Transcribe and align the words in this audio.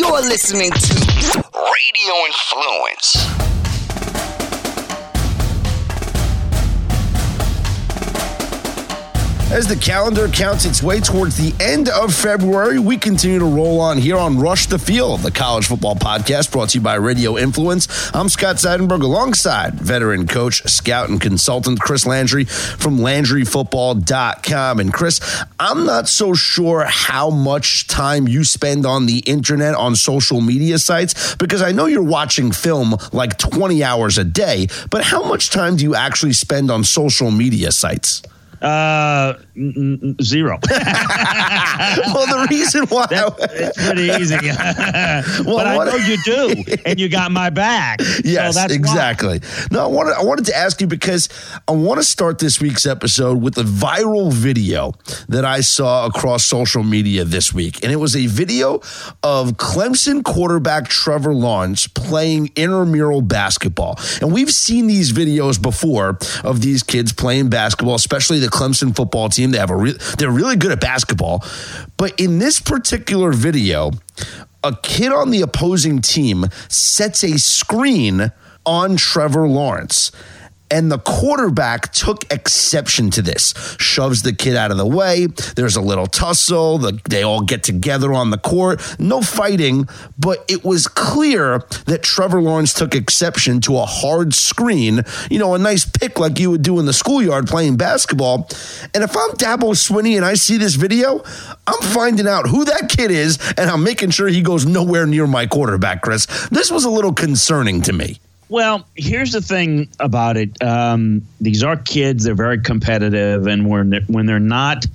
You're 0.00 0.22
listening 0.22 0.70
to 0.70 0.94
Radio 1.52 2.14
Influence. 2.26 3.49
As 9.50 9.66
the 9.66 9.74
calendar 9.74 10.28
counts 10.28 10.64
its 10.64 10.80
way 10.80 11.00
towards 11.00 11.36
the 11.36 11.52
end 11.60 11.88
of 11.88 12.14
February, 12.14 12.78
we 12.78 12.96
continue 12.96 13.40
to 13.40 13.44
roll 13.44 13.80
on 13.80 13.98
here 13.98 14.16
on 14.16 14.38
Rush 14.38 14.66
the 14.66 14.78
Field, 14.78 15.22
the 15.22 15.32
college 15.32 15.66
football 15.66 15.96
podcast 15.96 16.52
brought 16.52 16.68
to 16.68 16.78
you 16.78 16.84
by 16.84 16.94
Radio 16.94 17.36
Influence. 17.36 17.88
I'm 18.14 18.28
Scott 18.28 18.56
Seidenberg 18.56 19.02
alongside 19.02 19.74
veteran 19.74 20.28
coach, 20.28 20.62
scout, 20.68 21.08
and 21.08 21.20
consultant 21.20 21.80
Chris 21.80 22.06
Landry 22.06 22.44
from 22.44 22.98
LandryFootball.com. 22.98 24.78
And 24.78 24.94
Chris, 24.94 25.20
I'm 25.58 25.84
not 25.84 26.08
so 26.08 26.32
sure 26.32 26.84
how 26.84 27.30
much 27.30 27.88
time 27.88 28.28
you 28.28 28.44
spend 28.44 28.86
on 28.86 29.06
the 29.06 29.18
internet, 29.18 29.74
on 29.74 29.96
social 29.96 30.40
media 30.40 30.78
sites, 30.78 31.34
because 31.34 31.60
I 31.60 31.72
know 31.72 31.86
you're 31.86 32.04
watching 32.04 32.52
film 32.52 32.94
like 33.12 33.36
20 33.36 33.82
hours 33.82 34.16
a 34.16 34.22
day, 34.22 34.68
but 34.90 35.02
how 35.02 35.24
much 35.24 35.50
time 35.50 35.74
do 35.74 35.82
you 35.82 35.96
actually 35.96 36.34
spend 36.34 36.70
on 36.70 36.84
social 36.84 37.32
media 37.32 37.72
sites? 37.72 38.22
Uh, 38.62 39.34
n- 39.56 39.98
n- 40.02 40.16
zero. 40.22 40.58
well, 40.70 42.26
the 42.26 42.46
reason 42.50 42.86
why 42.86 43.06
That- 43.06 43.34
it's 43.52 43.76
pretty 43.86 44.02
easy. 44.22 44.36
but 45.44 45.66
I 45.66 45.76
know 45.84 45.96
you 45.96 46.16
do, 46.24 46.78
and 46.84 46.98
you 47.00 47.08
got 47.08 47.32
my 47.32 47.50
back. 47.50 48.00
Yes, 48.22 48.54
so 48.54 48.60
that's 48.60 48.72
why. 48.72 48.76
exactly. 48.76 49.40
No, 49.70 49.84
I 49.84 49.86
wanted 49.86 50.14
I 50.14 50.22
wanted 50.22 50.44
to 50.46 50.56
ask 50.56 50.80
you 50.80 50.86
because 50.86 51.28
I 51.66 51.72
want 51.72 51.98
to 52.00 52.04
start 52.04 52.38
this 52.38 52.60
week's 52.60 52.84
episode 52.86 53.40
with 53.42 53.56
a 53.58 53.62
viral 53.62 54.32
video 54.32 54.92
that 55.28 55.44
I 55.44 55.60
saw 55.62 56.06
across 56.06 56.44
social 56.44 56.82
media 56.82 57.24
this 57.24 57.52
week, 57.54 57.82
and 57.82 57.90
it 57.90 57.96
was 57.96 58.14
a 58.14 58.26
video 58.26 58.74
of 59.22 59.52
Clemson 59.56 60.22
quarterback 60.22 60.88
Trevor 60.88 61.34
Lawrence 61.34 61.86
playing 61.86 62.50
intramural 62.56 63.22
basketball, 63.22 63.98
and 64.20 64.32
we've 64.32 64.50
seen 64.52 64.86
these 64.86 65.12
videos 65.12 65.60
before 65.60 66.18
of 66.44 66.60
these 66.60 66.82
kids 66.82 67.12
playing 67.12 67.48
basketball, 67.48 67.94
especially 67.94 68.38
the 68.38 68.49
Clemson 68.50 68.94
football 68.94 69.28
team. 69.28 69.50
They 69.50 69.58
have 69.58 69.70
a 69.70 69.76
re- 69.76 69.98
they're 70.18 70.30
really 70.30 70.56
good 70.56 70.72
at 70.72 70.80
basketball, 70.80 71.44
but 71.96 72.18
in 72.20 72.38
this 72.38 72.60
particular 72.60 73.32
video 73.32 73.92
a 74.62 74.76
kid 74.82 75.12
on 75.12 75.30
the 75.30 75.40
opposing 75.40 76.00
team 76.00 76.46
sets 76.68 77.24
a 77.24 77.38
screen 77.38 78.30
on 78.66 78.96
Trevor 78.96 79.48
Lawrence. 79.48 80.12
And 80.70 80.90
the 80.90 80.98
quarterback 80.98 81.92
took 81.92 82.30
exception 82.32 83.10
to 83.10 83.22
this, 83.22 83.54
shoves 83.78 84.22
the 84.22 84.32
kid 84.32 84.56
out 84.56 84.70
of 84.70 84.76
the 84.76 84.86
way. 84.86 85.26
There's 85.56 85.76
a 85.76 85.80
little 85.80 86.06
tussle. 86.06 86.78
The, 86.78 87.00
they 87.08 87.22
all 87.22 87.42
get 87.42 87.64
together 87.64 88.12
on 88.12 88.30
the 88.30 88.38
court. 88.38 88.80
No 88.98 89.20
fighting, 89.20 89.88
but 90.18 90.44
it 90.48 90.64
was 90.64 90.86
clear 90.86 91.64
that 91.86 92.02
Trevor 92.02 92.40
Lawrence 92.40 92.72
took 92.72 92.94
exception 92.94 93.60
to 93.62 93.78
a 93.78 93.84
hard 93.84 94.32
screen, 94.34 95.02
you 95.30 95.38
know, 95.38 95.54
a 95.54 95.58
nice 95.58 95.84
pick 95.84 96.18
like 96.18 96.38
you 96.38 96.50
would 96.50 96.62
do 96.62 96.78
in 96.78 96.86
the 96.86 96.92
schoolyard 96.92 97.46
playing 97.46 97.76
basketball. 97.76 98.48
And 98.94 99.02
if 99.02 99.16
I'm 99.16 99.30
Dabo 99.30 99.74
Swinney 99.74 100.16
and 100.16 100.24
I 100.24 100.34
see 100.34 100.56
this 100.56 100.76
video, 100.76 101.22
I'm 101.66 101.82
finding 101.92 102.28
out 102.28 102.46
who 102.46 102.64
that 102.64 102.88
kid 102.88 103.10
is 103.10 103.38
and 103.56 103.70
I'm 103.70 103.82
making 103.82 104.10
sure 104.10 104.28
he 104.28 104.42
goes 104.42 104.66
nowhere 104.66 105.06
near 105.06 105.26
my 105.26 105.46
quarterback, 105.46 106.02
Chris. 106.02 106.26
This 106.48 106.70
was 106.70 106.84
a 106.84 106.90
little 106.90 107.12
concerning 107.12 107.82
to 107.82 107.92
me. 107.92 108.20
Well, 108.50 108.84
here's 108.96 109.30
the 109.30 109.40
thing 109.40 109.88
about 110.00 110.36
it. 110.36 110.60
Um, 110.60 111.22
these 111.40 111.62
are 111.62 111.76
kids; 111.76 112.24
they're 112.24 112.34
very 112.34 112.60
competitive, 112.60 113.46
and 113.46 113.68
when 113.68 113.90
they're, 113.90 114.00
when 114.08 114.26
they're 114.26 114.40
not, 114.40 114.86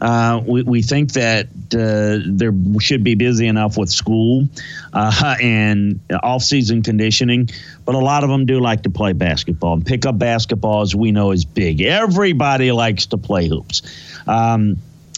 uh, 0.00 0.40
we, 0.46 0.62
we 0.62 0.82
think 0.82 1.14
that 1.14 1.48
uh, 1.74 2.22
they 2.24 2.78
should 2.78 3.02
be 3.02 3.16
busy 3.16 3.48
enough 3.48 3.76
with 3.76 3.90
school 3.90 4.48
uh, 4.92 5.36
and 5.42 5.98
off-season 6.22 6.82
conditioning. 6.82 7.50
But 7.84 7.96
a 7.96 7.98
lot 7.98 8.22
of 8.22 8.30
them 8.30 8.46
do 8.46 8.60
like 8.60 8.84
to 8.84 8.90
play 8.90 9.12
basketball, 9.12 9.74
and 9.74 9.84
pick 9.84 10.06
up 10.06 10.16
basketball, 10.16 10.82
as 10.82 10.94
we 10.94 11.10
know, 11.10 11.32
is 11.32 11.44
big. 11.44 11.80
Everybody 11.80 12.70
likes 12.70 13.06
to 13.06 13.18
play 13.18 13.48
hoops. 13.48 13.82
Um, 14.28 14.76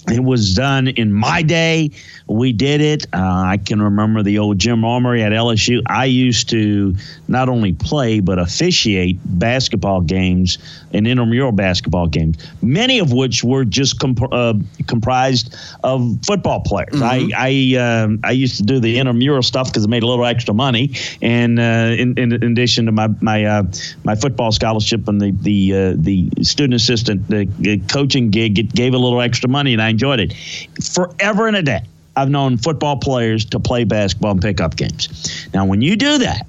it 0.08 0.22
was 0.22 0.54
done 0.54 0.88
in 0.88 1.12
my 1.12 1.42
day. 1.42 1.90
We 2.26 2.52
did 2.52 2.80
it. 2.80 3.06
Uh, 3.12 3.18
I 3.20 3.58
can 3.58 3.80
remember 3.80 4.22
the 4.22 4.38
old 4.38 4.58
Gym 4.58 4.84
Armory 4.84 5.22
at 5.22 5.32
LSU. 5.32 5.80
I 5.86 6.06
used 6.06 6.48
to 6.50 6.96
not 7.28 7.48
only 7.48 7.72
play 7.72 8.20
but 8.20 8.38
officiate 8.38 9.18
basketball 9.24 10.00
games 10.00 10.58
and 10.92 11.06
intramural 11.06 11.53
basketball 11.53 12.06
games, 12.06 12.36
many 12.62 12.98
of 12.98 13.12
which 13.12 13.42
were 13.42 13.64
just 13.64 13.98
comp- 13.98 14.32
uh, 14.32 14.54
comprised 14.86 15.54
of 15.82 16.19
football 16.25 16.60
players. 16.60 17.00
I 17.00 17.28
I, 17.36 17.76
um, 17.78 18.20
I 18.22 18.32
used 18.32 18.58
to 18.58 18.62
do 18.62 18.80
the 18.80 18.98
intramural 18.98 19.42
stuff 19.42 19.69
because 19.69 19.84
it 19.84 19.88
made 19.88 20.02
a 20.02 20.06
little 20.06 20.25
extra 20.25 20.54
money, 20.54 20.92
and 21.20 21.58
uh, 21.58 21.94
in, 21.98 22.19
in, 22.19 22.32
addition 22.32 22.86
to 22.86 22.92
my 22.92 23.08
my 23.20 23.44
uh, 23.44 23.62
my 24.04 24.14
football 24.14 24.52
scholarship 24.52 25.08
and 25.08 25.20
the 25.20 25.31
the 25.31 25.75
uh, 25.75 25.94
the 25.97 26.31
student 26.42 26.75
assistant 26.75 27.28
the, 27.28 27.44
the 27.58 27.78
coaching 27.88 28.31
gig, 28.31 28.58
it 28.58 28.72
gave 28.75 28.94
a 28.94 28.98
little 28.98 29.20
extra 29.20 29.48
money, 29.48 29.72
and 29.72 29.82
I 29.82 29.88
enjoyed 29.88 30.20
it. 30.20 30.34
Forever 30.82 31.47
and 31.47 31.56
a 31.56 31.62
day, 31.62 31.82
I've 32.16 32.31
known 32.31 32.58
football 32.58 32.97
players 32.97 33.44
to 33.47 33.60
play 33.60 33.84
basketball 33.84 34.32
and 34.32 34.42
pick 34.42 34.60
up 34.60 34.76
games. 34.76 35.48
Now, 35.54 35.64
when 35.64 35.82
you 35.82 35.97
do 35.97 36.19
that, 36.19 36.47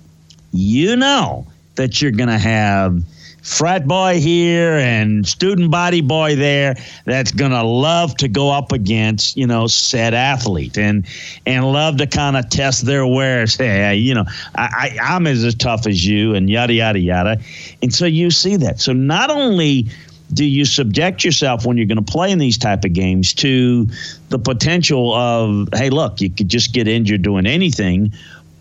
you 0.52 0.96
know 0.96 1.48
that 1.76 2.02
you're 2.02 2.12
going 2.12 2.30
to 2.30 2.38
have 2.38 3.02
frat 3.44 3.88
boy 3.88 4.20
here 4.20 4.74
and 4.74 5.28
student 5.28 5.70
body 5.70 6.02
boy 6.02 6.36
there 6.36 6.76
that's 7.06 7.32
going 7.32 7.52
to 7.52 7.64
love 7.64 8.16
to 8.16 8.28
go 8.28 8.50
up 8.50 8.72
against 8.72 9.38
you 9.38 9.46
know 9.46 9.68
said 9.68 10.14
athlete 10.14 10.78
and 10.78 11.06
and 11.46 11.72
love 11.72 11.98
to 11.98 12.08
kind 12.08 12.38
of 12.38 12.50
test 12.50 12.86
their 12.86 13.06
wares 13.06 13.56
hey 13.56 13.96
you 13.96 14.16
know 14.16 14.24
I, 14.56 14.96
I 15.00 15.16
i'm 15.16 15.28
as 15.28 15.54
tough 15.56 15.86
as 15.86 16.06
you 16.06 16.34
and 16.34 16.50
yada 16.50 16.74
yada 16.74 17.00
yada. 17.00 17.40
And 17.82 17.94
so 17.94 18.06
you 18.06 18.32
see 18.32 18.56
that. 18.58 18.80
So 18.80 18.94
not 18.94 19.30
only 19.30 19.88
do 20.34 20.46
you 20.46 20.66
subject 20.66 21.24
yourself 21.24 21.66
when 21.66 21.78
you're 21.78 21.86
going 21.86 22.04
to 22.04 22.12
play 22.12 22.32
in 22.32 22.40
these 22.40 22.58
type 22.58 22.84
of 22.86 22.94
games 22.94 23.34
to 23.36 23.88
the 24.30 24.40
potential 24.40 25.14
of 25.14 25.68
hey 25.74 25.90
look 25.90 26.22
you 26.22 26.30
could 26.30 26.50
just 26.50 26.74
get 26.74 26.88
injured 26.88 27.22
doing 27.22 27.46
anything 27.46 28.12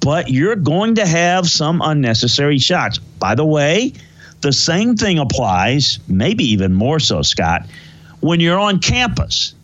but 0.00 0.28
you're 0.28 0.56
going 0.56 0.96
to 0.96 1.06
have 1.06 1.48
some 1.48 1.80
unnecessary 1.80 2.58
shots. 2.58 2.98
By 2.98 3.36
the 3.36 3.44
way 3.44 3.92
the 4.42 4.52
same 4.52 4.96
thing 4.96 5.18
applies 5.18 5.98
maybe 6.08 6.44
even 6.44 6.74
more 6.74 7.00
so 7.00 7.22
scott 7.22 7.66
when 8.20 8.40
you're 8.40 8.58
on 8.58 8.78
campus 8.78 9.54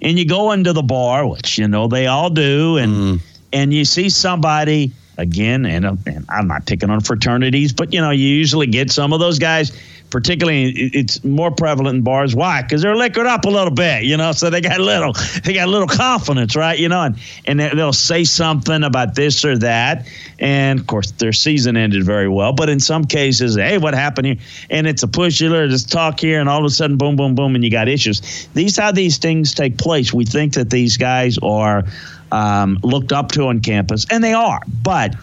and 0.00 0.18
you 0.18 0.26
go 0.26 0.52
into 0.52 0.72
the 0.72 0.82
bar 0.82 1.26
which 1.26 1.58
you 1.58 1.68
know 1.68 1.86
they 1.88 2.06
all 2.06 2.30
do 2.30 2.78
and 2.78 2.92
mm. 2.92 3.20
and 3.52 3.74
you 3.74 3.84
see 3.84 4.08
somebody 4.08 4.90
again 5.18 5.66
and, 5.66 5.84
and 5.84 6.24
i'm 6.28 6.48
not 6.48 6.64
picking 6.66 6.90
on 6.90 7.00
fraternities 7.00 7.72
but 7.72 7.92
you 7.92 8.00
know 8.00 8.10
you 8.10 8.26
usually 8.26 8.66
get 8.66 8.90
some 8.90 9.12
of 9.12 9.20
those 9.20 9.38
guys 9.38 9.78
particularly 10.14 10.70
it's 10.70 11.24
more 11.24 11.50
prevalent 11.50 11.96
in 11.96 12.02
bars. 12.02 12.36
Why? 12.36 12.62
Because 12.62 12.82
they're 12.82 12.94
liquored 12.94 13.26
up 13.26 13.46
a 13.46 13.50
little 13.50 13.72
bit 13.74 14.04
you 14.04 14.16
know 14.16 14.30
so 14.30 14.48
they 14.48 14.60
got 14.60 14.78
a 14.78 14.82
little 14.84 15.12
they 15.42 15.52
got 15.52 15.66
a 15.66 15.70
little 15.72 15.88
confidence 15.88 16.54
right 16.54 16.78
you 16.78 16.88
know 16.88 17.02
and 17.02 17.16
and 17.46 17.58
they- 17.58 17.74
they'll 17.74 17.92
say 17.92 18.22
something 18.22 18.84
about 18.84 19.16
this 19.16 19.44
or 19.44 19.58
that. 19.58 20.06
And 20.38 20.78
of 20.78 20.86
course 20.86 21.10
their 21.10 21.32
season 21.32 21.76
ended 21.76 22.04
very 22.04 22.28
well 22.28 22.52
but 22.52 22.68
in 22.68 22.78
some 22.78 23.04
cases 23.04 23.56
hey 23.56 23.76
what 23.78 23.92
happened 23.92 24.26
here? 24.28 24.36
And 24.70 24.86
it's 24.86 25.02
a 25.02 25.08
push 25.08 25.40
here 25.40 25.66
just 25.66 25.90
talk 25.90 26.20
here 26.20 26.38
and 26.38 26.48
all 26.48 26.60
of 26.60 26.64
a 26.64 26.70
sudden 26.70 26.96
boom 26.96 27.16
boom 27.16 27.34
boom 27.34 27.56
and 27.56 27.64
you 27.64 27.70
got 27.70 27.88
issues. 27.88 28.46
These 28.54 28.76
how 28.76 28.92
these 28.92 29.18
things 29.18 29.52
take 29.52 29.78
place 29.78 30.12
we 30.14 30.24
think 30.24 30.54
that 30.54 30.70
these 30.70 30.96
guys 30.96 31.38
are 31.42 31.82
um, 32.30 32.78
looked 32.84 33.12
up 33.12 33.32
to 33.32 33.48
on 33.48 33.58
campus 33.60 34.06
and 34.10 34.22
they 34.22 34.32
are 34.32 34.60
but 34.80 35.16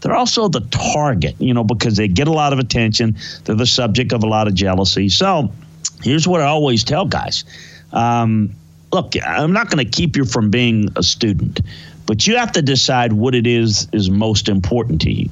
they're 0.00 0.14
also 0.14 0.48
the 0.48 0.60
target, 0.60 1.36
you 1.38 1.54
know, 1.54 1.64
because 1.64 1.96
they 1.96 2.08
get 2.08 2.28
a 2.28 2.32
lot 2.32 2.52
of 2.52 2.58
attention. 2.58 3.16
They're 3.44 3.56
the 3.56 3.66
subject 3.66 4.12
of 4.12 4.22
a 4.22 4.26
lot 4.26 4.46
of 4.46 4.54
jealousy. 4.54 5.08
So 5.08 5.52
here's 6.02 6.28
what 6.28 6.40
I 6.40 6.46
always 6.46 6.84
tell 6.84 7.04
guys 7.04 7.44
um, 7.92 8.54
look, 8.92 9.14
I'm 9.24 9.52
not 9.52 9.70
going 9.70 9.84
to 9.84 9.90
keep 9.90 10.16
you 10.16 10.24
from 10.24 10.50
being 10.50 10.90
a 10.96 11.02
student, 11.02 11.60
but 12.06 12.26
you 12.26 12.36
have 12.36 12.52
to 12.52 12.62
decide 12.62 13.12
what 13.12 13.34
it 13.34 13.46
is 13.46 13.88
is 13.92 14.10
most 14.10 14.48
important 14.48 15.02
to 15.02 15.10
you. 15.10 15.28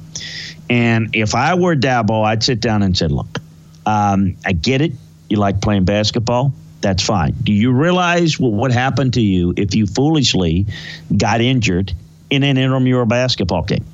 And 0.69 1.15
if 1.15 1.35
I 1.35 1.55
were 1.55 1.75
Dabo, 1.75 2.25
I'd 2.25 2.43
sit 2.43 2.59
down 2.59 2.83
and 2.83 2.97
say, 2.97 3.07
look, 3.07 3.39
um, 3.85 4.35
I 4.45 4.51
get 4.51 4.81
it. 4.81 4.93
You 5.29 5.37
like 5.37 5.61
playing 5.61 5.85
basketball. 5.85 6.53
That's 6.81 7.03
fine. 7.03 7.35
Do 7.43 7.51
you 7.51 7.71
realize 7.71 8.39
what 8.39 8.51
would 8.53 8.71
happen 8.71 9.11
to 9.11 9.21
you 9.21 9.53
if 9.57 9.73
you 9.75 9.87
foolishly 9.87 10.67
got 11.15 11.41
injured 11.41 11.93
in 12.29 12.43
an 12.43 12.57
intramural 12.57 13.05
basketball 13.05 13.63
game? 13.63 13.85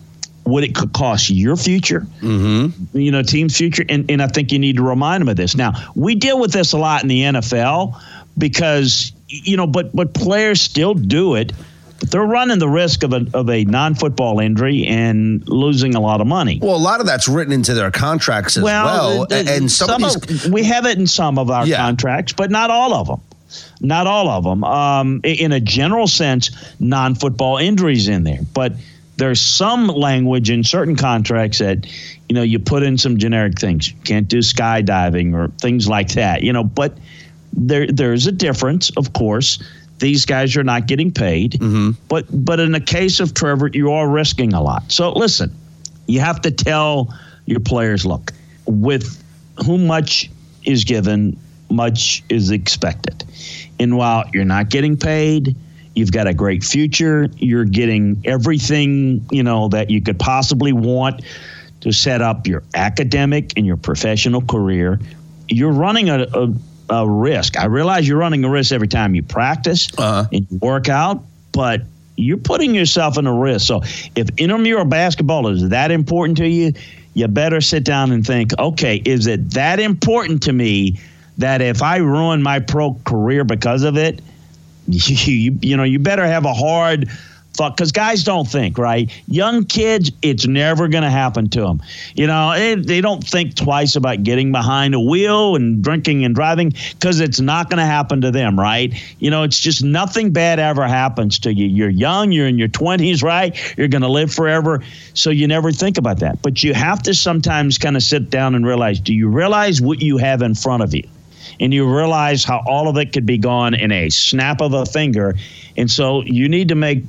What 0.44 0.64
it 0.66 0.76
could 0.76 0.92
cost 0.92 1.30
your 1.30 1.56
future, 1.56 2.06
you 2.22 3.12
know, 3.12 3.22
team's 3.24 3.56
future. 3.58 3.86
And, 3.88 4.10
and 4.12 4.22
I 4.22 4.28
think 4.28 4.52
you 4.52 4.60
need 4.60 4.76
to 4.76 4.84
remind 4.84 5.22
them 5.22 5.30
of 5.30 5.38
this. 5.38 5.56
Now, 5.56 5.72
we 5.96 6.16
deal 6.16 6.38
with 6.40 6.52
this 6.52 6.74
a 6.74 6.78
lot 6.78 7.02
in 7.02 7.08
the 7.08 7.22
NFL 7.22 7.98
because, 8.38 9.14
you 9.28 9.56
know, 9.58 9.68
but 9.68 9.96
but 9.96 10.14
players 10.14 10.60
still 10.62 10.94
do 10.94 11.36
it. 11.36 11.54
But 12.00 12.12
they're 12.12 12.22
running 12.26 12.60
the 12.60 12.68
risk 12.68 13.04
of 13.04 13.14
a, 13.14 13.26
of 13.34 13.50
a 13.50 13.64
non 13.64 13.96
football 13.96 14.40
injury 14.42 14.86
and 14.86 15.48
losing 15.48 15.96
a 15.96 16.02
lot 16.02 16.20
of 16.20 16.28
money. 16.28 16.60
Well, 16.62 16.76
a 16.76 16.78
lot 16.78 17.00
of 17.00 17.06
that's 17.06 17.30
written 17.30 17.54
into 17.54 17.74
their 17.74 17.92
contracts 17.92 18.58
as 18.58 18.64
well. 18.64 19.26
the- 19.28 19.44
the- 19.44 19.52
and 19.54 19.72
some, 19.72 20.04
of 20.04 20.28
these, 20.28 20.50
we 20.50 20.64
have 20.66 20.86
it 20.86 20.98
in 20.98 21.08
some 21.08 21.40
of 21.40 21.50
our 21.50 21.66
Yeah. 21.66 21.78
contracts, 21.78 22.34
but 22.34 22.52
not 22.52 22.70
all 22.70 22.94
of 22.94 23.08
them. 23.08 23.22
not 23.80 24.08
all 24.08 24.28
of 24.30 24.44
them. 24.44 24.64
Um, 24.66 25.22
in 25.24 25.54
a 25.54 25.60
general 25.62 26.08
sense, 26.08 26.52
non 26.82 27.16
football 27.16 27.58
injuries 27.58 28.10
in 28.10 28.24
there. 28.26 28.40
But 28.54 28.74
there's 29.18 29.42
some 29.42 29.88
language 29.88 30.50
in 30.50 30.64
certain 30.64 30.96
contracts 30.96 31.60
that, 31.60 31.86
you 32.28 32.36
know, 32.36 32.42
you 32.42 32.60
put 32.60 32.84
in 32.84 32.98
some 32.98 33.18
generic 33.18 33.60
things. 33.60 33.90
You 33.90 33.98
can't 34.04 34.28
do 34.28 34.40
skydiving 34.40 35.34
or 35.34 35.50
things 35.60 35.88
like 35.88 36.14
that, 36.14 36.44
you 36.44 36.52
know, 36.52 36.64
but 36.64 36.98
there 37.54 37.88
there's 37.88 38.26
a 38.28 38.32
difference, 38.32 38.90
of 38.98 39.14
course. 39.14 39.62
These 40.00 40.26
guys 40.26 40.58
are 40.58 40.64
not 40.64 40.88
getting 40.88 41.12
paid, 41.12 41.54
mm-hmm. 41.54 41.92
but 42.10 42.26
but 42.32 42.60
in 42.60 42.72
the 42.72 42.82
case 42.82 43.20
of 43.20 43.34
Trevor, 43.34 43.70
you 43.72 43.92
are 43.92 44.10
risking 44.10 44.54
a 44.54 44.62
lot. 44.62 44.92
So 44.92 45.12
listen, 45.12 45.56
you 46.08 46.20
have 46.20 46.42
to 46.42 46.52
tell 46.52 47.14
your 47.46 47.60
players, 47.60 48.06
look, 48.06 48.32
with 48.66 49.24
who 49.64 49.78
much 49.78 50.30
is 50.64 50.84
given, 50.84 51.38
much 51.70 52.24
is 52.30 52.50
expected. 52.50 53.24
And 53.80 53.98
while 53.98 54.26
you're 54.34 54.46
not 54.46 54.70
getting 54.70 54.98
paid, 54.98 55.56
you've 55.96 56.12
got 56.12 56.28
a 56.28 56.34
great 56.34 56.64
future. 56.64 57.30
You're 57.38 57.66
getting 57.66 58.22
everything, 58.26 59.26
you 59.32 59.44
know, 59.44 59.70
that 59.70 59.90
you 59.90 60.02
could 60.02 60.20
possibly 60.20 60.74
want 60.74 61.22
to 61.82 61.92
set 61.92 62.22
up 62.22 62.48
your 62.48 62.64
academic 62.74 63.54
and 63.58 63.66
your 63.66 63.78
professional 63.78 64.42
career. 64.42 65.00
You're 65.50 65.74
running 65.74 66.10
a, 66.10 66.26
a, 66.34 66.54
a 66.90 67.10
risk. 67.10 67.58
I 67.58 67.66
realize 67.66 68.08
you're 68.08 68.18
running 68.18 68.44
a 68.44 68.50
risk 68.50 68.72
every 68.72 68.88
time 68.88 69.16
you 69.16 69.24
practice 69.24 69.90
uh-huh. 69.98 70.28
and 70.32 70.48
you 70.50 70.58
work 70.60 70.90
out, 70.90 71.24
but 71.52 71.82
you're 72.16 72.38
putting 72.38 72.74
yourself 72.74 73.18
in 73.18 73.28
a 73.28 73.34
risk. 73.34 73.68
So 73.68 73.82
if 74.16 74.30
intramural 74.38 74.86
basketball 74.86 75.48
is 75.48 75.70
that 75.70 75.92
important 75.92 76.38
to 76.38 76.48
you, 76.48 76.74
you 77.14 77.28
better 77.28 77.62
sit 77.62 77.84
down 77.84 78.12
and 78.12 78.26
think, 78.26 78.58
okay, 78.58 79.02
is 79.06 79.28
it 79.28 79.52
that 79.52 79.80
important 79.80 80.44
to 80.44 80.54
me 80.54 81.00
that 81.38 81.62
if 81.62 81.82
I 81.82 81.98
ruin 81.98 82.42
my 82.42 82.60
pro 82.60 82.94
career 83.06 83.44
because 83.44 83.84
of 83.84 83.98
it, 83.98 84.22
you, 84.88 85.16
you, 85.52 85.60
you 85.62 85.78
know, 85.78 85.84
you 85.84 86.00
better 86.00 86.26
have 86.26 86.46
a 86.46 86.54
hard 86.54 87.10
fuck 87.56 87.78
because 87.78 87.92
guys 87.92 88.24
don't 88.24 88.48
think 88.48 88.78
right? 88.78 89.12
Young 89.28 89.66
kids 89.66 90.12
it's 90.22 90.48
never 90.48 90.88
going 90.88 91.04
to 91.04 91.10
happen 91.10 91.50
to 91.50 91.62
them 91.62 91.82
you 92.16 92.28
know 92.28 92.54
they, 92.54 92.76
they 92.76 93.02
don't 93.02 93.24
think 93.24 93.56
twice 93.56 93.96
about 93.96 94.24
getting 94.24 94.52
behind 94.52 94.96
a 94.96 95.00
wheel 95.00 95.56
and 95.56 95.84
drinking 95.84 96.26
and 96.26 96.34
driving 96.36 96.74
because 96.94 97.20
it's 97.20 97.40
not 97.40 97.70
going 97.70 97.78
to 97.78 97.86
happen 97.86 98.22
to 98.22 98.32
them 98.32 98.60
right? 98.60 98.94
You 99.20 99.30
know 99.30 99.44
it's 99.44 99.60
just 99.60 99.84
nothing 99.84 100.32
bad 100.32 100.60
ever 100.60 100.88
happens 100.88 101.40
to 101.40 101.54
you. 101.54 101.68
You're 101.68 101.90
young 101.90 102.32
you're 102.32 102.48
in 102.48 102.58
your 102.58 102.70
20s 102.70 103.24
right? 103.24 103.56
You're 103.78 103.88
going 103.88 104.02
to 104.02 104.10
live 104.10 104.34
forever. 104.34 104.84
So 105.14 105.30
you 105.30 105.48
never 105.48 105.72
think 105.72 105.98
about 105.98 106.20
that. 106.20 106.42
But 106.42 106.64
you 106.64 106.74
have 106.74 107.04
to 107.04 107.14
sometimes 107.14 107.78
kind 107.78 107.96
of 107.96 108.04
sit 108.04 108.30
down 108.30 108.56
and 108.56 108.66
realize 108.66 109.00
do 109.00 109.14
you 109.14 109.28
realize 109.28 109.82
what 109.82 110.02
you 110.02 110.18
have 110.18 110.42
in 110.42 110.56
front 110.56 110.84
of 110.84 110.94
you 110.94 111.08
and 111.60 111.74
you 111.74 111.88
realize 111.88 112.44
how 112.44 112.64
all 112.66 112.88
of 112.88 112.98
it 112.98 113.14
could 113.14 113.26
be 113.26 113.38
gone 113.38 113.74
in 113.74 113.92
a 113.92 114.10
snap 114.10 114.62
of 114.62 114.74
a 114.74 114.86
finger 114.86 115.36
and 115.78 115.90
so 115.90 116.24
you 116.24 116.50
need 116.50 116.70
to 116.70 116.76
make 116.76 117.04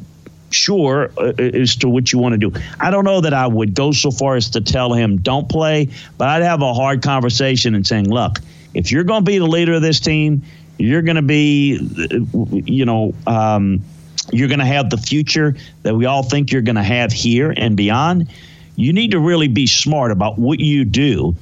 sure 0.51 1.11
uh, 1.19 1.33
as 1.39 1.77
to 1.77 1.89
what 1.89 2.13
you 2.13 2.19
want 2.19 2.33
to 2.41 2.51
do. 2.51 2.61
I 2.81 2.91
don't 2.91 3.05
know 3.05 3.21
that 3.21 3.35
I 3.35 3.47
would 3.47 3.75
go 3.75 3.93
so 3.93 4.11
far 4.11 4.37
as 4.37 4.51
to 4.51 4.61
tell 4.61 4.93
him 4.93 5.19
don't 5.19 5.49
play, 5.49 5.89
but 6.17 6.29
I'd 6.29 6.43
have 6.43 6.63
a 6.63 6.73
hard 6.73 7.03
conversation 7.03 7.75
and 7.75 7.87
saying, 7.87 8.09
look, 8.09 8.39
if 8.73 8.91
you're 8.91 9.05
going 9.05 9.25
to 9.25 9.31
be 9.31 9.39
the 9.39 9.47
leader 9.47 9.75
of 9.75 9.83
this 9.83 10.01
team, 10.01 10.43
you're 10.79 11.03
going 11.03 11.17
to 11.17 11.23
be, 11.23 11.79
you 12.65 12.85
know, 12.85 13.15
um, 13.27 13.83
you're 14.33 14.49
going 14.49 14.61
to 14.61 14.67
have 14.67 14.91
the 14.91 14.97
future 14.97 15.57
that 15.83 15.95
we 15.95 16.07
all 16.07 16.23
think 16.23 16.51
you're 16.51 16.63
going 16.63 16.77
to 16.77 16.83
have 16.83 17.13
here 17.13 17.53
and 17.57 17.77
beyond. 17.77 18.31
You 18.77 18.93
need 18.93 19.13
to 19.13 19.21
really 19.21 19.49
be 19.49 19.67
smart 19.67 20.11
about 20.11 20.39
what 20.39 20.59
you 20.59 20.85
do 20.85 21.37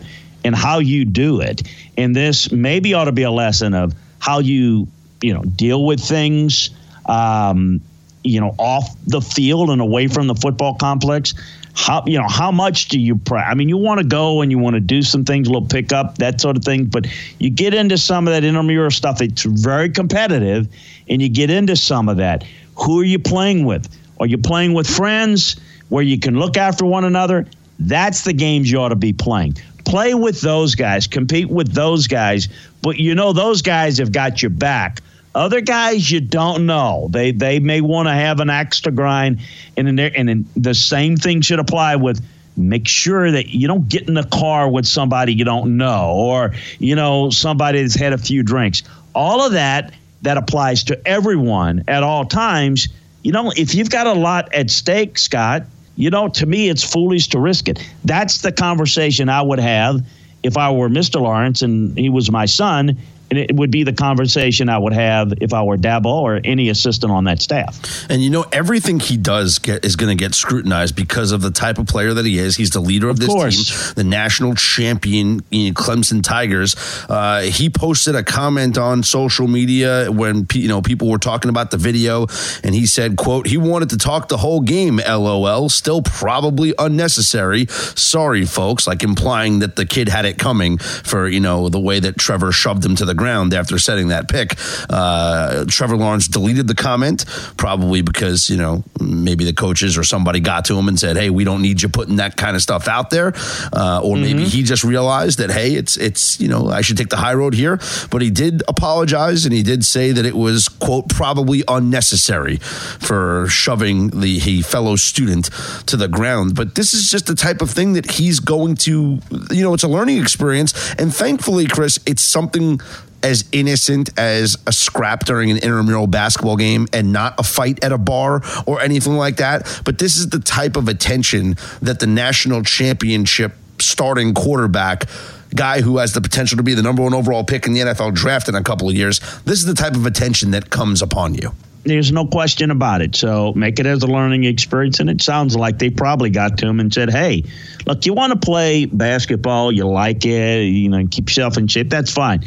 and 0.44 0.55
how 0.55 0.79
you 0.79 1.05
do 1.05 1.41
it. 1.41 1.62
And 1.97 2.15
this 2.15 2.50
maybe 2.50 2.94
ought 2.94 3.05
to 3.05 3.12
be 3.12 3.23
a 3.23 3.31
lesson 3.31 3.75
of 3.75 3.94
how 4.19 4.39
you, 4.39 4.89
you 5.21 5.33
know, 5.35 5.43
deal 5.43 5.85
with 5.85 6.00
things. 6.00 6.71
Um, 7.06 7.81
you 8.25 8.41
know, 8.41 8.55
off 8.59 8.94
the 9.06 9.21
field 9.21 9.71
and 9.71 9.81
away 9.81 10.09
from 10.09 10.27
the 10.27 10.35
football 10.35 10.75
complex. 10.75 11.35
How 11.75 12.05
you 12.06 12.19
know 12.19 12.29
how 12.29 12.53
much 12.53 12.89
do 12.89 13.00
you? 13.00 13.17
Pra- 13.17 13.49
I 13.49 13.55
mean, 13.55 13.69
you 13.69 13.79
want 13.79 13.99
to 13.99 14.06
go 14.06 14.43
and 14.43 14.50
you 14.50 14.59
want 14.59 14.75
to 14.75 14.81
do 14.81 15.03
some 15.03 15.25
things, 15.25 15.49
a 15.49 15.53
little 15.53 15.67
pickup, 15.67 16.19
that 16.19 16.41
sort 16.41 16.56
of 16.56 16.65
thing. 16.65 16.85
But 16.85 17.06
you 17.38 17.50
get 17.50 17.73
into 17.73 17.97
some 17.97 18.29
of 18.29 18.35
that 18.35 18.45
intramural 18.45 18.91
stuff. 18.91 19.23
It's 19.23 19.43
very 19.43 19.88
competitive, 19.88 20.69
and 21.09 21.23
you 21.23 21.29
get 21.29 21.50
into 21.50 21.75
some 21.77 22.09
of 22.09 22.19
that. 22.19 22.45
Who 22.77 23.00
are 23.00 23.05
you 23.05 23.19
playing 23.19 23.65
with? 23.65 23.88
Are 24.21 24.27
you 24.27 24.38
playing 24.38 24.75
with 24.75 24.87
friends 24.87 25.56
where 25.88 26.03
you 26.03 26.19
can 26.19 26.38
look 26.38 26.56
after 26.56 26.85
one 26.85 27.05
another? 27.05 27.47
That's 27.79 28.23
the 28.23 28.33
games 28.33 28.71
you 28.71 28.79
ought 28.79 28.91
to 28.91 28.97
be 28.97 29.12
playing. 29.12 29.56
Play 29.84 30.14
with 30.14 30.40
those 30.40 30.75
guys, 30.75 31.06
compete 31.06 31.49
with 31.49 31.73
those 31.73 32.06
guys, 32.06 32.49
but 32.82 32.99
you 32.99 33.14
know 33.14 33.32
those 33.32 33.62
guys 33.62 33.99
have 33.99 34.12
got 34.12 34.43
your 34.43 34.50
back 34.50 35.00
other 35.34 35.61
guys 35.61 36.11
you 36.11 36.20
don't 36.20 36.67
know. 36.67 37.08
They 37.11 37.32
they 37.32 37.58
may 37.58 37.81
want 37.81 38.08
to 38.08 38.12
have 38.12 38.40
an 38.40 38.50
axe 38.50 38.81
to 38.82 38.90
grind, 38.90 39.40
and 39.76 39.88
in 39.88 39.96
there, 39.96 40.12
and 40.14 40.29
in 40.29 40.46
the 40.56 40.75
same 40.75 41.17
thing 41.17 41.40
should 41.40 41.58
apply 41.58 41.96
with 41.96 42.25
make 42.55 42.87
sure 42.87 43.31
that 43.31 43.49
you 43.49 43.67
don't 43.67 43.88
get 43.88 44.06
in 44.08 44.14
the 44.14 44.25
car 44.25 44.69
with 44.69 44.87
somebody 44.87 45.32
you 45.32 45.44
don't 45.44 45.75
know 45.79 46.12
or 46.14 46.52
you 46.78 46.94
know 46.94 47.31
somebody 47.31 47.81
that's 47.81 47.94
had 47.94 48.12
a 48.12 48.19
few 48.19 48.43
drinks. 48.43 48.82
All 49.14 49.44
of 49.44 49.52
that 49.52 49.94
that 50.23 50.37
applies 50.37 50.85
to 50.85 51.08
everyone 51.08 51.85
at 51.88 52.02
all 52.02 52.25
times. 52.25 52.88
You 53.23 53.32
know, 53.32 53.52
if 53.56 53.75
you've 53.75 53.90
got 53.90 54.06
a 54.06 54.12
lot 54.12 54.52
at 54.52 54.70
stake, 54.70 55.17
Scott, 55.17 55.62
you 55.97 56.11
know, 56.11 56.29
to 56.29 56.47
me 56.47 56.69
it's 56.69 56.83
foolish 56.83 57.29
to 57.29 57.39
risk 57.39 57.69
it. 57.69 57.85
That's 58.05 58.39
the 58.39 58.53
conversation 58.53 59.29
I 59.29 59.43
would 59.43 59.61
have 59.61 60.05
if 60.43 60.56
I 60.56 60.71
were 60.71 60.89
Mr. 60.89 61.21
Lawrence 61.21 61.62
and 61.62 61.97
he 61.97 62.09
was 62.09 62.31
my 62.31 62.47
son 62.47 62.99
and 63.32 63.38
it 63.38 63.56
would 63.56 63.70
be 63.70 63.82
the 63.82 63.94
conversation 63.94 64.69
I 64.69 64.76
would 64.76 64.93
have 64.93 65.32
if 65.40 65.55
I 65.55 65.62
were 65.62 65.79
Dabo 65.79 66.05
or 66.05 66.38
any 66.44 66.69
assistant 66.69 67.11
on 67.11 67.25
that 67.25 67.40
staff. 67.40 68.05
And 68.11 68.23
you 68.23 68.29
know, 68.29 68.44
everything 68.52 69.00
he 69.00 69.17
does 69.17 69.58
get, 69.58 69.87
is 69.87 69.96
going 69.96 70.14
to 70.14 70.23
get 70.23 70.34
scrutinized 70.34 70.94
because 70.94 71.32
of 71.32 71.40
the 71.40 71.50
type 71.50 71.79
of 71.79 71.87
player 71.87 72.12
that 72.12 72.26
he 72.26 72.38
is. 72.38 72.56
He's 72.56 72.70
the 72.70 72.81
leader 72.81 73.08
of, 73.08 73.12
of 73.12 73.20
this 73.20 73.29
course. 73.29 73.94
team, 73.94 73.94
the 73.96 74.05
national 74.05 74.55
champion 74.55 75.43
you 75.50 75.70
know, 75.70 75.75
Clemson 75.75 76.23
Tigers. 76.23 76.76
Uh, 77.08 77.40
he 77.40 77.70
posted 77.70 78.14
a 78.14 78.23
comment 78.23 78.76
on 78.76 79.02
social 79.02 79.49
media 79.49 80.12
when 80.12 80.46
you 80.52 80.69
know 80.69 80.82
people 80.82 81.08
were 81.08 81.17
talking 81.17 81.49
about 81.49 81.70
the 81.70 81.78
video, 81.78 82.26
and 82.62 82.75
he 82.75 82.85
said, 82.85 83.17
"quote 83.17 83.46
He 83.46 83.56
wanted 83.56 83.88
to 83.90 83.96
talk 83.96 84.28
the 84.28 84.37
whole 84.37 84.61
game. 84.61 84.99
LOL. 84.99 85.70
Still 85.70 86.02
probably 86.02 86.75
unnecessary. 86.78 87.64
Sorry, 87.70 88.44
folks." 88.44 88.87
Like 88.87 89.02
implying 89.02 89.61
that 89.61 89.76
the 89.76 89.87
kid 89.87 90.11
had 90.11 90.26
it 90.26 90.37
coming 90.37 90.76
for 90.76 91.28
you 91.28 91.40
know 91.40 91.70
the 91.70 91.81
way 91.81 91.99
that 91.99 92.19
Trevor 92.19 92.52
shoved 92.52 92.85
him 92.85 92.94
to 92.96 93.06
the 93.06 93.14
ground 93.23 93.55
after 93.55 93.79
setting 93.79 94.09
that 94.09 94.29
pick. 94.29 94.57
Uh, 94.91 95.65
Trevor 95.69 95.97
Lawrence 95.97 96.27
deleted 96.27 96.67
the 96.67 96.75
comment, 96.75 97.25
probably 97.57 98.03
because, 98.03 98.51
you 98.51 98.57
know, 98.57 98.83
maybe 99.01 99.45
the 99.45 99.53
coaches 99.53 99.97
or 99.97 100.03
somebody 100.03 100.41
got 100.41 100.65
to 100.65 100.77
him 100.77 100.89
and 100.89 100.99
said, 100.99 101.17
hey, 101.17 101.31
we 101.31 101.45
don't 101.45 101.63
need 101.63 101.81
you 101.83 101.89
putting 101.89 102.17
that 102.17 102.37
kind 102.37 102.57
of 102.57 102.62
stuff 102.62 102.88
out 102.88 103.11
there. 103.11 103.29
Uh, 103.73 104.00
or 104.02 104.17
mm-hmm. 104.17 104.23
maybe 104.23 104.45
he 104.45 104.64
just 104.64 104.83
realized 104.83 105.38
that, 105.38 105.50
hey, 105.50 105.75
it's, 105.75 105.97
it's, 105.97 106.41
you 106.41 106.49
know, 106.49 106.69
I 106.69 106.81
should 106.81 106.97
take 106.97 107.11
the 107.11 107.17
high 107.17 107.35
road 107.35 107.55
here. 107.55 107.79
But 108.11 108.23
he 108.23 108.31
did 108.31 108.62
apologize 108.67 109.45
and 109.45 109.55
he 109.55 109.62
did 109.62 109.85
say 109.85 110.11
that 110.11 110.26
it 110.26 110.35
was, 110.35 110.69
quote, 110.69 111.09
probably 111.09 111.62
unnecessary 111.69 112.57
for 112.57 113.47
shoving 113.49 114.09
the 114.09 114.41
he 114.41 114.62
fellow 114.62 114.97
student 114.97 115.49
to 115.87 115.97
the 115.97 116.09
ground. 116.09 116.57
But 116.57 116.75
this 116.75 116.93
is 116.93 117.09
just 117.09 117.26
the 117.26 117.37
type 117.37 117.62
of 117.62 117.71
thing 117.71 117.93
that 117.93 118.11
he's 118.11 118.41
going 118.41 118.75
to, 118.87 119.21
you 119.50 119.62
know, 119.62 119.75
it's 119.75 119.85
a 119.85 119.88
learning 119.88 120.21
experience. 120.21 120.73
And 120.99 121.14
thankfully, 121.14 121.67
Chris, 121.67 122.00
it's 122.05 122.23
something 122.23 122.81
as 123.23 123.45
innocent 123.52 124.11
as 124.19 124.57
a 124.67 124.73
scrap 124.73 125.25
during 125.25 125.50
an 125.50 125.59
intramural 125.59 126.07
basketball 126.07 126.57
game 126.57 126.87
and 126.93 127.12
not 127.12 127.38
a 127.38 127.43
fight 127.43 127.83
at 127.85 127.93
a 127.93 127.99
bar 127.99 128.43
or 128.67 128.81
anything 128.81 129.14
like 129.14 129.37
that. 129.37 129.83
But 129.85 129.99
this 129.99 130.17
is 130.17 130.31
the 130.31 130.41
type 130.41 130.76
of 130.76 130.88
attention 130.88 131.57
that 131.81 132.00
the 132.00 132.07
national 132.07 132.62
championship 132.62 133.52
starting 133.79 134.35
quarterback 134.35 135.09
guy 135.55 135.81
who 135.81 135.99
has 135.99 136.12
the 136.12 136.21
potential 136.21 136.57
to 136.57 136.62
be 136.62 136.75
the 136.75 136.83
number 136.83 137.02
one 137.02 137.14
overall 137.14 137.45
pick 137.45 137.67
in 137.67 137.75
the 137.75 137.81
NFL 137.81 138.14
draft 138.14 138.49
in 138.49 138.55
a 138.55 138.62
couple 138.62 138.88
of 138.88 138.95
years. 138.95 139.21
This 139.45 139.59
is 139.59 139.67
the 139.67 139.75
type 139.75 139.95
of 139.95 140.07
attention 140.07 140.52
that 140.52 140.71
comes 140.71 141.02
upon 141.02 141.35
you. 141.35 141.52
There's 141.85 142.12
no 142.12 142.26
question 142.26 142.71
about 142.71 143.02
it. 143.02 143.17
So 143.17 143.52
make 143.55 143.81
it 143.81 143.87
as 143.87 144.05
a 144.05 144.07
learning 144.07 144.45
experience. 144.45 145.00
And 145.00 145.11
it 145.11 145.21
sounds 145.21 145.57
like 145.57 145.81
they 145.81 145.91
probably 145.91 146.31
got 146.31 146.59
to 146.59 146.69
him 146.69 146.79
and 146.79 146.95
said, 146.95 147.11
hey, 147.11 147.45
look, 147.87 148.07
you 148.07 148.14
want 148.14 148.33
to 148.33 148.38
play 148.38 148.85
basketball, 148.85 149.73
you 149.73 149.87
like 149.87 150.25
it, 150.25 150.62
you 150.62 150.88
know, 150.88 151.07
keep 151.11 151.29
yourself 151.29 151.59
in 151.59 151.67
shape, 151.67 151.91
that's 151.91 152.12
fine 152.12 152.45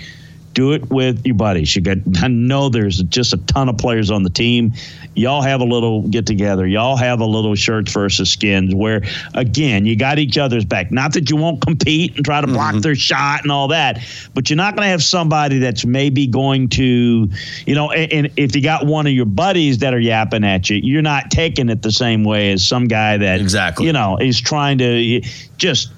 do 0.55 0.71
it 0.71 0.89
with 0.89 1.24
your 1.25 1.35
buddies. 1.35 1.75
You 1.75 1.81
got 1.83 1.97
I 2.24 2.27
know 2.27 2.69
there's 2.69 3.03
just 3.03 3.33
a 3.33 3.38
ton 3.38 3.69
of 3.69 3.77
players 3.77 4.09
on 4.09 4.24
the 4.24 4.29
team. 4.29 4.74
Y'all 5.13 5.41
have 5.41 5.62
a 5.62 5.65
little 5.65 6.01
get 6.07 6.25
together. 6.25 6.65
Y'all 6.65 6.95
have 6.95 7.19
a 7.19 7.25
little 7.25 7.53
shirts 7.53 7.91
versus 7.91 8.31
skins 8.31 8.74
where 8.74 9.03
again 9.35 9.85
you 9.85 9.95
got 9.95 10.17
each 10.17 10.38
other's 10.38 10.65
back. 10.65 10.91
Not 10.91 11.13
that 11.13 11.29
you 11.29 11.35
won't 11.35 11.62
compete 11.62 12.15
and 12.15 12.25
try 12.25 12.41
to 12.41 12.47
block 12.47 12.71
mm-hmm. 12.71 12.79
their 12.79 12.95
shot 12.95 13.43
and 13.43 13.51
all 13.51 13.67
that, 13.67 14.00
but 14.33 14.50
you're 14.50 14.57
not 14.57 14.75
going 14.75 14.85
to 14.85 14.89
have 14.89 15.03
somebody 15.03 15.59
that's 15.59 15.85
maybe 15.85 16.25
going 16.25 16.69
to, 16.69 17.29
you 17.65 17.75
know, 17.75 17.91
and, 17.91 18.12
and 18.12 18.31
if 18.38 18.55
you 18.55 18.63
got 18.63 18.85
one 18.85 19.05
of 19.05 19.13
your 19.13 19.25
buddies 19.25 19.79
that 19.79 19.93
are 19.93 20.00
yapping 20.00 20.43
at 20.43 20.69
you, 20.69 20.79
you're 20.81 21.01
not 21.01 21.29
taking 21.31 21.69
it 21.69 21.81
the 21.81 21.91
same 21.91 22.24
way 22.24 22.53
as 22.53 22.65
some 22.67 22.88
guy 22.88 23.17
that 23.17 23.41
exactly 23.41 23.85
you 23.85 23.93
know 23.93 24.17
is 24.17 24.39
trying 24.39 24.77
to 24.77 25.21
just 25.57 25.91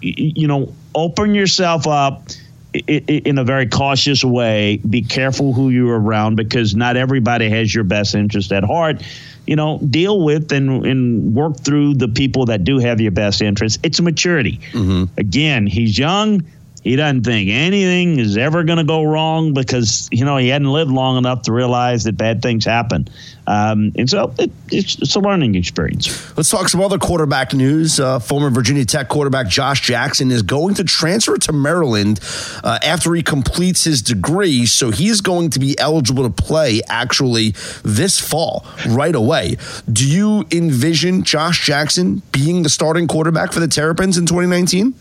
you 0.00 0.48
know 0.48 0.74
open 0.94 1.34
yourself 1.34 1.86
up 1.86 2.28
in 2.72 3.38
a 3.38 3.44
very 3.44 3.66
cautious 3.66 4.22
way, 4.22 4.80
be 4.88 5.02
careful 5.02 5.52
who 5.52 5.70
you're 5.70 5.98
around 5.98 6.36
because 6.36 6.74
not 6.74 6.96
everybody 6.96 7.48
has 7.50 7.74
your 7.74 7.84
best 7.84 8.14
interest 8.14 8.52
at 8.52 8.64
heart. 8.64 9.02
You 9.46 9.56
know, 9.56 9.78
deal 9.78 10.22
with 10.22 10.52
and, 10.52 10.86
and 10.86 11.34
work 11.34 11.58
through 11.58 11.94
the 11.94 12.08
people 12.08 12.46
that 12.46 12.62
do 12.62 12.78
have 12.78 13.00
your 13.00 13.10
best 13.10 13.42
interest. 13.42 13.80
It's 13.82 14.00
maturity. 14.00 14.60
Mm-hmm. 14.72 15.04
Again, 15.18 15.66
he's 15.66 15.98
young 15.98 16.44
he 16.82 16.96
doesn't 16.96 17.24
think 17.24 17.50
anything 17.50 18.18
is 18.18 18.36
ever 18.36 18.64
going 18.64 18.78
to 18.78 18.84
go 18.84 19.04
wrong 19.04 19.52
because 19.52 20.08
you 20.10 20.24
know 20.24 20.36
he 20.38 20.48
hadn't 20.48 20.70
lived 20.70 20.90
long 20.90 21.18
enough 21.18 21.42
to 21.42 21.52
realize 21.52 22.04
that 22.04 22.16
bad 22.16 22.42
things 22.42 22.64
happen. 22.64 23.08
Um, 23.46 23.92
and 23.96 24.08
so 24.08 24.32
it, 24.38 24.50
it's, 24.70 24.96
it's, 24.98 25.16
a 25.16 25.18
learning 25.18 25.56
experience. 25.56 26.36
Let's 26.36 26.50
talk 26.50 26.68
some 26.68 26.80
other 26.80 26.98
quarterback 26.98 27.52
news. 27.52 27.98
Uh, 27.98 28.18
former 28.18 28.48
virginia 28.48 28.84
tech 28.84 29.08
quarterback 29.08 29.48
josh 29.48 29.80
jackson 29.82 30.30
is 30.30 30.42
going 30.42 30.74
to 30.74 30.84
transfer 30.84 31.36
to 31.36 31.52
maryland 31.52 32.20
uh, 32.62 32.78
after 32.82 33.12
he 33.14 33.22
completes 33.22 33.84
his 33.84 34.02
degree. 34.02 34.66
So 34.66 34.90
he's 34.90 35.20
going 35.20 35.50
to 35.50 35.58
be 35.58 35.78
eligible 35.78 36.22
to 36.22 36.30
play 36.42 36.80
actually 36.88 37.50
this 37.82 38.18
fall 38.18 38.64
right 38.88 39.14
away. 39.14 39.56
Do 39.92 40.08
you 40.08 40.46
envision 40.50 41.24
josh 41.24 41.66
jackson 41.66 42.22
being 42.32 42.62
the 42.62 42.70
starting 42.70 43.06
quarterback 43.06 43.52
for 43.52 43.60
the 43.60 43.68
terrapins 43.68 44.16
in 44.16 44.26
2019 44.26 44.94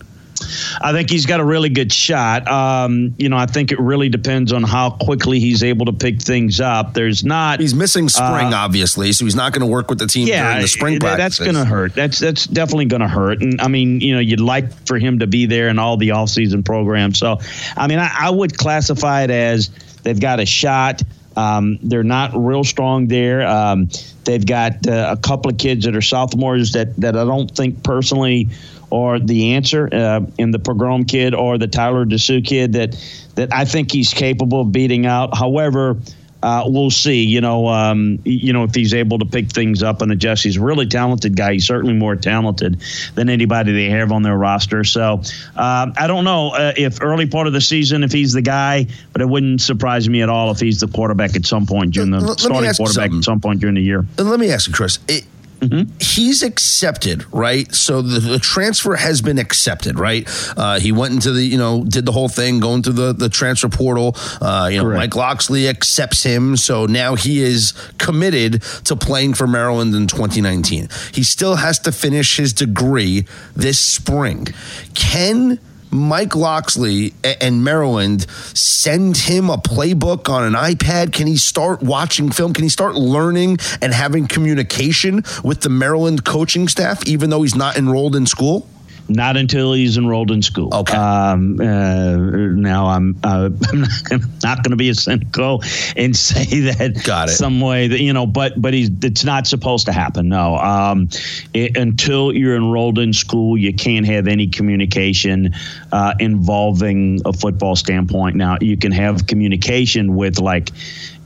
I 0.82 0.92
think 0.92 1.10
he's 1.10 1.26
got 1.26 1.40
a 1.40 1.46
really 1.46 1.70
good 1.70 1.92
shot. 1.92 2.48
Um, 2.48 3.16
you 3.18 3.30
know, 3.30 3.38
I 3.38 3.46
think 3.46 3.72
it 3.72 3.80
really 3.80 4.10
depends 4.10 4.52
on 4.54 4.64
how 4.64 4.92
quickly 4.92 5.40
he's 5.40 5.64
able 5.64 5.86
to 5.86 5.94
pick 5.94 6.22
things 6.22 6.60
up. 6.60 6.94
There's 6.94 7.24
not. 7.24 7.60
He's 7.60 7.76
missing 7.76 8.10
spring, 8.10 8.54
uh, 8.54 8.58
obviously, 8.58 9.12
so 9.12 9.26
he's 9.26 9.36
not 9.36 9.54
going 9.54 9.62
to 9.62 9.72
work 9.72 9.90
with 9.90 10.00
the 10.00 10.08
team 10.08 10.28
yeah, 10.28 10.50
during 10.50 10.62
the 10.62 10.68
spring 10.68 11.00
practices. 11.00 11.38
That's 11.38 11.52
going 11.54 11.64
to 11.64 11.66
hurt. 11.66 11.96
That's 11.96 12.20
that's 12.20 12.48
definitely 12.48 12.86
going 12.86 13.02
to 13.02 13.08
hurt. 13.08 13.42
And 13.42 13.60
I 13.62 13.68
mean, 13.68 14.02
you 14.02 14.14
know, 14.14 14.20
you'd 14.20 14.40
like 14.40 14.72
for 14.86 14.98
him 14.98 15.20
to 15.20 15.28
be 15.28 15.46
there 15.46 15.70
in 15.70 15.80
all 15.80 15.98
the 15.98 16.10
offseason 16.10 16.66
programs. 16.66 17.20
So, 17.20 17.40
I 17.76 17.88
mean, 17.88 18.00
I, 18.00 18.12
I 18.14 18.30
would 18.30 18.58
classify 18.58 19.24
it 19.24 19.32
as 19.32 19.70
they've 20.04 20.20
got 20.20 20.40
a 20.40 20.46
shot. 20.46 21.02
Um, 21.36 21.80
they're 21.82 22.04
not 22.04 22.32
real 22.36 22.64
strong 22.64 23.08
there. 23.08 23.48
Um, 23.48 23.90
they've 24.26 24.46
got 24.46 24.86
uh, 24.88 25.16
a 25.18 25.22
couple 25.22 25.50
of 25.50 25.58
kids 25.58 25.86
that 25.86 25.96
are 25.96 26.02
sophomores 26.02 26.74
that, 26.74 26.96
that 26.98 27.16
I 27.16 27.24
don't 27.24 27.50
think 27.50 27.82
personally 27.84 28.50
or 28.90 29.20
the 29.20 29.54
answer 29.54 29.90
uh, 29.92 30.22
in 30.38 30.52
the 30.52 30.60
Pigrome 30.60 31.08
kid 31.08 31.34
or 31.34 31.58
the 31.58 31.68
Tyler 31.68 32.06
DeSue 32.06 32.46
kid 32.46 32.74
that 32.74 32.96
that 33.36 33.54
I 33.54 33.66
think 33.66 33.92
he's 33.92 34.14
capable 34.14 34.62
of 34.62 34.72
beating 34.72 35.06
out. 35.06 35.38
However, 35.38 35.98
uh, 36.42 36.64
we'll 36.66 36.92
see. 36.92 37.24
You 37.24 37.42
know, 37.42 37.68
um, 37.68 38.20
you 38.24 38.54
know 38.54 38.64
if 38.64 38.74
he's 38.74 38.94
able 38.94 39.20
to 39.20 39.26
pick 39.26 39.50
things 39.50 39.84
up 39.84 40.02
and 40.02 40.12
adjust. 40.12 40.44
He's 40.44 40.58
a 40.58 40.62
really 40.62 40.88
talented 40.88 41.36
guy. 41.36 41.54
He's 41.54 41.68
certainly 41.68 41.94
more 41.94 42.16
talented 42.16 42.82
than 43.16 43.30
anybody 43.30 43.74
they 43.74 43.90
have 43.90 44.12
on 44.12 44.24
their 44.24 44.38
roster. 44.38 44.84
So 44.84 45.22
uh, 45.56 45.92
I 45.96 46.08
don't 46.08 46.24
know 46.24 46.50
uh, 46.50 46.74
if 46.78 47.02
early 47.02 47.28
part 47.28 47.48
of 47.48 47.54
the 47.54 47.62
season 47.62 48.04
if 48.04 48.12
he's 48.12 48.34
the 48.34 48.42
guy, 48.42 48.88
but 49.12 49.22
it 49.22 49.28
wouldn't 49.28 49.62
surprise 49.62 50.08
me 50.08 50.22
at 50.22 50.30
all 50.30 50.52
if 50.52 50.60
he's 50.60 50.80
the 50.80 50.88
quarterback 50.88 51.36
at 51.36 51.46
some 51.46 51.66
point 51.66 51.94
during 51.94 52.12
the 52.12 52.36
starting 52.36 52.72
quarterback 52.74 53.12
at 53.12 53.24
some 53.24 53.42
point 53.42 53.60
during 53.60 53.76
the 53.76 53.82
year. 53.82 54.06
Let 54.18 54.40
me 54.40 54.52
ask 54.52 54.68
you, 54.68 54.74
Chris. 54.74 55.00
It, 55.08 55.26
Mm-hmm. 55.60 55.92
He's 56.00 56.42
accepted, 56.42 57.26
right? 57.34 57.74
So 57.76 58.02
the, 58.02 58.20
the, 58.20 58.40
transfer 58.40 58.96
has 58.96 59.22
been 59.22 59.38
accepted, 59.38 60.00
right? 60.00 60.28
Uh, 60.56 60.80
he 60.80 60.92
went 60.92 61.14
into 61.14 61.32
the, 61.32 61.44
you 61.44 61.58
know, 61.58 61.84
did 61.84 62.06
the 62.06 62.14
whole 62.14 62.30
thing, 62.30 62.60
going 62.60 62.82
through 62.82 62.94
the, 62.94 63.14
the 63.14 63.30
transfer 63.30 63.68
portal. 63.68 64.16
Uh, 64.42 64.70
you 64.72 64.78
know, 64.78 64.84
Correct. 64.84 64.98
Mike 64.98 65.16
Locksley 65.16 65.68
accepts 65.68 66.24
him. 66.24 66.56
So 66.56 66.86
now 66.86 67.16
he 67.16 67.42
is 67.42 67.74
committed 67.98 68.62
to 68.86 68.96
playing 68.96 69.34
for 69.34 69.48
Maryland 69.48 69.94
in 69.94 70.08
2019. 70.08 70.88
He 71.14 71.24
still 71.24 71.58
has 71.58 71.78
to 71.80 71.92
finish 71.92 72.38
his 72.38 72.54
degree 72.54 73.26
this 73.56 73.80
spring. 73.80 74.48
Can 74.94 75.60
Mike 75.92 76.36
Locksley 76.36 77.14
and 77.24 77.64
Maryland 77.64 78.30
send 78.30 79.18
him 79.18 79.50
a 79.50 79.58
playbook 79.58 80.30
on 80.30 80.44
an 80.44 80.54
iPad? 80.54 81.14
Can 81.14 81.28
he 81.28 81.38
start 81.38 81.82
watching 81.82 82.32
film? 82.32 82.54
Can 82.54 82.64
he 82.64 82.70
start 82.70 82.96
learning 82.96 83.58
and 83.82 83.94
having 83.94 84.28
communication 84.28 85.24
with 85.44 85.62
the 85.62 85.70
Maryland 85.70 86.24
coaching 86.26 86.68
staff, 86.68 87.06
even 87.08 87.30
though 87.30 87.42
he's 87.42 87.56
not 87.56 87.78
enrolled 87.78 88.16
in 88.16 88.26
school? 88.26 88.68
Not 89.10 89.38
until 89.38 89.74
he's 89.74 89.98
enrolled 89.98 90.30
in 90.30 90.42
school. 90.42 90.74
Okay. 90.74 90.96
Um, 90.96 91.60
uh, 91.60 92.16
now 92.16 92.88
I'm 92.88 93.18
uh, 93.24 93.50
I'm 94.12 94.22
not 94.44 94.64
going 94.64 94.72
to 94.72 94.76
be 94.76 94.90
a 94.90 94.96
cynical 94.96 95.64
and 95.96 96.16
say 96.30 96.46
that 96.72 97.04
Got 97.04 97.30
it. 97.30 97.34
some 97.34 97.60
way 97.60 97.88
that 97.88 98.00
you 98.00 98.14
know, 98.14 98.28
but 98.28 98.62
but 98.62 98.74
he's 98.74 98.92
it's 99.04 99.24
not 99.26 99.48
supposed 99.48 99.88
to 99.88 99.92
happen. 99.92 100.30
No. 100.30 100.58
Um, 100.58 101.10
it, 101.54 101.76
until 101.76 102.34
you're 102.34 102.56
enrolled 102.56 103.00
in 103.00 103.14
school, 103.14 103.58
you 103.58 103.74
can't 103.74 104.06
have 104.06 104.28
any 104.28 104.48
communication 104.48 105.54
uh, 105.92 106.14
involving 106.20 107.22
a 107.26 107.34
football 107.34 107.76
standpoint. 107.76 108.36
Now 108.36 108.58
you 108.62 108.78
can 108.78 108.92
have 108.92 109.26
communication 109.28 110.16
with 110.16 110.40
like 110.40 110.70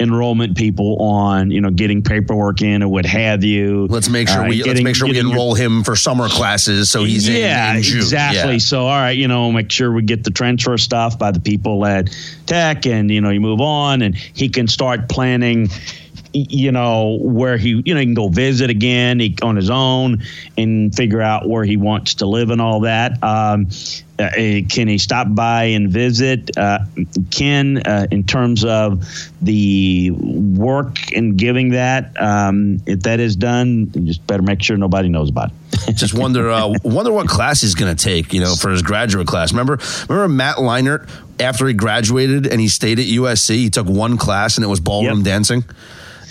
enrollment 0.03 0.55
people 0.55 1.01
on 1.01 1.50
you 1.50 1.62
know 1.62 1.72
getting 1.72 2.03
paperwork 2.03 2.62
in 2.62 2.83
or 2.83 2.88
what 2.88 3.05
have 3.05 3.43
you. 3.43 3.88
Let's 3.88 4.10
make 4.10 4.27
sure 4.27 4.43
uh, 4.43 4.50
we 4.50 4.57
getting, 4.57 4.74
let's 4.74 4.83
make 4.83 4.95
sure 4.95 5.07
we 5.07 5.17
enroll 5.17 5.57
your, 5.57 5.65
him 5.65 5.83
for 5.83 5.95
summer 5.95 6.29
classes 6.29 6.91
so 6.91 7.03
he's 7.03 7.27
yeah 7.27 7.72
in, 7.72 7.77
in 7.77 7.83
June. 7.83 7.98
exactly. 7.98 8.53
Yeah. 8.53 8.57
So 8.60 8.81
all 8.81 9.00
right, 9.00 9.17
you 9.17 9.27
know, 9.27 9.51
make 9.51 9.72
sure 9.72 9.91
we 9.91 10.03
get 10.03 10.24
the 10.24 10.31
transfer 10.31 10.77
stuff 10.77 11.17
by 11.17 11.31
the 11.31 11.39
people 11.39 11.86
at 11.86 12.15
Tech, 12.45 12.86
and 12.86 13.10
you 13.10 13.22
know 13.22 13.29
you 13.29 13.41
move 13.41 13.62
on, 13.62 14.01
and 14.01 14.15
he 14.15 14.50
can 14.50 14.67
start 14.67 15.10
planning 15.10 15.69
you 16.33 16.72
know 16.72 17.17
where 17.22 17.57
he 17.57 17.81
you 17.86 17.93
know 17.93 18.00
he 18.00 18.05
can 18.05 18.15
go 18.15 18.27
visit 18.27 18.69
again 18.69 19.19
he, 19.19 19.36
on 19.41 19.55
his 19.55 19.69
own 19.69 20.24
and 20.57 20.95
figure 20.95 21.22
out 21.22 21.48
where 21.48 21.63
he 21.63 21.77
wants 21.77 22.15
to 22.15 22.25
live 22.25 22.50
and 22.50 22.60
all 22.60 22.79
that 22.79 23.24
um, 23.24 23.67
uh, 24.20 24.29
can 24.70 24.88
he 24.88 24.98
stop 24.98 25.27
by 25.29 25.65
and 25.65 25.89
visit? 25.89 26.55
Uh, 26.58 26.79
can, 27.32 27.77
uh, 27.77 28.08
in 28.12 28.24
terms 28.24 28.63
of 28.63 29.08
the 29.41 30.12
work 30.12 31.12
and 31.15 31.38
giving 31.38 31.70
that, 31.72 32.20
um, 32.22 32.79
if 32.86 33.01
that 33.01 33.20
is 33.20 33.36
done, 33.36 33.91
just 34.05 34.25
better 34.27 34.43
make 34.43 34.62
sure 34.62 34.77
nobody 34.77 35.10
knows 35.10 35.29
about 35.29 35.51
it. 35.51 35.93
just 35.96 36.13
wonder, 36.13 36.51
uh, 36.51 36.74
wonder 36.84 37.12
what 37.12 37.27
class 37.27 37.62
he's 37.62 37.75
going 37.75 37.96
to 37.96 38.03
take. 38.03 38.34
You 38.34 38.41
know, 38.41 38.55
for 38.55 38.70
his 38.70 38.84
graduate 38.84 39.27
class. 39.27 39.51
Remember, 39.51 39.79
remember 40.08 40.27
Matt 40.27 40.58
Leinart 40.58 41.10
after 41.39 41.67
he 41.67 41.74
graduated 41.74 42.46
and 42.48 42.62
he 42.62 42.67
stayed 42.67 43.00
at 43.00 43.05
USC. 43.05 43.55
He 43.55 43.70
took 43.70 43.88
one 43.88 44.17
class 44.17 44.58
and 44.58 44.63
it 44.63 44.67
was 44.67 44.79
ballroom 44.79 45.20
yep. 45.20 45.25
dancing 45.25 45.63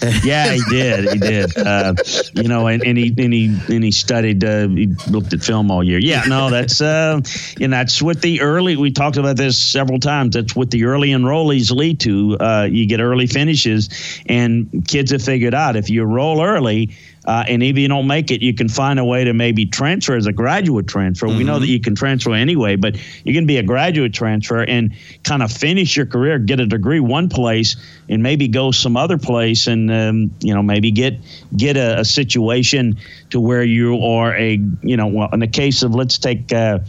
yeah, 0.25 0.53
he 0.53 0.63
did. 0.69 1.13
He 1.13 1.19
did. 1.19 1.57
Uh, 1.57 1.95
you 2.35 2.49
know, 2.49 2.67
and, 2.67 2.85
and, 2.85 2.99
he 2.99 3.15
and 3.17 3.33
he 3.33 3.57
and 3.69 3.85
he 3.85 3.91
studied. 3.91 4.43
Uh, 4.43 4.69
he 4.69 4.89
looked 5.09 5.33
at 5.33 5.43
film 5.43 5.71
all 5.71 5.83
year. 5.83 5.99
Yeah, 5.99 6.25
no, 6.27 6.51
that's 6.51 6.81
uh, 6.81 7.21
know, 7.69 7.77
that's 7.77 8.03
what 8.03 8.21
the 8.21 8.41
early. 8.41 8.77
We 8.77 8.91
talked 8.91 9.17
about 9.17 9.37
this 9.37 9.59
several 9.59 10.01
times. 10.01 10.35
That's 10.35 10.57
what 10.57 10.71
the 10.71 10.85
early 10.85 11.11
enrollees 11.11 11.71
lead 11.71 12.01
to. 12.01 12.37
Uh, 12.39 12.69
you 12.71 12.87
get 12.87 13.01
early 13.01 13.27
finishes, 13.27 13.89
and 14.27 14.85
kids 14.89 15.13
have 15.13 15.23
figured 15.23 15.55
out 15.55 15.77
if 15.77 15.89
you 15.89 16.03
enroll 16.03 16.43
early 16.43 16.91
uh, 17.25 17.45
and 17.47 17.63
if 17.63 17.79
you 17.79 17.87
don't 17.87 18.07
make 18.07 18.31
it, 18.31 18.43
you 18.43 18.53
can 18.53 18.69
find 18.69 18.99
a 18.99 19.05
way 19.05 19.25
to 19.25 19.33
maybe 19.33 19.67
transfer 19.67 20.17
as 20.17 20.27
a 20.27 20.33
graduate 20.33 20.89
transfer. 20.89 21.27
Mm-hmm. 21.27 21.39
We 21.39 21.45
know 21.45 21.59
that 21.59 21.67
mm-hmm. 21.67 21.73
you 21.73 21.81
can 21.81 21.95
transfer 21.95 22.33
anyway, 22.33 22.77
but 22.77 22.97
you 23.25 23.33
can 23.33 23.47
be 23.47 23.59
a 23.59 23.63
graduate 23.63 24.13
transfer 24.13 24.63
and 24.63 24.95
kind 25.23 25.43
of 25.43 25.53
finish 25.53 25.97
your 25.97 26.07
career, 26.07 26.39
get 26.39 26.59
a 26.59 26.67
degree 26.67 26.99
one 26.99 27.29
place, 27.29 27.77
and 28.09 28.23
maybe 28.23 28.49
go 28.49 28.73
some 28.73 28.97
other 28.97 29.19
place, 29.19 29.69
and 29.69 29.91
um, 29.91 30.33
you 30.41 30.53
know 30.53 30.63
maybe 30.63 30.91
get 30.91 31.21
get 31.57 31.77
a, 31.77 32.01
a, 32.01 32.05
situation 32.05 32.99
to 33.31 33.41
where 33.41 33.63
you 33.63 34.05
are 34.05 34.35
a 34.37 34.61
you 34.83 34.97
know 34.97 35.07
well 35.07 35.29
in 35.33 35.41
the 35.41 35.49
case 35.49 35.83
of 35.83 35.95
let's 35.95 36.19
take. 36.19 36.53
Uh, 36.53 36.81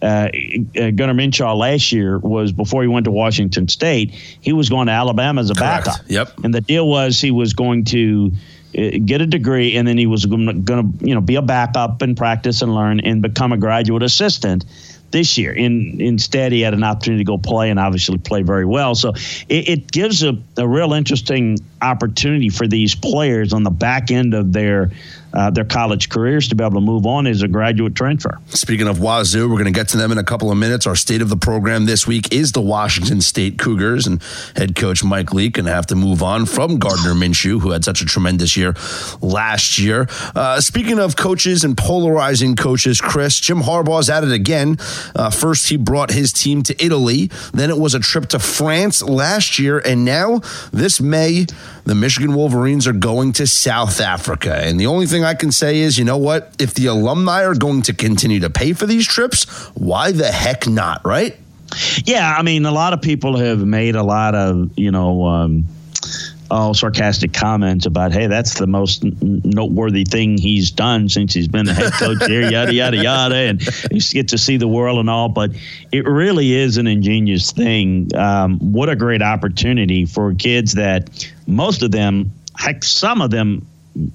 uh, 0.00 0.28
Gardner 0.74 1.12
Minshew 1.12 1.56
last 1.56 1.90
year 1.90 2.18
was 2.18 2.52
before 2.52 2.82
he 2.82 2.88
went 2.88 3.02
to 3.06 3.10
Washington 3.10 3.66
State. 3.66 4.12
He 4.12 4.52
was 4.52 4.68
going 4.68 4.86
to 4.86 4.92
Alabama 4.92 5.40
as 5.40 5.50
a 5.50 5.54
Correct. 5.54 5.86
backup. 5.86 6.04
Yep. 6.08 6.38
And 6.44 6.54
the 6.54 6.60
deal 6.60 6.86
was 6.88 7.20
he 7.20 7.32
was 7.32 7.52
going 7.52 7.84
to 7.86 8.30
uh, 8.30 8.36
Uh, 8.76 8.98
get 9.04 9.22
a 9.22 9.26
degree, 9.26 9.76
and 9.76 9.88
then 9.88 9.96
he 9.96 10.06
was 10.06 10.26
going 10.26 10.64
to, 10.66 11.06
you 11.06 11.14
know, 11.14 11.22
be 11.22 11.36
a 11.36 11.42
backup 11.42 12.02
and 12.02 12.16
practice 12.16 12.60
and 12.60 12.74
learn 12.74 13.00
and 13.00 13.22
become 13.22 13.50
a 13.50 13.56
graduate 13.56 14.02
assistant 14.02 14.64
this 15.10 15.38
year. 15.38 15.52
In, 15.52 15.98
instead, 16.00 16.52
he 16.52 16.60
had 16.60 16.74
an 16.74 16.84
opportunity 16.84 17.24
to 17.24 17.26
go 17.26 17.38
play 17.38 17.70
and 17.70 17.80
obviously 17.80 18.18
play 18.18 18.42
very 18.42 18.66
well. 18.66 18.94
So 18.94 19.14
it, 19.48 19.68
it 19.68 19.92
gives 19.92 20.22
a, 20.22 20.36
a 20.58 20.68
real 20.68 20.92
interesting 20.92 21.58
opportunity 21.80 22.50
for 22.50 22.66
these 22.66 22.94
players 22.94 23.54
on 23.54 23.62
the 23.62 23.70
back 23.70 24.10
end 24.10 24.34
of 24.34 24.52
their 24.52 24.90
uh, 25.32 25.50
their 25.50 25.64
college 25.64 26.08
careers 26.08 26.48
to 26.48 26.54
be 26.54 26.64
able 26.64 26.74
to 26.74 26.80
move 26.80 27.06
on 27.06 27.26
as 27.26 27.42
a 27.42 27.48
graduate 27.48 27.94
transfer. 27.94 28.38
Speaking 28.48 28.88
of 28.88 29.00
Wazoo, 29.00 29.48
we're 29.48 29.56
going 29.56 29.72
to 29.72 29.78
get 29.78 29.88
to 29.88 29.96
them 29.96 30.12
in 30.12 30.18
a 30.18 30.24
couple 30.24 30.50
of 30.50 30.58
minutes. 30.58 30.86
Our 30.86 30.96
state 30.96 31.22
of 31.22 31.28
the 31.28 31.36
program 31.36 31.86
this 31.86 32.06
week 32.06 32.32
is 32.32 32.52
the 32.52 32.60
Washington 32.60 33.20
State 33.20 33.58
Cougars, 33.58 34.06
and 34.06 34.22
head 34.56 34.74
coach 34.74 35.04
Mike 35.04 35.32
Leach 35.32 35.54
going 35.54 35.66
to 35.66 35.72
have 35.72 35.86
to 35.86 35.94
move 35.94 36.22
on 36.22 36.46
from 36.46 36.78
Gardner 36.78 37.14
Minshew, 37.14 37.60
who 37.60 37.70
had 37.70 37.84
such 37.84 38.00
a 38.00 38.04
tremendous 38.04 38.56
year 38.56 38.74
last 39.20 39.78
year. 39.78 40.06
Uh, 40.34 40.60
speaking 40.60 40.98
of 40.98 41.16
coaches 41.16 41.64
and 41.64 41.76
polarizing 41.76 42.56
coaches, 42.56 43.00
Chris, 43.00 43.38
Jim 43.40 43.58
Harbaugh's 43.58 44.10
at 44.10 44.24
it 44.24 44.32
again. 44.32 44.76
Uh, 45.14 45.30
first, 45.30 45.68
he 45.68 45.76
brought 45.76 46.10
his 46.10 46.32
team 46.32 46.62
to 46.62 46.84
Italy. 46.84 47.30
Then 47.52 47.70
it 47.70 47.78
was 47.78 47.94
a 47.94 48.00
trip 48.00 48.26
to 48.30 48.38
France 48.38 49.02
last 49.02 49.58
year, 49.58 49.78
and 49.78 50.04
now 50.04 50.40
this 50.72 51.00
May 51.00 51.46
the 51.88 51.94
Michigan 51.94 52.34
Wolverines 52.34 52.86
are 52.86 52.92
going 52.92 53.32
to 53.32 53.46
South 53.46 53.98
Africa. 54.02 54.54
And 54.54 54.78
the 54.78 54.86
only 54.86 55.06
thing 55.06 55.24
can 55.34 55.52
say 55.52 55.80
is, 55.80 55.98
you 55.98 56.04
know 56.04 56.18
what? 56.18 56.54
If 56.58 56.74
the 56.74 56.86
alumni 56.86 57.44
are 57.44 57.54
going 57.54 57.82
to 57.82 57.94
continue 57.94 58.40
to 58.40 58.50
pay 58.50 58.72
for 58.72 58.86
these 58.86 59.06
trips, 59.06 59.44
why 59.74 60.12
the 60.12 60.30
heck 60.30 60.66
not, 60.66 61.04
right? 61.04 61.36
Yeah, 62.04 62.34
I 62.36 62.42
mean, 62.42 62.64
a 62.64 62.72
lot 62.72 62.92
of 62.92 63.02
people 63.02 63.36
have 63.36 63.58
made 63.58 63.94
a 63.94 64.02
lot 64.02 64.34
of 64.34 64.70
you 64.76 64.90
know. 64.90 65.24
Um, 65.26 65.64
all 66.50 66.74
sarcastic 66.74 67.32
comments 67.32 67.86
about, 67.86 68.12
hey, 68.12 68.26
that's 68.26 68.58
the 68.58 68.66
most 68.66 69.04
n- 69.04 69.42
noteworthy 69.44 70.04
thing 70.04 70.38
he's 70.38 70.70
done 70.70 71.08
since 71.08 71.34
he's 71.34 71.48
been 71.48 71.66
the 71.66 71.74
head 71.74 71.92
coach 71.92 72.24
here, 72.26 72.50
yada, 72.50 72.72
yada, 72.72 72.96
yada. 72.96 73.34
And 73.34 73.60
you 73.90 74.00
get 74.00 74.28
to 74.28 74.38
see 74.38 74.56
the 74.56 74.68
world 74.68 74.98
and 74.98 75.10
all. 75.10 75.28
But 75.28 75.50
it 75.92 76.06
really 76.06 76.54
is 76.54 76.78
an 76.78 76.86
ingenious 76.86 77.52
thing. 77.52 78.10
Um, 78.16 78.58
what 78.72 78.88
a 78.88 78.96
great 78.96 79.22
opportunity 79.22 80.06
for 80.06 80.34
kids 80.34 80.72
that 80.74 81.30
most 81.46 81.82
of 81.82 81.90
them, 81.90 82.32
heck, 82.56 82.82
some 82.82 83.20
of 83.20 83.30
them 83.30 83.66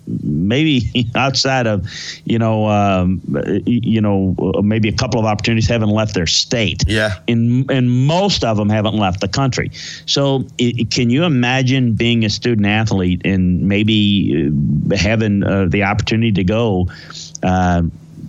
maybe 0.07 1.09
outside 1.15 1.67
of 1.67 1.87
you 2.25 2.39
know 2.39 2.67
um, 2.67 3.21
you 3.65 4.01
know 4.01 4.35
maybe 4.61 4.89
a 4.89 4.93
couple 4.93 5.19
of 5.19 5.25
opportunities 5.25 5.67
haven't 5.67 5.89
left 5.89 6.13
their 6.13 6.27
state. 6.27 6.83
Yeah. 6.87 7.19
And 7.27 7.69
and 7.69 7.89
most 8.07 8.43
of 8.43 8.57
them 8.57 8.69
haven't 8.69 8.97
left 8.97 9.21
the 9.21 9.27
country. 9.27 9.71
So 10.05 10.45
it, 10.57 10.91
can 10.91 11.09
you 11.09 11.23
imagine 11.23 11.93
being 11.93 12.25
a 12.25 12.29
student 12.29 12.67
athlete 12.67 13.21
and 13.25 13.61
maybe 13.67 14.51
uh, 14.91 14.95
having 14.95 15.43
uh, 15.43 15.65
the 15.69 15.83
opportunity 15.83 16.31
to 16.33 16.43
go 16.43 16.87
uh, 17.43 17.83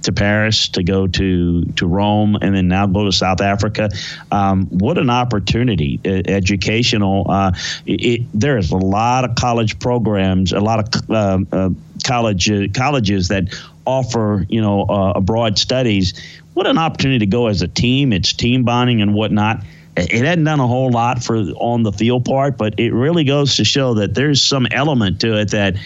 to 0.05 0.13
Paris, 0.13 0.69
to 0.71 0.83
go 0.83 1.07
to 1.07 1.65
to 1.65 1.87
Rome, 1.87 2.37
and 2.41 2.55
then 2.55 2.69
now 2.69 2.87
go 2.87 3.05
to 3.05 3.13
South 3.13 3.41
Africa. 3.41 3.91
Um, 4.31 4.67
what 4.67 4.99
an 4.99 5.11
opportunity! 5.11 6.01
educational. 6.05 7.31
Uh, 7.31 7.53
it, 7.87 8.23
there's 8.33 8.71
a 8.71 8.77
lot 8.77 9.25
of 9.25 9.35
college 9.37 9.79
programs, 9.79 10.53
a 10.53 10.61
lot 10.61 10.97
of 10.97 11.11
uh, 11.11 11.39
uh, 11.53 11.71
college 12.05 12.51
colleges 12.75 13.29
that 13.29 13.45
offer 13.87 14.47
you 14.49 14.61
know 14.61 14.83
abroad 15.15 15.59
studies. 15.59 16.15
What 16.55 16.67
an 16.67 16.79
opportunity 16.79 17.19
to 17.21 17.27
go 17.27 17.49
as 17.49 17.63
a 17.63 17.69
team. 17.69 18.13
It's 18.13 18.33
team 18.33 18.65
bonding 18.65 19.03
and 19.03 19.15
whatnot 19.15 19.65
it 19.97 20.25
hadn't 20.25 20.45
done 20.45 20.61
a 20.61 20.67
whole 20.67 20.91
lot 20.91 21.23
for 21.23 21.37
on 21.37 21.85
the 21.85 21.93
field 21.93 22.25
part, 22.25 22.57
but 22.57 22.79
it 22.79 22.93
really 22.93 23.25
goes 23.25 23.57
to 23.57 23.65
show 23.65 23.95
that 23.95 24.15
there's 24.15 24.43
some 24.43 24.67
element 24.73 25.21
to 25.21 25.39
it 25.39 25.51
that 25.53 25.77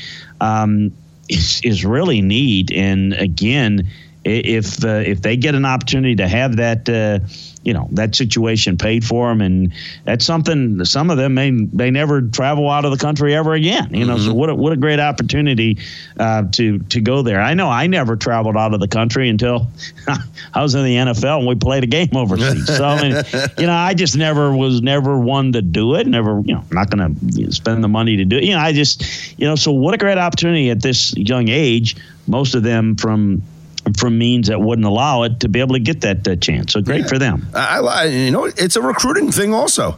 um, 0.41 0.93
is, 1.29 1.61
is 1.63 1.85
really 1.85 2.23
neat. 2.23 2.73
And 2.73 3.13
again, 3.15 3.89
if 4.25 4.85
uh, 4.85 5.03
if 5.07 5.23
they 5.23 5.37
get 5.37 5.55
an 5.55 5.65
opportunity 5.65 6.17
to 6.17 6.29
have 6.29 6.57
that 6.57 6.89
uh, 6.89 7.21
you 7.63 7.73
know 7.73 7.89
that 7.93 8.15
situation 8.15 8.77
paid 8.77 9.05
for 9.05 9.29
them 9.29 9.41
and 9.41 9.73
that's 10.05 10.25
something 10.25 10.85
some 10.85 11.11
of 11.11 11.17
them 11.17 11.35
may 11.35 11.51
may 11.51 11.91
never 11.91 12.23
travel 12.23 12.69
out 12.71 12.85
of 12.85 12.91
the 12.91 12.97
country 12.97 13.35
ever 13.35 13.53
again 13.53 13.93
you 13.93 14.05
know 14.05 14.17
mm-hmm. 14.17 14.27
so 14.27 14.35
what 14.35 14.49
a, 14.49 14.55
what 14.55 14.73
a 14.73 14.77
great 14.77 15.01
opportunity 15.01 15.79
uh, 16.19 16.45
to 16.53 16.79
to 16.81 17.01
go 17.01 17.23
there. 17.23 17.41
I 17.41 17.55
know 17.55 17.69
I 17.69 17.87
never 17.87 18.17
traveled 18.17 18.57
out 18.57 18.75
of 18.75 18.81
the 18.81 18.89
country 18.89 19.29
until 19.29 19.69
I 20.55 20.63
was 20.63 20.75
in 20.75 20.85
the 20.85 20.95
NFL 20.95 21.39
and 21.39 21.47
we 21.47 21.55
played 21.55 21.85
a 21.85 21.87
game 21.87 22.11
overseas. 22.15 22.67
So 22.67 22.85
I 22.85 23.03
mean, 23.03 23.23
you 23.59 23.67
know 23.67 23.75
I 23.75 23.95
just 23.95 24.17
never 24.17 24.55
was 24.55 24.81
never 24.83 25.19
one 25.19 25.53
to 25.53 25.63
do 25.63 25.95
it 25.95 26.07
never 26.07 26.41
you 26.45 26.55
know 26.55 26.65
I'm 26.71 26.75
not 26.75 26.91
going 26.91 27.15
to 27.15 27.53
spend 27.53 27.85
the 27.85 27.89
money 27.89 28.17
to 28.17 28.25
do 28.25 28.37
it. 28.37 28.45
You 28.45 28.53
know 28.53 28.61
I 28.61 28.73
just 28.73 29.39
you 29.39 29.47
know 29.47 29.57
so 29.57 29.73
what 29.73 29.95
a 29.95 29.99
great 29.99 30.19
opportunity 30.19 30.71
at 30.71 30.83
this 30.83 31.17
young 31.17 31.49
age 31.49 31.97
most 32.27 32.55
of 32.55 32.63
them 32.63 32.97
from 32.97 33.43
from 33.97 34.18
means 34.18 34.49
that 34.49 34.61
wouldn't 34.61 34.87
allow 34.87 35.23
it 35.23 35.40
to 35.40 35.49
be 35.49 35.61
able 35.61 35.75
to 35.75 35.80
get 35.80 36.02
that, 36.02 36.25
that 36.25 36.40
chance. 36.40 36.73
So 36.73 36.80
great 36.80 37.02
yeah. 37.02 37.07
for 37.07 37.18
them. 37.18 37.47
I, 37.54 37.78
I, 37.78 38.04
you 38.04 38.30
know, 38.30 38.45
it's 38.45 38.76
a 38.76 38.83
recruiting 38.83 39.30
thing 39.33 39.54
also. 39.54 39.97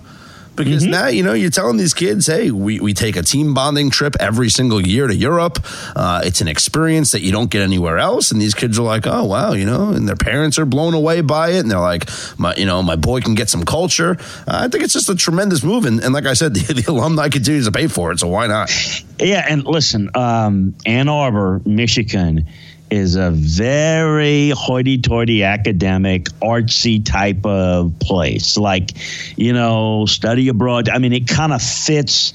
Because 0.57 0.83
mm-hmm. 0.83 0.91
now, 0.91 1.07
you 1.07 1.23
know, 1.23 1.33
you're 1.33 1.51
telling 1.51 1.77
these 1.77 1.95
kids, 1.95 2.27
hey, 2.27 2.51
we, 2.51 2.81
we 2.81 2.93
take 2.93 3.17
a 3.17 3.23
team 3.23 3.55
bonding 3.55 3.89
trip 3.89 4.15
every 4.21 4.51
single 4.51 4.85
year 4.85 5.07
to 5.07 5.15
Europe. 5.15 5.59
Uh, 5.97 6.21
it's 6.25 6.41
an 6.41 6.49
experience 6.49 7.13
that 7.13 7.23
you 7.23 7.33
don't 7.33 7.51
get 7.51 7.63
anywhere 7.63 7.99
else. 7.99 8.31
And 8.31 8.41
these 8.41 8.55
kids 8.55 8.79
are 8.79 8.83
like, 8.83 9.07
oh, 9.07 9.25
wow, 9.25 9.53
you 9.53 9.65
know, 9.65 9.91
and 9.91 10.07
their 10.07 10.17
parents 10.17 10.59
are 10.59 10.67
blown 10.67 10.93
away 10.93 11.21
by 11.21 11.51
it. 11.51 11.61
And 11.61 11.71
they're 11.71 11.81
like, 11.81 12.11
my, 12.39 12.55
you 12.57 12.67
know, 12.67 12.83
my 12.83 12.97
boy 12.97 13.21
can 13.21 13.35
get 13.35 13.49
some 13.49 13.65
culture. 13.65 14.17
Uh, 14.47 14.65
I 14.65 14.69
think 14.69 14.85
it's 14.85 14.93
just 14.93 15.09
a 15.09 15.15
tremendous 15.15 15.63
move. 15.63 15.87
And, 15.87 16.01
and 16.01 16.13
like 16.13 16.27
I 16.27 16.35
said, 16.35 16.55
the, 16.55 16.75
the, 16.75 16.91
alumni 16.91 17.29
continues 17.29 17.67
to 17.67 17.73
pay 17.73 17.87
for 17.87 18.13
it. 18.13 18.19
So 18.19 18.29
why 18.29 18.47
not? 18.47 18.71
Yeah. 19.19 19.47
And 19.49 19.65
listen, 19.65 20.11
um, 20.15 20.75
Ann 20.85 21.09
Arbor, 21.09 21.63
Michigan 21.65 22.47
is 22.91 23.17
a 23.17 23.31
very 23.31 24.51
hoity-toity 24.51 25.43
academic 25.43 26.25
artsy 26.43 27.05
type 27.05 27.45
of 27.45 27.93
place 28.01 28.57
like 28.57 28.93
you 29.37 29.53
know 29.53 30.07
study 30.07 30.49
abroad 30.49 30.89
i 30.89 30.99
mean 30.99 31.13
it 31.13 31.29
kind 31.29 31.53
of 31.53 31.63
fits 31.63 32.33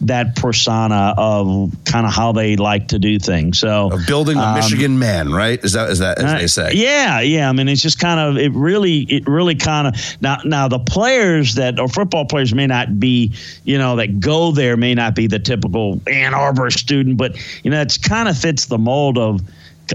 that 0.00 0.36
persona 0.36 1.14
of 1.16 1.74
kind 1.84 2.06
of 2.06 2.12
how 2.12 2.32
they 2.32 2.56
like 2.56 2.88
to 2.88 2.98
do 2.98 3.18
things. 3.18 3.58
So 3.58 3.90
of 3.92 4.06
building 4.06 4.36
the 4.36 4.46
um, 4.46 4.54
Michigan 4.54 4.98
man, 4.98 5.32
right? 5.32 5.62
Is 5.64 5.72
that 5.72 5.90
is 5.90 5.98
that 5.98 6.18
as 6.18 6.24
uh, 6.24 6.38
they 6.38 6.46
say? 6.46 6.72
Yeah, 6.74 7.20
yeah. 7.20 7.48
I 7.48 7.52
mean, 7.52 7.68
it's 7.68 7.82
just 7.82 7.98
kind 7.98 8.20
of 8.20 8.36
it 8.36 8.52
really 8.52 9.00
it 9.02 9.26
really 9.26 9.56
kind 9.56 9.88
of 9.88 9.94
now 10.20 10.38
now 10.44 10.68
the 10.68 10.78
players 10.78 11.54
that 11.56 11.80
or 11.80 11.88
football 11.88 12.24
players 12.26 12.54
may 12.54 12.66
not 12.66 13.00
be 13.00 13.32
you 13.64 13.78
know 13.78 13.96
that 13.96 14.20
go 14.20 14.52
there 14.52 14.76
may 14.76 14.94
not 14.94 15.14
be 15.14 15.26
the 15.26 15.38
typical 15.38 16.00
Ann 16.06 16.34
Arbor 16.34 16.70
student, 16.70 17.16
but 17.16 17.36
you 17.64 17.70
know 17.70 17.80
it's 17.80 17.98
kind 17.98 18.28
of 18.28 18.38
fits 18.38 18.66
the 18.66 18.78
mold 18.78 19.18
of 19.18 19.40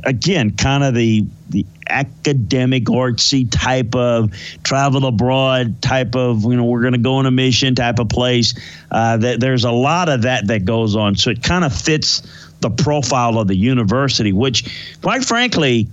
again, 0.03 0.55
kind 0.55 0.83
of 0.83 0.93
the 0.93 1.25
the 1.49 1.65
academic 1.89 2.85
artsy 2.85 3.47
type 3.49 3.93
of 3.95 4.31
travel 4.63 5.05
abroad 5.05 5.81
type 5.81 6.15
of 6.15 6.43
you 6.43 6.55
know 6.55 6.63
we're 6.63 6.81
going 6.81 6.93
to 6.93 6.99
go 6.99 7.15
on 7.15 7.25
a 7.25 7.31
mission 7.31 7.75
type 7.75 7.99
of 7.99 8.09
place. 8.09 8.53
Uh, 8.91 9.17
that 9.17 9.39
there's 9.39 9.63
a 9.63 9.71
lot 9.71 10.09
of 10.09 10.23
that 10.23 10.47
that 10.47 10.65
goes 10.65 10.95
on, 10.95 11.15
so 11.15 11.29
it 11.29 11.43
kind 11.43 11.63
of 11.63 11.73
fits 11.73 12.21
the 12.61 12.69
profile 12.69 13.39
of 13.39 13.47
the 13.47 13.55
university, 13.55 14.31
which, 14.33 14.97
quite 15.01 15.23
frankly. 15.23 15.87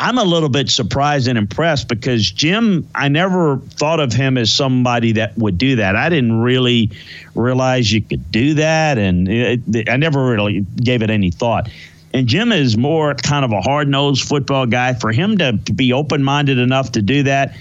I'm 0.00 0.16
a 0.16 0.22
little 0.22 0.48
bit 0.48 0.70
surprised 0.70 1.26
and 1.26 1.36
impressed 1.36 1.88
because 1.88 2.30
Jim, 2.30 2.88
I 2.94 3.08
never 3.08 3.56
thought 3.56 3.98
of 3.98 4.12
him 4.12 4.38
as 4.38 4.52
somebody 4.52 5.10
that 5.14 5.36
would 5.36 5.58
do 5.58 5.74
that. 5.74 5.96
I 5.96 6.08
didn't 6.08 6.38
really 6.38 6.92
realize 7.34 7.92
you 7.92 8.00
could 8.00 8.30
do 8.30 8.54
that, 8.54 8.96
and 8.96 9.28
it, 9.28 9.90
I 9.90 9.96
never 9.96 10.24
really 10.24 10.64
gave 10.76 11.02
it 11.02 11.10
any 11.10 11.32
thought. 11.32 11.68
And 12.14 12.26
Jim 12.26 12.52
is 12.52 12.76
more 12.76 13.14
kind 13.14 13.44
of 13.44 13.52
a 13.52 13.60
hard 13.60 13.88
nosed 13.88 14.26
football 14.26 14.66
guy. 14.66 14.94
For 14.94 15.12
him 15.12 15.38
to, 15.38 15.58
to 15.66 15.72
be 15.72 15.92
open 15.92 16.22
minded 16.22 16.58
enough 16.58 16.92
to 16.92 17.02
do 17.02 17.24
that, 17.24 17.54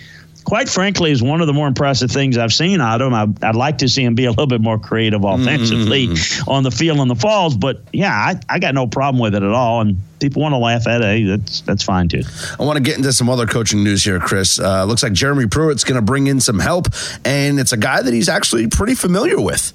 quite 0.47 0.69
frankly, 0.69 1.11
is 1.11 1.21
one 1.21 1.41
of 1.41 1.47
the 1.47 1.53
more 1.53 1.67
impressive 1.67 2.09
things 2.09 2.37
I've 2.37 2.53
seen 2.53 2.79
out 2.79 3.01
of 3.01 3.07
him. 3.07 3.13
I, 3.13 3.25
would 3.47 3.55
like 3.57 3.79
to 3.79 3.89
see 3.89 4.05
him 4.05 4.15
be 4.15 4.23
a 4.23 4.29
little 4.29 4.47
bit 4.47 4.61
more 4.61 4.79
creative 4.79 5.25
offensively 5.25 6.07
mm-hmm. 6.07 6.49
on 6.49 6.63
the 6.63 6.71
field 6.71 6.99
and 6.99 7.09
the 7.09 7.15
falls. 7.15 7.57
But 7.57 7.81
yeah, 7.91 8.13
I, 8.13 8.39
I 8.47 8.59
got 8.59 8.73
no 8.73 8.87
problem 8.87 9.21
with 9.21 9.35
it 9.35 9.43
at 9.43 9.51
all. 9.51 9.81
And 9.81 9.97
people 10.21 10.41
want 10.41 10.53
to 10.53 10.57
laugh 10.57 10.87
at 10.87 11.01
it. 11.01 11.27
That's 11.27 11.61
that's 11.61 11.83
fine 11.83 12.07
too. 12.07 12.21
I 12.57 12.63
want 12.63 12.77
to 12.77 12.83
get 12.83 12.95
into 12.95 13.11
some 13.11 13.29
other 13.29 13.45
coaching 13.45 13.83
news 13.83 14.05
here, 14.05 14.19
Chris. 14.19 14.57
Uh, 14.59 14.85
looks 14.85 15.03
like 15.03 15.11
Jeremy 15.11 15.47
Pruitt's 15.47 15.83
going 15.83 15.97
to 15.97 16.01
bring 16.01 16.27
in 16.27 16.39
some 16.39 16.59
help, 16.59 16.87
and 17.25 17.59
it's 17.59 17.73
a 17.73 17.77
guy 17.77 18.01
that 18.01 18.13
he's 18.13 18.29
actually 18.29 18.67
pretty 18.67 18.95
familiar 18.95 19.41
with. 19.41 19.73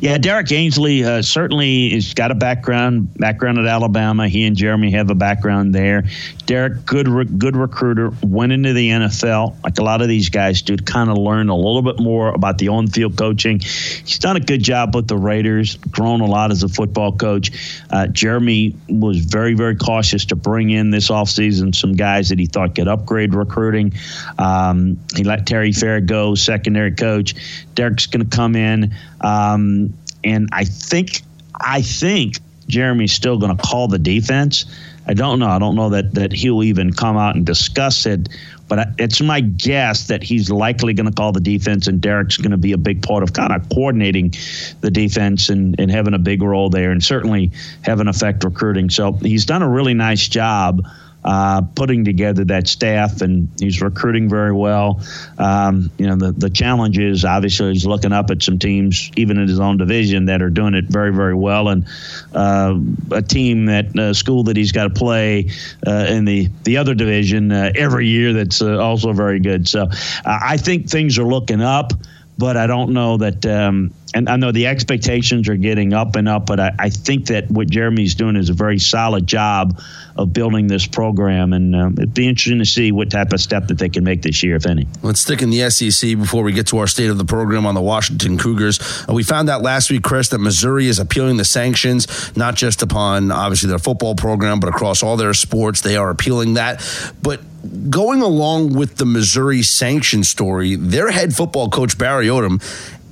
Yeah, 0.00 0.18
Derrick 0.18 0.52
Ansley 0.52 1.04
uh, 1.04 1.22
certainly 1.22 1.90
has 1.90 2.14
got 2.14 2.30
a 2.30 2.34
background 2.34 3.14
background 3.14 3.58
at 3.58 3.66
Alabama. 3.66 4.28
He 4.28 4.44
and 4.46 4.56
Jeremy 4.56 4.90
have 4.92 5.10
a 5.10 5.14
background 5.14 5.74
there. 5.74 6.04
Derrick, 6.46 6.86
good 6.86 7.08
re- 7.08 7.24
good 7.24 7.56
recruiter, 7.56 8.12
went 8.22 8.52
into 8.52 8.72
the 8.72 8.90
NFL 8.90 9.56
like 9.64 9.78
a 9.78 9.82
lot 9.82 10.00
of 10.00 10.08
these 10.08 10.28
guys 10.28 10.62
do 10.62 10.76
kind 10.76 11.10
of 11.10 11.18
learn 11.18 11.48
a 11.48 11.56
little 11.56 11.82
bit 11.82 11.98
more 11.98 12.28
about 12.28 12.58
the 12.58 12.68
on 12.68 12.86
field 12.86 13.16
coaching. 13.16 13.58
He's 13.58 14.18
done 14.18 14.36
a 14.36 14.40
good 14.40 14.62
job 14.62 14.94
with 14.94 15.08
the 15.08 15.16
Raiders, 15.16 15.76
grown 15.90 16.20
a 16.20 16.26
lot 16.26 16.52
as 16.52 16.62
a 16.62 16.68
football 16.68 17.12
coach. 17.12 17.50
Uh, 17.90 18.06
Jeremy 18.06 18.76
was 18.88 19.18
very 19.18 19.54
very 19.54 19.76
cautious 19.76 20.24
to 20.26 20.36
bring 20.36 20.70
in 20.70 20.90
this 20.90 21.10
offseason 21.10 21.74
some 21.74 21.94
guys 21.94 22.28
that 22.28 22.38
he 22.38 22.46
thought 22.46 22.74
could 22.76 22.88
upgrade 22.88 23.34
recruiting. 23.34 23.92
Um, 24.38 24.98
he 25.16 25.24
let 25.24 25.46
Terry 25.46 25.72
Fair 25.72 26.00
go, 26.00 26.34
secondary 26.34 26.92
coach. 26.92 27.34
Derrick's 27.74 28.06
going 28.06 28.28
to 28.28 28.36
come 28.36 28.54
in. 28.54 28.94
Um, 29.20 29.94
and 30.22 30.48
I 30.52 30.64
think 30.64 31.22
I 31.60 31.82
think 31.82 32.36
Jeremy's 32.68 33.12
still 33.12 33.38
going 33.38 33.56
to 33.56 33.62
call 33.62 33.88
the 33.88 33.98
defense. 33.98 34.64
I 35.08 35.14
don't 35.14 35.38
know. 35.38 35.48
I 35.48 35.58
don't 35.58 35.76
know 35.76 35.88
that 35.90 36.14
that 36.14 36.32
he'll 36.32 36.62
even 36.62 36.92
come 36.92 37.16
out 37.16 37.36
and 37.36 37.46
discuss 37.46 38.06
it. 38.06 38.28
But 38.68 38.88
it's 38.98 39.20
my 39.20 39.40
guess 39.40 40.08
that 40.08 40.24
he's 40.24 40.50
likely 40.50 40.92
going 40.92 41.06
to 41.06 41.12
call 41.12 41.30
the 41.30 41.40
defense, 41.40 41.86
and 41.86 42.00
Derrick's 42.00 42.36
going 42.36 42.50
to 42.50 42.56
be 42.56 42.72
a 42.72 42.78
big 42.78 43.00
part 43.00 43.22
of 43.22 43.32
kind 43.32 43.52
of 43.52 43.68
coordinating 43.68 44.34
the 44.80 44.90
defense 44.90 45.48
and, 45.48 45.78
and 45.78 45.88
having 45.90 46.14
a 46.14 46.18
big 46.18 46.42
role 46.42 46.68
there, 46.68 46.90
and 46.90 47.02
certainly 47.02 47.52
having 47.82 48.08
effect 48.08 48.42
recruiting. 48.42 48.90
So 48.90 49.12
he's 49.12 49.46
done 49.46 49.62
a 49.62 49.68
really 49.68 49.94
nice 49.94 50.26
job 50.26 50.84
uh, 51.26 51.60
putting 51.74 52.04
together 52.04 52.44
that 52.44 52.68
staff, 52.68 53.20
and 53.20 53.48
he's 53.58 53.82
recruiting 53.82 54.28
very 54.28 54.52
well. 54.52 55.00
Um, 55.38 55.90
you 55.98 56.06
know, 56.06 56.14
the, 56.14 56.30
the 56.30 56.48
challenge 56.48 56.98
is 56.98 57.24
obviously 57.24 57.72
he's 57.72 57.84
looking 57.84 58.12
up 58.12 58.30
at 58.30 58.42
some 58.44 58.60
teams, 58.60 59.10
even 59.16 59.36
in 59.36 59.48
his 59.48 59.58
own 59.58 59.76
division, 59.76 60.26
that 60.26 60.40
are 60.40 60.50
doing 60.50 60.74
it 60.74 60.84
very, 60.84 61.12
very 61.12 61.34
well, 61.34 61.68
and 61.68 61.84
uh, 62.32 62.78
a 63.10 63.22
team 63.22 63.66
that 63.66 63.98
uh, 63.98 64.14
school 64.14 64.44
that 64.44 64.56
he's 64.56 64.70
got 64.70 64.84
to 64.84 64.90
play 64.90 65.50
uh, 65.84 66.06
in 66.08 66.24
the 66.24 66.48
the 66.62 66.76
other 66.76 66.94
division 66.94 67.50
uh, 67.50 67.72
every 67.74 68.06
year 68.06 68.32
that's 68.32 68.62
also 68.62 69.12
very 69.12 69.40
good. 69.40 69.66
So 69.66 69.88
I 70.24 70.56
think 70.56 70.88
things 70.88 71.18
are 71.18 71.24
looking 71.26 71.60
up 71.60 71.92
but 72.38 72.56
I 72.56 72.66
don't 72.66 72.92
know 72.92 73.16
that 73.16 73.46
um, 73.46 73.94
and 74.16 74.30
I 74.30 74.36
know 74.36 74.50
the 74.50 74.66
expectations 74.66 75.46
are 75.50 75.56
getting 75.56 75.92
up 75.92 76.16
and 76.16 76.26
up, 76.26 76.46
but 76.46 76.58
I, 76.58 76.72
I, 76.78 76.88
think 76.88 77.26
that 77.26 77.50
what 77.50 77.68
Jeremy's 77.68 78.14
doing 78.14 78.36
is 78.36 78.48
a 78.48 78.54
very 78.54 78.78
solid 78.78 79.26
job 79.26 79.78
of 80.16 80.32
building 80.32 80.68
this 80.68 80.86
program, 80.86 81.52
and 81.52 81.76
um, 81.76 81.92
it'd 81.98 82.14
be 82.14 82.26
interesting 82.26 82.58
to 82.60 82.64
see 82.64 82.92
what 82.92 83.10
type 83.10 83.34
of 83.34 83.42
step 83.42 83.66
that 83.66 83.76
they 83.76 83.90
can 83.90 84.04
make 84.04 84.22
this 84.22 84.42
year, 84.42 84.56
if 84.56 84.64
any. 84.64 84.86
Let's 85.02 85.20
stick 85.20 85.42
in 85.42 85.50
the 85.50 85.68
SEC 85.68 86.16
before 86.16 86.42
we 86.42 86.52
get 86.52 86.66
to 86.68 86.78
our 86.78 86.86
state 86.86 87.10
of 87.10 87.18
the 87.18 87.26
program 87.26 87.66
on 87.66 87.74
the 87.74 87.82
Washington 87.82 88.38
Cougars. 88.38 88.80
Uh, 89.06 89.12
we 89.12 89.22
found 89.22 89.50
out 89.50 89.60
last 89.60 89.90
week, 89.90 90.02
Chris, 90.02 90.30
that 90.30 90.38
Missouri 90.38 90.86
is 90.86 90.98
appealing 90.98 91.36
the 91.36 91.44
sanctions, 91.44 92.34
not 92.34 92.54
just 92.54 92.80
upon 92.80 93.30
obviously 93.30 93.68
their 93.68 93.78
football 93.78 94.14
program, 94.14 94.60
but 94.60 94.68
across 94.70 95.02
all 95.02 95.18
their 95.18 95.34
sports. 95.34 95.82
They 95.82 95.98
are 95.98 96.08
appealing 96.08 96.54
that, 96.54 96.82
but 97.20 97.42
going 97.90 98.22
along 98.22 98.72
with 98.72 98.96
the 98.96 99.04
Missouri 99.04 99.62
sanction 99.62 100.24
story, 100.24 100.76
their 100.76 101.10
head 101.10 101.34
football 101.34 101.68
coach 101.68 101.98
Barry 101.98 102.28
Odom 102.28 102.62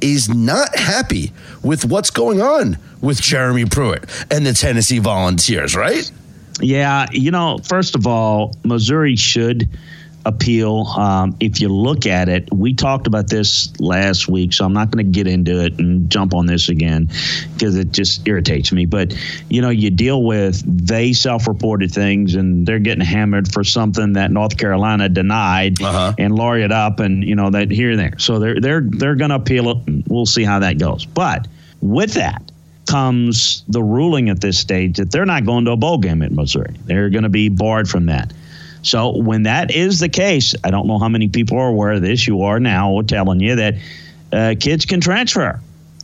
is 0.04 0.28
not 0.28 0.76
happy 0.76 1.32
with 1.62 1.86
what's 1.86 2.10
going 2.10 2.40
on 2.40 2.76
with 3.00 3.22
Jeremy 3.22 3.64
Pruitt 3.64 4.04
and 4.30 4.44
the 4.44 4.52
Tennessee 4.52 4.98
Volunteers, 4.98 5.74
right? 5.74 6.10
Yeah, 6.60 7.06
you 7.10 7.30
know, 7.30 7.58
first 7.64 7.94
of 7.94 8.06
all, 8.06 8.54
Missouri 8.64 9.16
should 9.16 9.66
appeal. 10.24 10.87
Um, 10.96 11.37
if 11.40 11.60
you 11.60 11.68
look 11.68 12.06
at 12.06 12.28
it, 12.28 12.48
we 12.52 12.74
talked 12.74 13.06
about 13.06 13.28
this 13.28 13.78
last 13.80 14.28
week, 14.28 14.52
so 14.52 14.64
I'm 14.64 14.72
not 14.72 14.90
going 14.90 15.04
to 15.04 15.10
get 15.10 15.26
into 15.26 15.64
it 15.64 15.78
and 15.78 16.08
jump 16.10 16.34
on 16.34 16.46
this 16.46 16.68
again 16.68 17.10
because 17.52 17.76
it 17.76 17.92
just 17.92 18.26
irritates 18.26 18.72
me. 18.72 18.87
But 18.87 19.14
you 19.50 19.60
know, 19.60 19.70
you 19.70 19.90
deal 19.90 20.22
with 20.22 20.62
they 20.64 21.12
self-reported 21.12 21.90
things, 21.90 22.34
and 22.34 22.66
they're 22.66 22.78
getting 22.78 23.04
hammered 23.04 23.52
for 23.52 23.64
something 23.64 24.14
that 24.14 24.30
North 24.30 24.56
Carolina 24.56 25.08
denied 25.08 25.80
uh-huh. 25.80 26.14
and 26.18 26.32
lawyered 26.34 26.72
up, 26.72 27.00
and 27.00 27.24
you 27.24 27.34
know 27.34 27.50
that 27.50 27.70
here 27.70 27.90
and 27.90 27.98
there. 27.98 28.18
So 28.18 28.38
they're 28.38 28.60
they're 28.60 28.82
they're 28.82 29.16
going 29.16 29.30
to 29.30 29.37
appeal 29.37 29.70
it. 29.70 29.78
And 29.87 30.04
we'll 30.06 30.26
see 30.26 30.44
how 30.44 30.60
that 30.60 30.78
goes. 30.78 31.04
But 31.04 31.46
with 31.80 32.14
that 32.14 32.50
comes 32.87 33.64
the 33.68 33.82
ruling 33.82 34.28
at 34.28 34.40
this 34.40 34.58
stage 34.58 34.96
that 34.98 35.10
they're 35.10 35.24
not 35.24 35.44
going 35.44 35.64
to 35.64 35.72
a 35.72 35.76
bowl 35.76 35.98
game 35.98 36.22
at 36.22 36.32
Missouri. 36.32 36.74
They're 36.84 37.10
going 37.10 37.22
to 37.22 37.28
be 37.28 37.48
barred 37.48 37.88
from 37.88 38.06
that. 38.06 38.32
So 38.85 39.16
when 39.16 39.44
that 39.44 39.70
is 39.70 39.99
the 39.99 40.09
case, 40.09 40.55
I 40.62 40.70
don't 40.70 40.87
know 40.87 40.99
how 40.99 41.09
many 41.09 41.29
people 41.29 41.59
are 41.59 41.68
aware 41.68 41.92
of 41.92 42.03
this. 42.03 42.27
You 42.27 42.42
are 42.42 42.61
now 42.61 43.01
telling 43.03 43.40
you 43.40 43.57
that 43.57 43.75
uh, 44.33 44.55
kids 44.61 44.85
can 44.85 45.01
transfer 45.01 45.61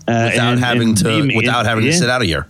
uh, 0.09 0.31
without 0.33 0.53
and, 0.53 0.61
having 0.61 0.89
and 0.89 0.99
to 0.99 1.37
without 1.37 1.67
having 1.67 1.85
to 1.85 1.93
sit 1.93 2.09
out 2.09 2.23
a 2.23 2.27
year. 2.27 2.47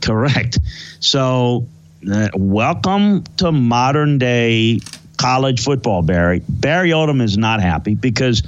Correct. 0.00 0.58
So 1.00 1.66
uh, 2.10 2.28
welcome 2.34 3.24
to 3.36 3.52
modern 3.52 4.18
day 4.18 4.80
college 5.18 5.62
football, 5.62 6.02
Barry. 6.02 6.42
Barry 6.48 6.90
Odom 6.90 7.22
is 7.22 7.36
not 7.36 7.60
happy 7.60 7.94
because 7.94 8.42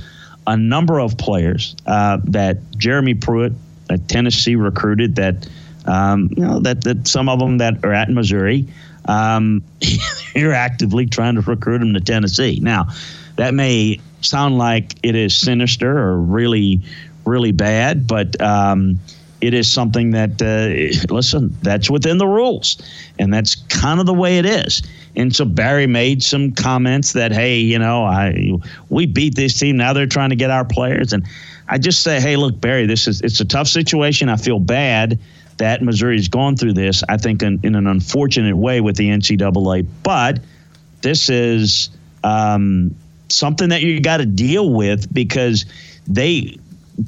a 0.47 0.57
number 0.57 0.99
of 0.99 1.19
players 1.19 1.77
uh, 1.87 2.19
that 2.25 2.59
Jeremy 2.79 3.15
Pruitt 3.15 3.53
at 3.91 4.09
Tennessee 4.09 4.57
recruited 4.57 5.17
that 5.17 5.47
um, 5.85 6.31
you 6.37 6.43
know 6.43 6.61
that 6.61 6.85
that 6.85 7.07
some 7.07 7.29
of 7.29 7.39
them 7.39 7.59
that 7.59 7.85
are 7.85 7.93
at 7.93 8.11
Missouri 8.11 8.67
um, 9.09 9.65
you're 10.35 10.53
actively 10.53 11.07
trying 11.07 11.35
to 11.35 11.41
recruit 11.41 11.79
them 11.79 11.95
to 11.95 12.01
Tennessee. 12.01 12.61
Now, 12.63 12.87
that 13.37 13.55
may 13.55 14.01
sound 14.21 14.59
like 14.59 14.95
it 15.03 15.15
is 15.15 15.35
sinister 15.35 15.99
or 15.99 16.19
really, 16.19 16.83
really 17.25 17.53
bad, 17.53 18.07
but 18.07 18.41
um, 18.41 18.99
it 19.41 19.55
is 19.55 19.71
something 19.71 20.11
that, 20.11 20.43
uh, 20.43 21.13
listen, 21.13 21.57
that's 21.63 21.89
within 21.89 22.19
the 22.19 22.27
rules. 22.27 22.81
And 23.19 23.33
that's 23.33 23.55
kind 23.55 24.01
of 24.01 24.07
the 24.07 24.15
way 24.15 24.39
it 24.39 24.45
is. 24.45 24.83
And 25.17 25.35
so 25.35 25.45
Barry 25.45 25.87
made 25.87 26.23
some 26.23 26.53
comments 26.53 27.13
that, 27.13 27.33
hey, 27.33 27.59
you 27.59 27.79
know, 27.79 28.05
I 28.05 28.53
we 28.89 29.07
beat 29.07 29.35
this 29.35 29.59
team. 29.59 29.77
Now 29.77 29.93
they're 29.93 30.07
trying 30.07 30.31
to 30.31 30.37
get 30.37 30.51
our 30.51 30.65
players. 30.65 31.13
And 31.13 31.25
I 31.69 31.79
just 31.79 32.03
say, 32.03 32.21
hey, 32.21 32.37
look, 32.37 32.61
Barry, 32.61 32.87
this 32.87 33.09
is 33.09 33.21
it's 33.23 33.41
a 33.41 33.45
tough 33.45 33.69
situation. 33.69 34.29
I 34.29 34.37
feel 34.37 34.61
bad 34.61 35.19
that 35.59 35.83
Missouri's 35.83 36.29
gone 36.29 36.57
through 36.57 36.73
this, 36.73 37.03
I 37.09 37.17
think, 37.17 37.43
in, 37.43 37.61
in 37.63 37.75
an 37.75 37.87
unfortunate 37.87 38.57
way 38.57 38.81
with 38.81 38.97
the 38.97 39.09
NCAA. 39.09 39.87
But 40.03 40.41
this 41.03 41.29
is 41.29 41.91
um, 42.25 42.95
something 43.29 43.69
that 43.69 43.83
you 43.83 44.01
got 44.01 44.19
to 44.19 44.27
deal 44.27 44.73
with 44.73 45.13
because 45.13 45.67
they 46.07 46.57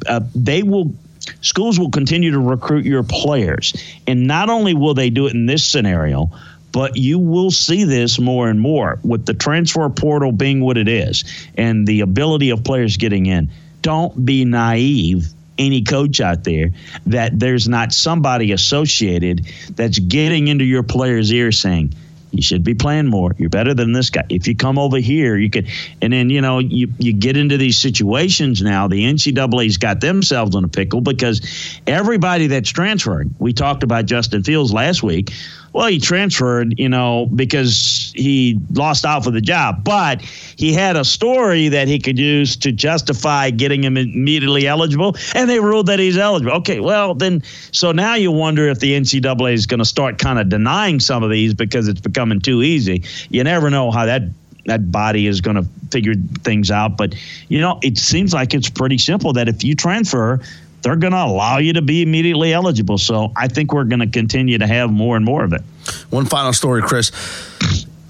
uh, 0.06 0.20
they 0.34 0.62
will 0.62 0.92
schools 1.40 1.78
will 1.78 1.90
continue 1.90 2.32
to 2.32 2.38
recruit 2.38 2.84
your 2.84 3.02
players, 3.02 3.72
and 4.06 4.26
not 4.26 4.50
only 4.50 4.74
will 4.74 4.94
they 4.94 5.10
do 5.10 5.26
it 5.26 5.34
in 5.34 5.46
this 5.46 5.64
scenario. 5.64 6.30
But 6.72 6.96
you 6.96 7.18
will 7.18 7.50
see 7.50 7.82
this 7.82 8.20
more 8.20 8.48
and 8.48 8.60
more 8.60 9.00
with 9.02 9.26
the 9.26 9.34
transfer 9.34 9.88
portal 9.88 10.30
being 10.30 10.60
what 10.60 10.76
it 10.76 10.86
is 10.86 11.24
and 11.56 11.84
the 11.84 12.02
ability 12.02 12.50
of 12.50 12.62
players 12.62 12.96
getting 12.96 13.26
in. 13.26 13.50
Don't 13.82 14.24
be 14.24 14.44
naive 14.44 15.32
any 15.60 15.82
coach 15.82 16.20
out 16.20 16.42
there 16.42 16.70
that 17.06 17.38
there's 17.38 17.68
not 17.68 17.92
somebody 17.92 18.52
associated 18.52 19.46
that's 19.76 19.98
getting 19.98 20.48
into 20.48 20.64
your 20.64 20.82
player's 20.82 21.32
ear 21.32 21.52
saying, 21.52 21.94
you 22.32 22.42
should 22.42 22.62
be 22.62 22.74
playing 22.74 23.08
more. 23.08 23.34
You're 23.38 23.50
better 23.50 23.74
than 23.74 23.92
this 23.92 24.10
guy. 24.10 24.24
If 24.28 24.46
you 24.46 24.54
come 24.54 24.78
over 24.78 24.98
here, 24.98 25.36
you 25.36 25.50
can. 25.50 25.66
And 26.00 26.12
then 26.12 26.30
you 26.30 26.40
know 26.40 26.58
you 26.58 26.92
you 26.98 27.12
get 27.12 27.36
into 27.36 27.56
these 27.56 27.78
situations 27.78 28.62
now. 28.62 28.86
The 28.86 29.04
NCAA's 29.04 29.78
got 29.78 30.00
themselves 30.00 30.54
in 30.54 30.64
a 30.64 30.68
pickle 30.68 31.00
because 31.00 31.40
everybody 31.86 32.46
that's 32.46 32.70
transferring. 32.70 33.34
We 33.38 33.52
talked 33.52 33.82
about 33.82 34.06
Justin 34.06 34.44
Fields 34.44 34.72
last 34.72 35.02
week. 35.02 35.32
Well, 35.72 35.86
he 35.86 36.00
transferred, 36.00 36.78
you 36.78 36.88
know, 36.88 37.26
because 37.26 38.12
he 38.16 38.58
lost 38.72 39.04
out 39.04 39.22
for 39.22 39.30
the 39.30 39.40
job, 39.40 39.84
but 39.84 40.20
he 40.20 40.72
had 40.72 40.96
a 40.96 41.04
story 41.04 41.68
that 41.68 41.86
he 41.86 41.98
could 41.98 42.18
use 42.18 42.56
to 42.58 42.72
justify 42.72 43.50
getting 43.50 43.84
him 43.84 43.96
immediately 43.96 44.66
eligible, 44.66 45.16
and 45.34 45.48
they 45.48 45.60
ruled 45.60 45.86
that 45.86 46.00
he's 46.00 46.18
eligible. 46.18 46.52
Okay, 46.54 46.80
well, 46.80 47.14
then, 47.14 47.42
so 47.70 47.92
now 47.92 48.14
you 48.14 48.32
wonder 48.32 48.68
if 48.68 48.80
the 48.80 48.94
NCAA 48.94 49.52
is 49.52 49.66
going 49.66 49.78
to 49.78 49.84
start 49.84 50.18
kind 50.18 50.40
of 50.40 50.48
denying 50.48 50.98
some 50.98 51.22
of 51.22 51.30
these 51.30 51.54
because 51.54 51.86
it's 51.86 52.00
becoming 52.00 52.40
too 52.40 52.62
easy. 52.62 53.04
You 53.28 53.44
never 53.44 53.70
know 53.70 53.90
how 53.90 54.06
that 54.06 54.22
that 54.66 54.92
body 54.92 55.26
is 55.26 55.40
going 55.40 55.56
to 55.56 55.64
figure 55.90 56.14
things 56.42 56.70
out. 56.70 56.96
But 56.96 57.14
you 57.48 57.60
know, 57.60 57.78
it 57.82 57.98
seems 57.98 58.34
like 58.34 58.54
it's 58.54 58.70
pretty 58.70 58.98
simple 58.98 59.32
that 59.32 59.48
if 59.48 59.64
you 59.64 59.74
transfer, 59.74 60.40
they're 60.82 60.96
going 60.96 61.12
to 61.12 61.22
allow 61.22 61.58
you 61.58 61.74
to 61.74 61.82
be 61.82 62.02
immediately 62.02 62.52
eligible. 62.52 62.98
So 62.98 63.32
I 63.36 63.48
think 63.48 63.72
we're 63.72 63.84
going 63.84 64.00
to 64.00 64.06
continue 64.06 64.58
to 64.58 64.66
have 64.66 64.90
more 64.90 65.16
and 65.16 65.24
more 65.24 65.44
of 65.44 65.52
it. 65.52 65.62
One 66.10 66.26
final 66.26 66.52
story, 66.52 66.82
Chris. 66.82 67.10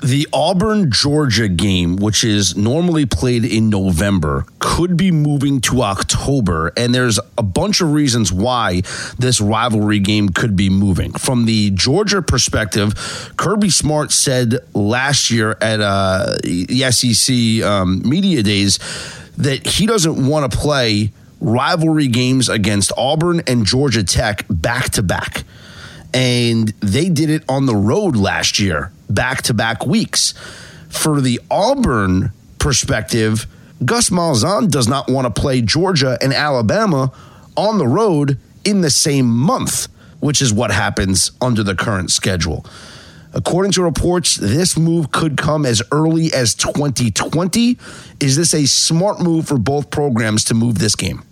The 0.02 0.26
Auburn 0.32 0.90
Georgia 0.90 1.46
game, 1.46 1.96
which 1.96 2.24
is 2.24 2.56
normally 2.56 3.04
played 3.04 3.44
in 3.44 3.68
November, 3.68 4.46
could 4.58 4.96
be 4.96 5.10
moving 5.10 5.60
to 5.62 5.82
October. 5.82 6.72
And 6.74 6.94
there's 6.94 7.20
a 7.36 7.42
bunch 7.42 7.82
of 7.82 7.92
reasons 7.92 8.32
why 8.32 8.80
this 9.18 9.42
rivalry 9.42 9.98
game 9.98 10.30
could 10.30 10.56
be 10.56 10.70
moving. 10.70 11.12
From 11.12 11.44
the 11.44 11.70
Georgia 11.72 12.22
perspective, 12.22 12.94
Kirby 13.36 13.68
Smart 13.68 14.10
said 14.10 14.60
last 14.72 15.30
year 15.30 15.58
at 15.60 15.82
uh, 15.82 16.38
the 16.44 16.90
SEC 16.90 17.62
um, 17.62 18.00
Media 18.08 18.42
Days 18.42 18.78
that 19.36 19.66
he 19.66 19.86
doesn't 19.86 20.26
want 20.26 20.50
to 20.50 20.56
play 20.56 21.12
rivalry 21.40 22.06
games 22.06 22.48
against 22.48 22.92
Auburn 22.96 23.42
and 23.46 23.64
Georgia 23.64 24.04
Tech 24.04 24.44
back 24.48 24.90
to 24.90 25.02
back. 25.02 25.44
And 26.12 26.68
they 26.80 27.08
did 27.08 27.30
it 27.30 27.44
on 27.48 27.66
the 27.66 27.74
road 27.74 28.16
last 28.16 28.58
year, 28.58 28.92
back 29.08 29.42
to 29.42 29.54
back 29.54 29.86
weeks. 29.86 30.34
For 30.88 31.20
the 31.20 31.40
Auburn 31.50 32.32
perspective, 32.58 33.46
Gus 33.84 34.10
Malzahn 34.10 34.70
does 34.70 34.88
not 34.88 35.08
want 35.08 35.32
to 35.32 35.40
play 35.40 35.62
Georgia 35.62 36.18
and 36.20 36.34
Alabama 36.34 37.12
on 37.56 37.78
the 37.78 37.86
road 37.86 38.38
in 38.64 38.80
the 38.80 38.90
same 38.90 39.26
month, 39.26 39.88
which 40.18 40.42
is 40.42 40.52
what 40.52 40.70
happens 40.70 41.30
under 41.40 41.62
the 41.62 41.74
current 41.74 42.10
schedule. 42.10 42.66
According 43.32 43.72
to 43.72 43.82
reports, 43.82 44.34
this 44.34 44.76
move 44.76 45.12
could 45.12 45.36
come 45.36 45.64
as 45.64 45.82
early 45.92 46.32
as 46.32 46.54
2020. 46.54 47.78
Is 48.18 48.36
this 48.36 48.52
a 48.52 48.66
smart 48.66 49.20
move 49.20 49.46
for 49.46 49.56
both 49.56 49.90
programs 49.90 50.44
to 50.44 50.54
move 50.54 50.78
this 50.78 50.96
game? 50.96 51.22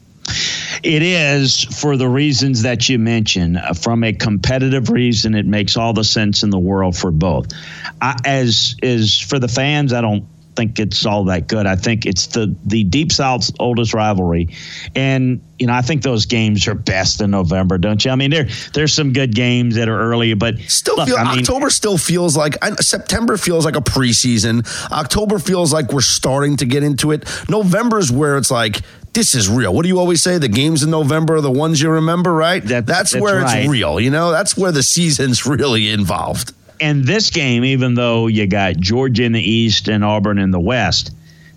It 0.82 1.02
is 1.02 1.64
for 1.64 1.96
the 1.96 2.08
reasons 2.08 2.62
that 2.62 2.88
you 2.88 2.98
mentioned. 2.98 3.56
Uh, 3.56 3.72
from 3.72 4.04
a 4.04 4.12
competitive 4.12 4.90
reason, 4.90 5.34
it 5.34 5.46
makes 5.46 5.76
all 5.76 5.92
the 5.92 6.04
sense 6.04 6.42
in 6.42 6.50
the 6.50 6.58
world 6.58 6.96
for 6.96 7.10
both. 7.10 7.48
I, 8.00 8.16
as 8.24 8.76
is 8.82 9.18
for 9.18 9.38
the 9.38 9.48
fans, 9.48 9.92
I 9.92 10.00
don't 10.00 10.26
think 10.58 10.80
it's 10.80 11.06
all 11.06 11.24
that 11.24 11.46
good. 11.46 11.66
I 11.66 11.76
think 11.76 12.04
it's 12.04 12.26
the 12.26 12.54
the 12.66 12.82
Deep 12.82 13.12
South's 13.12 13.52
oldest 13.60 13.94
rivalry, 13.94 14.48
and 14.94 15.40
you 15.56 15.68
know 15.68 15.72
I 15.72 15.82
think 15.82 16.02
those 16.02 16.26
games 16.26 16.66
are 16.66 16.74
best 16.74 17.20
in 17.20 17.30
November, 17.30 17.78
don't 17.78 18.04
you? 18.04 18.10
I 18.10 18.16
mean, 18.16 18.30
there 18.30 18.48
there's 18.74 18.92
some 18.92 19.12
good 19.12 19.34
games 19.34 19.76
that 19.76 19.88
are 19.88 19.98
early, 19.98 20.34
but 20.34 20.58
still 20.62 20.96
look, 20.96 21.08
feel, 21.08 21.16
I 21.16 21.30
mean, 21.30 21.40
October 21.40 21.70
still 21.70 21.96
feels 21.96 22.36
like 22.36 22.56
September 22.80 23.36
feels 23.36 23.64
like 23.64 23.76
a 23.76 23.80
preseason. 23.80 24.66
October 24.90 25.38
feels 25.38 25.72
like 25.72 25.92
we're 25.92 26.00
starting 26.00 26.56
to 26.56 26.66
get 26.66 26.82
into 26.82 27.12
it. 27.12 27.24
November's 27.48 28.10
where 28.10 28.36
it's 28.36 28.50
like 28.50 28.82
this 29.18 29.34
is 29.34 29.48
real. 29.48 29.74
What 29.74 29.82
do 29.82 29.88
you 29.88 29.98
always 29.98 30.22
say? 30.22 30.38
The 30.38 30.46
games 30.46 30.84
in 30.84 30.90
November 30.90 31.34
are 31.36 31.40
the 31.40 31.50
ones 31.50 31.82
you 31.82 31.90
remember, 31.90 32.32
right? 32.32 32.62
That, 32.62 32.86
that's, 32.86 33.10
that's, 33.10 33.20
where 33.20 33.40
right. 33.40 33.62
it's 33.62 33.68
real. 33.68 33.98
You 33.98 34.10
know, 34.10 34.30
that's 34.30 34.56
where 34.56 34.70
the 34.70 34.84
season's 34.84 35.44
really 35.44 35.90
involved. 35.90 36.54
And 36.80 37.02
this 37.02 37.30
game, 37.30 37.64
even 37.64 37.94
though 37.94 38.28
you 38.28 38.46
got 38.46 38.76
Georgia 38.76 39.24
in 39.24 39.32
the 39.32 39.42
East 39.42 39.88
and 39.88 40.04
Auburn 40.04 40.38
in 40.38 40.52
the 40.52 40.60
West, 40.60 41.10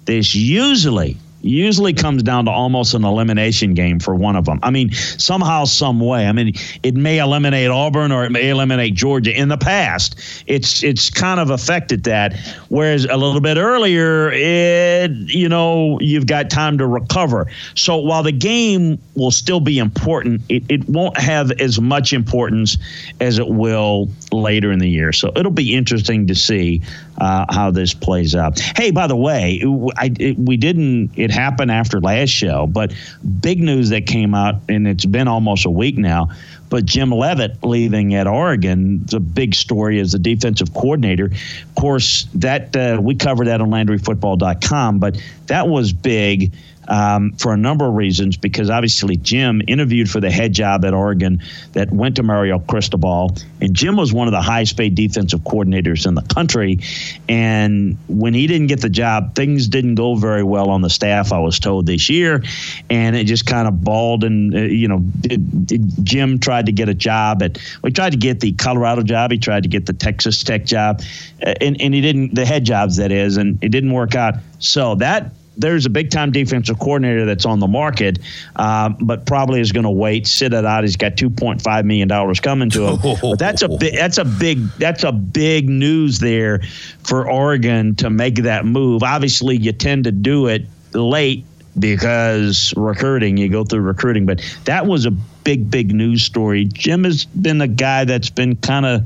this 0.06 0.34
usually 0.34 1.17
usually 1.41 1.93
comes 1.93 2.23
down 2.23 2.45
to 2.45 2.51
almost 2.51 2.93
an 2.93 3.04
elimination 3.04 3.73
game 3.73 3.99
for 3.99 4.15
one 4.15 4.36
of 4.36 4.45
them. 4.45 4.60
I 4.63 4.71
mean, 4.71 4.91
somehow, 4.91 5.65
some 5.65 5.99
way. 5.99 6.27
I 6.27 6.32
mean, 6.32 6.54
it 6.84 6.95
may 6.95 7.19
eliminate 7.19 7.69
Auburn 7.69 8.12
or 8.12 8.25
it 8.25 8.32
may 8.32 8.49
eliminate 8.49 8.93
Georgia. 8.93 9.38
In 9.38 9.49
the 9.49 9.58
past, 9.58 10.19
it's 10.47 10.84
it's 10.84 11.10
kind 11.10 11.39
of 11.39 11.49
affected 11.49 12.04
that. 12.06 12.36
Whereas 12.69 13.06
a 13.06 13.17
little 13.17 13.41
bit 13.41 13.58
earlier, 13.58 14.32
it 14.32 15.12
you 15.12 15.49
know 15.49 15.99
you've 15.99 16.27
got 16.27 16.49
time 16.49 16.77
to 16.77 16.88
recover. 16.88 17.47
So 17.75 17.97
while 17.97 18.23
the 18.23 18.32
game 18.32 18.99
will 19.15 19.32
still 19.32 19.60
be 19.60 19.80
important, 19.80 20.41
it, 20.49 20.63
it 20.69 20.88
won't 20.89 21.17
have 21.17 21.51
as 21.60 21.80
much 21.80 22.13
importance 22.13 22.77
as 23.19 23.39
it 23.39 23.47
will 23.47 24.10
later 24.32 24.71
in 24.71 24.80
the 24.80 24.89
year. 24.89 25.12
So 25.12 25.32
it'll 25.36 25.51
be 25.51 25.75
interesting 25.75 26.27
to 26.27 26.36
see 26.36 26.82
uh, 27.22 27.46
how 27.50 27.70
this 27.70 27.94
plays 27.94 28.36
out. 28.36 28.60
Hey, 28.60 28.90
by 28.90 29.06
the 29.06 29.16
way, 29.16 29.62
I, 29.96 30.12
it, 30.20 30.40
we 30.40 30.58
didn't. 30.58 31.12
It 31.16 31.30
happened 31.30 31.70
after 31.70 32.02
last 32.02 32.32
show, 32.32 32.66
but 32.66 32.94
big 33.40 33.62
news 33.62 33.90
that 33.90 34.08
came 34.08 34.34
out, 34.34 34.56
and 34.68 34.88
it's 34.88 35.06
been 35.06 35.28
almost 35.28 35.66
a 35.66 35.70
week 35.70 36.00
now. 36.00 36.30
But 36.70 36.86
Jim 36.86 37.12
Leavitt 37.12 37.64
leaving 37.64 38.16
at 38.16 38.26
Oregon, 38.26 39.06
a 39.14 39.20
big 39.20 39.54
story 39.54 40.00
as 40.00 40.14
the 40.14 40.20
defensive 40.20 40.74
coordinator. 40.74 41.26
Of 41.26 41.76
course, 41.76 42.26
that 42.36 42.76
uh, 42.76 43.00
we 43.00 43.14
covered 43.14 43.48
that 43.48 43.62
on 43.62 43.70
LandryFootball.com, 43.70 44.98
but 44.98 45.22
that 45.46 45.68
was 45.68 45.94
big 45.94 46.54
um, 46.91 47.32
for 47.38 47.54
a 47.54 47.58
number 47.58 47.88
of 47.88 47.95
reasons. 47.95 48.38
Because 48.38 48.69
obviously, 48.69 49.15
Jim 49.15 49.62
interviewed 49.67 50.10
for 50.10 50.19
the 50.19 50.30
head 50.30 50.54
job 50.54 50.86
at 50.86 50.93
Oregon 50.93 51.41
that 51.71 51.91
went 51.91 52.17
to 52.17 52.23
Mario 52.23 52.60
Cristobal, 52.60 53.36
and 53.62 53.73
Jim 53.73 53.95
was 53.95 54.13
one 54.13 54.27
of 54.27 54.34
the 54.34 54.41
highest 54.41 54.77
paid 54.77 54.93
defensive 54.93 55.39
coordinators 55.41 56.06
in 56.06 56.13
the 56.13 56.21
country. 56.21 56.80
And 57.30 57.97
when 58.08 58.34
he 58.34 58.45
didn't 58.45 58.67
get 58.67 58.82
the 58.82 58.89
job, 58.89 59.36
things 59.36 59.67
didn't 59.67 59.95
go 59.95 60.15
very 60.15 60.43
well 60.43 60.69
on 60.69 60.82
the 60.82 60.89
staff. 60.89 61.32
I 61.32 61.39
was 61.39 61.60
told 61.60 61.86
this 61.86 62.10
year, 62.10 62.43
and 62.89 63.15
it 63.15 63.23
just 63.23 63.45
kind 63.45 63.67
of 63.67 63.84
balled. 63.84 64.23
And 64.25 64.54
uh, 64.54 64.60
you 64.60 64.88
know, 64.88 65.04
it, 65.23 65.39
it, 65.71 65.82
Jim 66.04 66.39
tried 66.39 66.65
to 66.65 66.73
get 66.73 66.89
a 66.89 66.93
job 66.93 67.41
at. 67.41 67.58
We 67.82 67.91
tried 67.91 68.12
to 68.12 68.17
get 68.17 68.41
the 68.41 68.51
Colorado 68.51 69.01
job. 69.01 69.32
He 69.32 69.38
tried 69.38 69.63
to 69.63 69.69
get 69.69 69.86
the 69.86 69.93
Texas 69.93 70.43
Tech 70.43 70.65
job, 70.65 71.01
uh, 71.45 71.54
and, 71.62 71.80
and 71.82 71.93
he 71.93 72.01
didn't. 72.01 72.36
The 72.36 72.45
head 72.45 72.65
jobs, 72.65 72.97
that 72.97 73.12
is, 73.13 73.38
and 73.38 73.63
it 73.63 73.69
didn't 73.69 73.93
work 73.93 74.13
out. 74.13 74.36
So 74.60 74.95
that 74.95 75.32
there's 75.58 75.86
a 75.86 75.90
big 75.90 76.12
time 76.12 76.32
defensive 76.32 76.80
coordinator 76.80 77.26
that's 77.26 77.46
on 77.46 77.60
the 77.60 77.68
market, 77.68 78.20
uh, 78.56 78.90
but 79.02 79.26
probably 79.26 79.60
is 79.60 79.72
going 79.72 79.84
to 79.84 79.90
wait, 79.90 80.26
sit 80.28 80.54
it 80.54 80.66
out. 80.66 80.84
He's 80.84 80.96
got 80.96 81.14
2.5 81.14 81.86
million 81.86 82.08
dollars 82.08 82.40
coming 82.40 82.70
to 82.72 82.88
him. 82.88 83.00
But 83.22 83.40
that's 83.40 83.62
a 83.62 83.70
big 83.70 83.94
that's 83.94 84.18
a 84.18 84.26
big 84.26 84.60
that's 84.78 85.04
a 85.04 85.12
big 85.12 85.70
news 85.70 86.20
there 86.20 86.62
for 87.04 87.30
Oregon 87.30 87.96
to 87.96 88.10
make 88.10 88.36
that 88.36 88.66
move. 88.66 89.04
Obviously, 89.04 89.58
you 89.58 89.72
tend 89.74 90.06
to 90.06 90.12
do 90.12 90.48
it 90.48 90.66
late 90.94 91.46
because 91.78 92.74
recruiting 92.76 93.38
you 93.38 93.50
go 93.50 93.64
through 93.64 93.82
recruiting, 93.82 94.26
but 94.26 94.42
that 94.66 94.86
was 94.86 95.06
a 95.06 95.12
big 95.12 95.70
big 95.70 95.94
news 95.94 96.24
story. 96.24 96.66
Jim 96.66 97.04
has 97.04 97.26
been 97.26 97.62
a 97.62 97.68
guy 97.68 98.06
that's 98.06 98.30
been 98.30 98.56
kind 98.56 98.86
of 98.86 99.06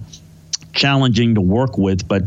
challenging 0.74 1.36
to 1.36 1.42
work 1.42 1.78
with, 1.78 2.08
but 2.08 2.24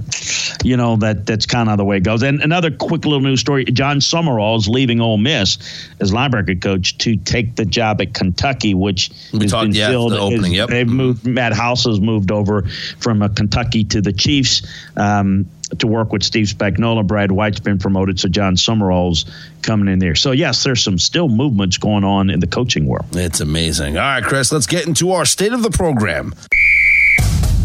you 0.65 0.77
know 0.77 0.97
that 0.97 1.27
that's 1.27 1.47
kind 1.47 1.69
of 1.69 1.79
the 1.79 1.85
way 1.85 1.99
it 1.99 2.03
goes. 2.03 2.23
And 2.23 2.41
another 2.41 2.71
quick 2.71 3.05
little 3.05 3.21
news 3.21 3.41
story: 3.41 3.65
Jon 3.65 3.99
Sumrall 3.99 4.59
is 4.59 4.69
leaving 4.69 5.01
Ole 5.01 5.19
Miss 5.19 5.59
as 6.01 6.13
linebacker 6.13 6.61
coach 6.61 6.99
to 6.99 7.17
take 7.17 7.57
the 7.57 7.65
job 7.65 8.01
at 8.01 8.15
Kentucky, 8.15 8.75
which 8.75 9.11
we 9.33 9.41
has 9.41 9.51
talked, 9.51 9.67
been 9.67 9.75
yeah, 9.75 9.89
filled. 9.89 10.13
the 10.13 10.19
opening. 10.19 10.53
Yep. 10.53 10.69
They've 10.71 10.89
moved. 10.89 11.27
Matt 11.27 11.53
House 11.53 11.85
has 11.85 12.01
moved 12.01 12.31
over 12.31 12.63
from 12.99 13.23
uh, 13.23 13.29
Kentucky 13.29 13.85
to 13.85 14.01
the 14.01 14.13
Chiefs. 14.13 14.63
Um, 14.97 15.49
to 15.79 15.87
work 15.87 16.13
with 16.13 16.23
Steve 16.23 16.47
Spagnuolo. 16.47 17.07
Brad 17.07 17.31
White's 17.31 17.61
been 17.61 17.79
promoted, 17.79 18.19
so 18.19 18.29
Jon 18.29 18.57
Sumrall's 18.57 19.27
coming 19.61 19.93
in 19.93 19.99
there. 19.99 20.15
So 20.15 20.33
yes, 20.33 20.65
there's 20.65 20.83
some 20.83 20.99
still 20.99 21.29
movements 21.29 21.77
going 21.77 22.05
on 22.05 22.31
in 22.31 22.41
the 22.41 22.47
coaching 22.47 22.87
world. 22.87 23.05
It's 23.13 23.41
amazing. 23.41 23.99
All 23.99 24.03
right, 24.03 24.25
Chris, 24.25 24.51
let's 24.51 24.67
get 24.67 24.87
into 24.87 25.13
our 25.13 25.27
state 25.27 25.53
of 25.53 25.63
the 25.63 25.71
program. 25.71 26.33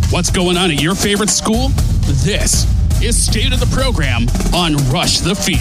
What's 0.09 0.29
going 0.29 0.57
on 0.57 0.69
at 0.69 0.81
your 0.81 0.95
favorite 0.95 1.29
school? 1.29 1.69
This 2.23 2.82
is 3.03 3.21
State 3.21 3.51
of 3.51 3.59
the 3.59 3.65
Program 3.65 4.21
on 4.55 4.77
Rush 4.89 5.19
the 5.19 5.35
Field. 5.35 5.59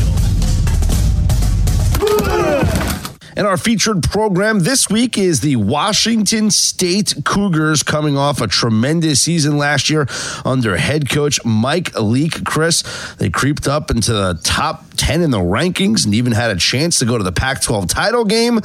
And 3.37 3.49
our 3.49 3.57
featured 3.57 4.05
program 4.05 4.61
this 4.61 4.89
week 4.89 5.19
is 5.19 5.41
the 5.41 5.57
Washington 5.57 6.53
State 6.53 7.15
Cougars 7.25 7.83
coming 7.83 8.17
off 8.17 8.41
a 8.41 8.47
tremendous 8.47 9.23
season 9.23 9.59
last 9.59 9.91
year 9.91 10.07
under 10.45 10.77
head 10.77 11.11
coach 11.11 11.45
Mike 11.45 11.93
Leach. 11.99 12.45
Chris, 12.45 12.83
they 13.15 13.29
creeped 13.29 13.67
up 13.67 13.91
into 13.91 14.13
the 14.13 14.39
top 14.45 14.85
10 14.97 15.23
in 15.23 15.33
the 15.33 15.39
rankings 15.39 16.05
and 16.05 16.15
even 16.15 16.31
had 16.31 16.53
a 16.53 16.57
chance 16.61 17.01
to 17.01 17.05
go 17.05 17.19
to 17.19 17.25
the 17.25 17.33
Pac 17.33 17.61
12 17.61 17.89
title 17.89 18.25
game, 18.25 18.61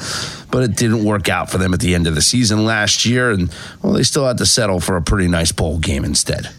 but 0.52 0.62
it 0.62 0.76
didn't 0.76 1.02
work 1.02 1.28
out 1.28 1.50
for 1.50 1.58
them 1.58 1.74
at 1.74 1.80
the 1.80 1.96
end 1.96 2.06
of 2.06 2.14
the 2.14 2.22
season 2.22 2.64
last 2.64 3.04
year. 3.04 3.32
And, 3.32 3.52
well, 3.82 3.94
they 3.94 4.04
still 4.04 4.26
had 4.26 4.38
to 4.38 4.46
settle 4.46 4.78
for 4.78 4.96
a 4.96 5.02
pretty 5.02 5.26
nice 5.26 5.50
bowl 5.50 5.78
game 5.78 6.04
instead. 6.04 6.50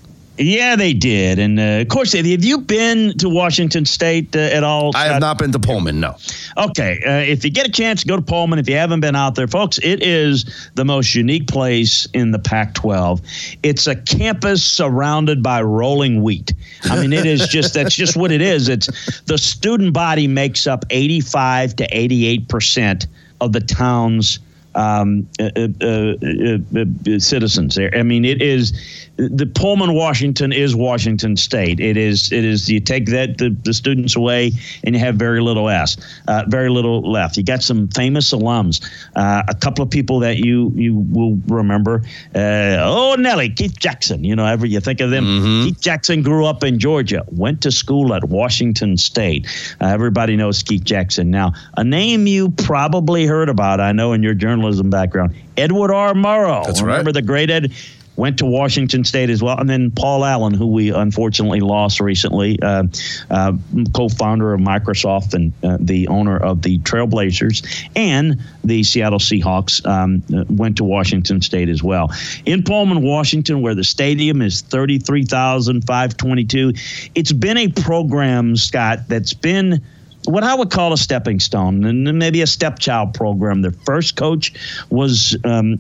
Yeah, 0.42 0.78
they 0.78 0.94
did, 0.94 1.38
and 1.38 1.60
uh, 1.60 1.82
of 1.82 1.90
course, 1.90 2.14
have 2.14 2.26
you 2.26 2.60
been 2.60 3.18
to 3.18 3.28
Washington 3.28 3.84
State 3.84 4.34
uh, 4.34 4.40
at 4.40 4.64
all? 4.64 4.96
I 4.96 5.08
have 5.08 5.20
not 5.20 5.38
been 5.38 5.52
to 5.52 5.60
Pullman. 5.60 6.00
No. 6.00 6.16
Okay, 6.56 7.02
uh, 7.06 7.30
if 7.30 7.44
you 7.44 7.52
get 7.52 7.68
a 7.68 7.72
chance, 7.72 8.06
go 8.06 8.16
to 8.16 8.22
Pullman. 8.22 8.58
If 8.58 8.70
you 8.70 8.78
haven't 8.78 9.02
been 9.02 9.18
out 9.18 9.36
there, 9.36 9.50
folks, 9.50 9.80
it 9.80 10.02
is 10.02 10.70
the 10.76 10.86
most 10.86 11.14
unique 11.14 11.48
place 11.48 12.08
in 12.14 12.32
the 12.32 12.40
Pac-12. 12.40 13.22
It's 13.64 13.86
a 13.86 13.98
campus 13.98 14.64
surrounded 14.64 15.44
by 15.44 15.62
rolling 15.62 16.24
wheat. 16.24 16.54
I 16.86 17.02
mean, 17.02 17.12
it 17.12 17.26
is 17.26 17.46
just 17.50 17.74
that's 17.74 17.94
just 17.94 18.16
what 18.16 18.32
it 18.32 18.42
is. 18.42 18.70
It's 18.70 19.22
the 19.24 19.38
student 19.38 19.92
body 19.92 20.26
makes 20.26 20.68
up 20.68 20.86
eighty-five 20.90 21.76
to 21.76 21.88
eighty-eight 21.92 22.48
percent 22.48 23.08
of 23.42 23.52
the 23.52 23.60
town's 23.60 24.40
um, 24.76 25.28
uh, 25.40 25.50
uh, 25.56 26.14
uh, 26.22 27.20
citizens 27.20 27.76
there. 27.76 27.96
I 27.96 28.04
mean, 28.04 28.26
it 28.26 28.42
is 28.42 28.74
the 29.20 29.46
Pullman, 29.46 29.94
Washington 29.94 30.54
is 30.54 30.76
Washington 30.76 31.36
State. 31.36 31.82
It 31.82 31.98
is. 31.98 32.32
It 32.32 32.46
is. 32.46 32.70
You 32.70 32.80
take 32.80 33.08
that 33.08 33.38
the, 33.38 33.50
the 33.50 33.74
students 33.74 34.16
away, 34.16 34.52
and 34.84 34.96
you 34.96 35.00
have 35.02 35.16
very 35.16 35.42
little 35.42 35.68
s, 35.68 35.98
uh, 36.28 36.46
very 36.48 36.70
little 36.70 37.02
left. 37.02 37.36
You 37.36 37.44
got 37.44 37.62
some 37.62 37.90
famous 37.90 38.32
alums, 38.32 38.82
uh, 39.18 39.44
a 39.48 39.56
couple 39.56 39.84
of 39.84 39.90
people 39.90 40.20
that 40.20 40.38
you 40.38 40.72
you 40.76 40.96
will 40.96 41.38
remember. 41.48 42.04
Uh, 42.34 42.78
oh, 42.80 43.18
Nelly, 43.20 43.50
Keith 43.50 43.78
Jackson. 43.78 44.24
You 44.24 44.38
know, 44.38 44.46
ever 44.46 44.66
you 44.66 44.80
think 44.80 45.02
of 45.02 45.10
them. 45.10 45.26
Mm-hmm. 45.26 45.66
Keith 45.66 45.82
Jackson 45.82 46.22
grew 46.22 46.46
up 46.46 46.64
in 46.64 46.80
Georgia, 46.80 47.26
went 47.28 47.62
to 47.64 47.72
school 47.72 48.14
at 48.14 48.24
Washington 48.24 48.96
State. 48.96 49.48
Uh, 49.82 49.88
everybody 49.88 50.38
knows 50.38 50.64
Keith 50.64 50.86
Jackson. 50.86 51.30
Now, 51.30 51.52
a 51.76 51.84
name 51.84 52.26
you 52.26 52.52
probably 52.52 53.26
heard 53.26 53.50
about. 53.50 53.82
I 53.82 53.92
know 53.92 54.14
in 54.14 54.24
your 54.24 54.34
journalism 54.60 54.90
background, 54.90 55.36
Edward 55.58 55.92
R. 55.92 56.14
Murrow. 56.14 56.66
That's 56.66 56.82
Remember 56.82 57.10
right. 57.10 57.14
the 57.14 57.22
great 57.22 57.50
Ed 57.50 57.74
went 58.16 58.40
to 58.40 58.46
Washington 58.46 59.06
State 59.06 59.30
as 59.30 59.42
well, 59.42 59.58
and 59.58 59.70
then 59.70 59.92
Paul 59.92 60.26
Allen, 60.26 60.54
who 60.54 60.68
we 60.68 60.90
unfortunately 60.90 61.62
lost 61.62 62.02
recently, 62.02 62.60
uh, 62.62 62.84
uh, 63.30 63.54
co-founder 63.96 64.54
of 64.54 64.60
Microsoft 64.60 65.34
and 65.34 65.54
uh, 65.64 65.78
the 65.80 66.06
owner 66.10 66.36
of 66.36 66.62
the 66.62 66.80
Trailblazers 66.80 67.90
and 67.96 68.42
the 68.66 68.84
Seattle 68.84 69.20
Seahawks, 69.20 69.86
um, 69.88 70.22
went 70.50 70.76
to 70.78 70.84
Washington 70.84 71.42
State 71.42 71.70
as 71.70 71.82
well. 71.82 72.12
In 72.46 72.62
Pullman, 72.62 73.04
Washington, 73.04 73.62
where 73.62 73.74
the 73.74 73.86
stadium 73.86 74.42
is 74.42 74.64
thirty-three 74.64 75.24
thousand 75.24 75.88
five 75.88 76.18
twenty-two, 76.18 76.74
it's 77.16 77.32
been 77.32 77.56
a 77.56 77.70
program, 77.70 78.58
Scott, 78.58 79.08
that's 79.08 79.34
been 79.34 79.82
what 80.26 80.44
I 80.44 80.54
would 80.54 80.70
call 80.70 80.94
a 80.94 80.98
stepping 80.98 81.40
stone 81.40 81.84
and 81.86 82.20
maybe 82.20 82.42
a 82.42 82.48
stepchild 82.48 83.14
program. 83.14 83.62
Their 83.62 83.72
first 83.72 84.16
coach 84.16 84.54
was 84.90 85.38
um, 85.44 85.80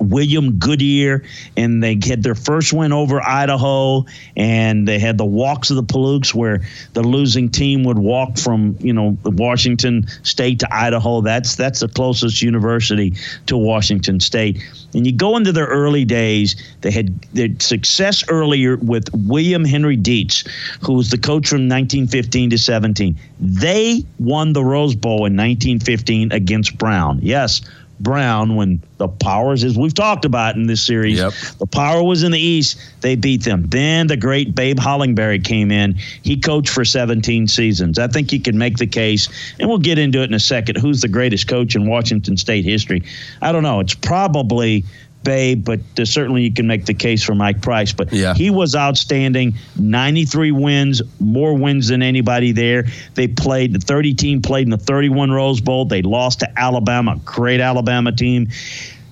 William 0.00 0.58
Goodyear, 0.58 1.24
and 1.56 1.82
they 1.82 1.98
had 2.02 2.22
their 2.22 2.34
first 2.34 2.72
win 2.72 2.92
over 2.92 3.20
Idaho, 3.22 4.04
and 4.36 4.86
they 4.86 4.98
had 4.98 5.18
the 5.18 5.24
walks 5.24 5.70
of 5.70 5.76
the 5.76 5.82
Palouse, 5.82 6.34
where 6.34 6.62
the 6.92 7.02
losing 7.02 7.48
team 7.48 7.84
would 7.84 7.98
walk 7.98 8.38
from 8.38 8.76
you 8.80 8.92
know 8.92 9.16
Washington 9.24 10.06
State 10.22 10.60
to 10.60 10.74
Idaho. 10.74 11.20
That's 11.20 11.56
that's 11.56 11.80
the 11.80 11.88
closest 11.88 12.42
university 12.42 13.14
to 13.46 13.56
Washington 13.56 14.20
State. 14.20 14.62
And 14.94 15.06
you 15.06 15.12
go 15.12 15.36
into 15.36 15.52
their 15.52 15.66
early 15.66 16.04
days, 16.04 16.56
they 16.80 16.90
had 16.90 17.20
their 17.34 17.48
success 17.58 18.24
earlier 18.28 18.76
with 18.76 19.08
William 19.12 19.64
Henry 19.64 19.96
Dietz, 19.96 20.44
who 20.80 20.94
was 20.94 21.10
the 21.10 21.18
coach 21.18 21.48
from 21.48 21.68
1915 21.68 22.50
to 22.50 22.58
17. 22.58 23.18
They 23.40 24.04
won 24.18 24.52
the 24.52 24.64
Rose 24.64 24.94
Bowl 24.94 25.26
in 25.26 25.36
1915 25.36 26.32
against 26.32 26.78
Brown. 26.78 27.20
Yes. 27.22 27.60
Brown 28.00 28.56
when 28.56 28.82
the 28.98 29.08
powers, 29.08 29.64
as 29.64 29.76
we've 29.76 29.94
talked 29.94 30.24
about 30.24 30.56
in 30.56 30.66
this 30.66 30.82
series, 30.82 31.18
Yep. 31.18 31.32
the 31.58 31.66
power 31.66 32.02
was 32.02 32.22
in 32.22 32.32
the 32.32 32.38
East. 32.38 32.78
They 33.00 33.16
beat 33.16 33.44
them. 33.44 33.66
Then 33.68 34.06
the 34.06 34.16
great 34.16 34.54
Babe 34.54 34.78
Hollingbery 34.78 35.42
came 35.44 35.70
in. 35.70 35.96
He 36.22 36.36
coached 36.36 36.68
for 36.70 36.84
17 36.84 37.48
seasons. 37.48 37.98
I 37.98 38.06
think 38.06 38.32
you 38.32 38.40
can 38.40 38.58
make 38.58 38.78
the 38.78 38.86
case, 38.86 39.28
and 39.58 39.68
we'll 39.68 39.78
get 39.78 39.98
into 39.98 40.20
it 40.20 40.24
in 40.24 40.34
a 40.34 40.40
second. 40.40 40.76
Who's 40.76 41.00
the 41.00 41.08
greatest 41.08 41.48
coach 41.48 41.74
in 41.74 41.86
Washington 41.86 42.36
State 42.36 42.64
history? 42.64 43.02
I 43.42 43.52
don't 43.52 43.62
know. 43.62 43.80
It's 43.80 43.94
probably 43.94 44.84
babe, 45.26 45.64
but 45.64 45.80
certainly 46.04 46.42
you 46.42 46.52
can 46.52 46.66
make 46.66 46.86
the 46.86 46.94
case 46.94 47.22
for 47.22 47.34
Mike 47.34 47.60
Price. 47.60 47.92
But 47.92 48.12
Yeah. 48.12 48.32
he 48.34 48.48
was 48.48 48.74
outstanding. 48.74 49.54
93 49.78 50.52
wins, 50.52 51.02
more 51.20 51.54
wins 51.54 51.88
than 51.88 52.00
anybody 52.00 52.52
there. 52.52 52.86
They 53.14 53.26
played, 53.26 53.74
the 53.74 53.80
30 53.80 54.14
team 54.14 54.40
played 54.40 54.66
in 54.66 54.70
the 54.70 54.78
31 54.78 55.30
Rose 55.32 55.60
Bowl. 55.60 55.84
They 55.84 56.00
lost 56.02 56.40
to 56.40 56.48
Alabama, 56.58 57.20
great 57.24 57.60
Alabama 57.60 58.12
team. 58.12 58.48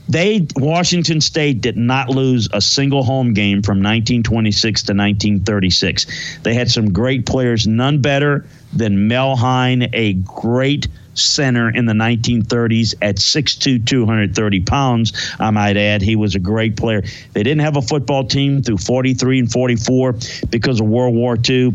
They 0.09 0.47
Washington 0.57 1.21
State 1.23 1.63
did 1.63 1.77
not 1.79 2.11
lose 2.11 2.47
a 2.53 2.61
single 2.61 3.03
home 3.03 3.33
game 3.33 3.63
from 3.63 3.79
1926 3.79 4.83
to 4.83 4.93
1936. 4.93 6.07
They 6.43 6.55
had 6.55 6.71
some 6.71 6.93
great 6.93 7.25
players, 7.27 7.67
none 7.67 8.03
better 8.03 8.45
than 8.73 9.09
Mel 9.09 9.35
Hein, 9.35 9.89
a 9.95 10.13
great 10.13 10.89
center 11.15 11.69
in 11.71 11.87
the 11.87 11.93
1930s 11.93 12.95
at 13.03 13.17
6'2", 13.17 13.87
230 13.87 14.61
pounds. 14.61 15.13
I 15.39 15.51
might 15.51 15.77
add, 15.77 16.03
he 16.03 16.17
was 16.17 16.35
a 16.35 16.39
great 16.39 16.77
player. 16.77 17.03
They 17.33 17.43
didn't 17.43 17.63
have 17.63 17.77
a 17.77 17.83
football 17.83 18.25
team 18.25 18.63
through 18.63 18.79
43 18.79 19.41
and 19.41 19.51
44 19.51 20.17
because 20.51 20.81
of 20.81 20.87
World 20.87 21.15
War 21.15 21.37
II. 21.49 21.75